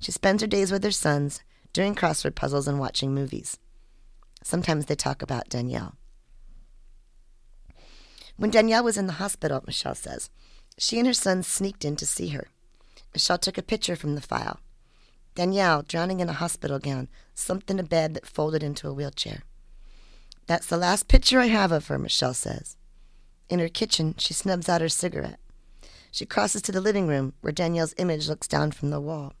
She 0.00 0.12
spends 0.12 0.40
her 0.40 0.48
days 0.48 0.72
with 0.72 0.84
her 0.84 0.90
sons, 0.90 1.42
doing 1.74 1.94
crossword 1.94 2.34
puzzles 2.34 2.66
and 2.66 2.78
watching 2.78 3.14
movies. 3.14 3.58
Sometimes 4.42 4.86
they 4.86 4.94
talk 4.94 5.20
about 5.20 5.50
Danielle. 5.50 5.97
When 8.38 8.50
Danielle 8.50 8.84
was 8.84 8.96
in 8.96 9.08
the 9.08 9.14
hospital, 9.14 9.64
Michelle 9.66 9.96
says, 9.96 10.30
she 10.78 10.98
and 10.98 11.08
her 11.08 11.12
son 11.12 11.42
sneaked 11.42 11.84
in 11.84 11.96
to 11.96 12.06
see 12.06 12.28
her. 12.28 12.46
Michelle 13.12 13.36
took 13.36 13.58
a 13.58 13.62
picture 13.62 13.96
from 13.96 14.14
the 14.14 14.20
file. 14.20 14.60
Danielle, 15.34 15.82
drowning 15.82 16.20
in 16.20 16.28
a 16.28 16.34
hospital 16.34 16.78
gown, 16.78 17.08
slumped 17.34 17.68
in 17.68 17.80
a 17.80 17.82
bed 17.82 18.14
that 18.14 18.26
folded 18.26 18.62
into 18.62 18.88
a 18.88 18.92
wheelchair. 18.92 19.42
That's 20.46 20.68
the 20.68 20.76
last 20.76 21.08
picture 21.08 21.40
I 21.40 21.46
have 21.46 21.72
of 21.72 21.88
her, 21.88 21.98
Michelle 21.98 22.32
says. 22.32 22.76
In 23.48 23.58
her 23.58 23.68
kitchen, 23.68 24.14
she 24.18 24.34
snubs 24.34 24.68
out 24.68 24.80
her 24.80 24.88
cigarette. 24.88 25.40
She 26.12 26.24
crosses 26.24 26.62
to 26.62 26.72
the 26.72 26.80
living 26.80 27.08
room, 27.08 27.34
where 27.40 27.52
Danielle's 27.52 27.94
image 27.98 28.28
looks 28.28 28.46
down 28.46 28.70
from 28.70 28.90
the 28.90 29.00
wall. 29.00 29.32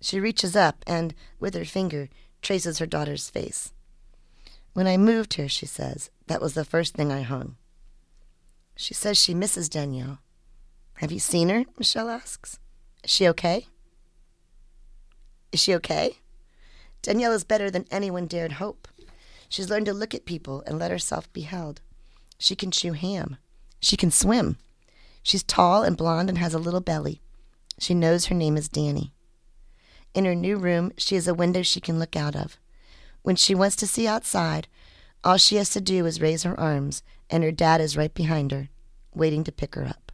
She 0.00 0.18
reaches 0.18 0.56
up 0.56 0.82
and, 0.84 1.14
with 1.38 1.54
her 1.54 1.64
finger, 1.64 2.08
traces 2.42 2.80
her 2.80 2.86
daughter's 2.86 3.30
face. 3.30 3.72
When 4.72 4.88
I 4.88 4.96
moved 4.96 5.34
here, 5.34 5.48
she 5.48 5.66
says, 5.66 6.10
that 6.26 6.42
was 6.42 6.54
the 6.54 6.64
first 6.64 6.94
thing 6.94 7.12
I 7.12 7.22
hung. 7.22 7.56
She 8.76 8.94
says 8.94 9.16
she 9.16 9.34
misses 9.34 9.68
Danielle. 9.68 10.18
Have 10.98 11.10
you 11.10 11.18
seen 11.18 11.48
her? 11.48 11.64
Michelle 11.78 12.08
asks. 12.08 12.58
Is 13.02 13.10
she 13.10 13.26
okay? 13.28 13.66
Is 15.50 15.60
she 15.60 15.74
okay? 15.74 16.18
Danielle 17.02 17.32
is 17.32 17.44
better 17.44 17.70
than 17.70 17.86
anyone 17.90 18.26
dared 18.26 18.52
hope. 18.52 18.86
She's 19.48 19.70
learned 19.70 19.86
to 19.86 19.94
look 19.94 20.14
at 20.14 20.26
people 20.26 20.62
and 20.66 20.78
let 20.78 20.90
herself 20.90 21.32
be 21.32 21.42
held. 21.42 21.80
She 22.38 22.54
can 22.54 22.70
chew 22.70 22.92
ham. 22.92 23.38
She 23.80 23.96
can 23.96 24.10
swim. 24.10 24.58
She's 25.22 25.42
tall 25.42 25.82
and 25.82 25.96
blonde 25.96 26.28
and 26.28 26.38
has 26.38 26.54
a 26.54 26.58
little 26.58 26.80
belly. 26.80 27.20
She 27.78 27.94
knows 27.94 28.26
her 28.26 28.34
name 28.34 28.56
is 28.56 28.68
Danny. 28.68 29.12
In 30.14 30.24
her 30.24 30.34
new 30.34 30.56
room, 30.56 30.92
she 30.96 31.14
has 31.14 31.28
a 31.28 31.34
window 31.34 31.62
she 31.62 31.80
can 31.80 31.98
look 31.98 32.16
out 32.16 32.36
of. 32.36 32.58
When 33.22 33.36
she 33.36 33.54
wants 33.54 33.76
to 33.76 33.86
see 33.86 34.06
outside, 34.06 34.68
all 35.24 35.36
she 35.36 35.56
has 35.56 35.70
to 35.70 35.80
do 35.80 36.06
is 36.06 36.20
raise 36.20 36.42
her 36.44 36.58
arms, 36.58 37.02
and 37.30 37.42
her 37.42 37.52
dad 37.52 37.80
is 37.80 37.96
right 37.96 38.14
behind 38.14 38.52
her, 38.52 38.68
waiting 39.14 39.44
to 39.44 39.52
pick 39.52 39.74
her 39.74 39.84
up. 39.84 40.05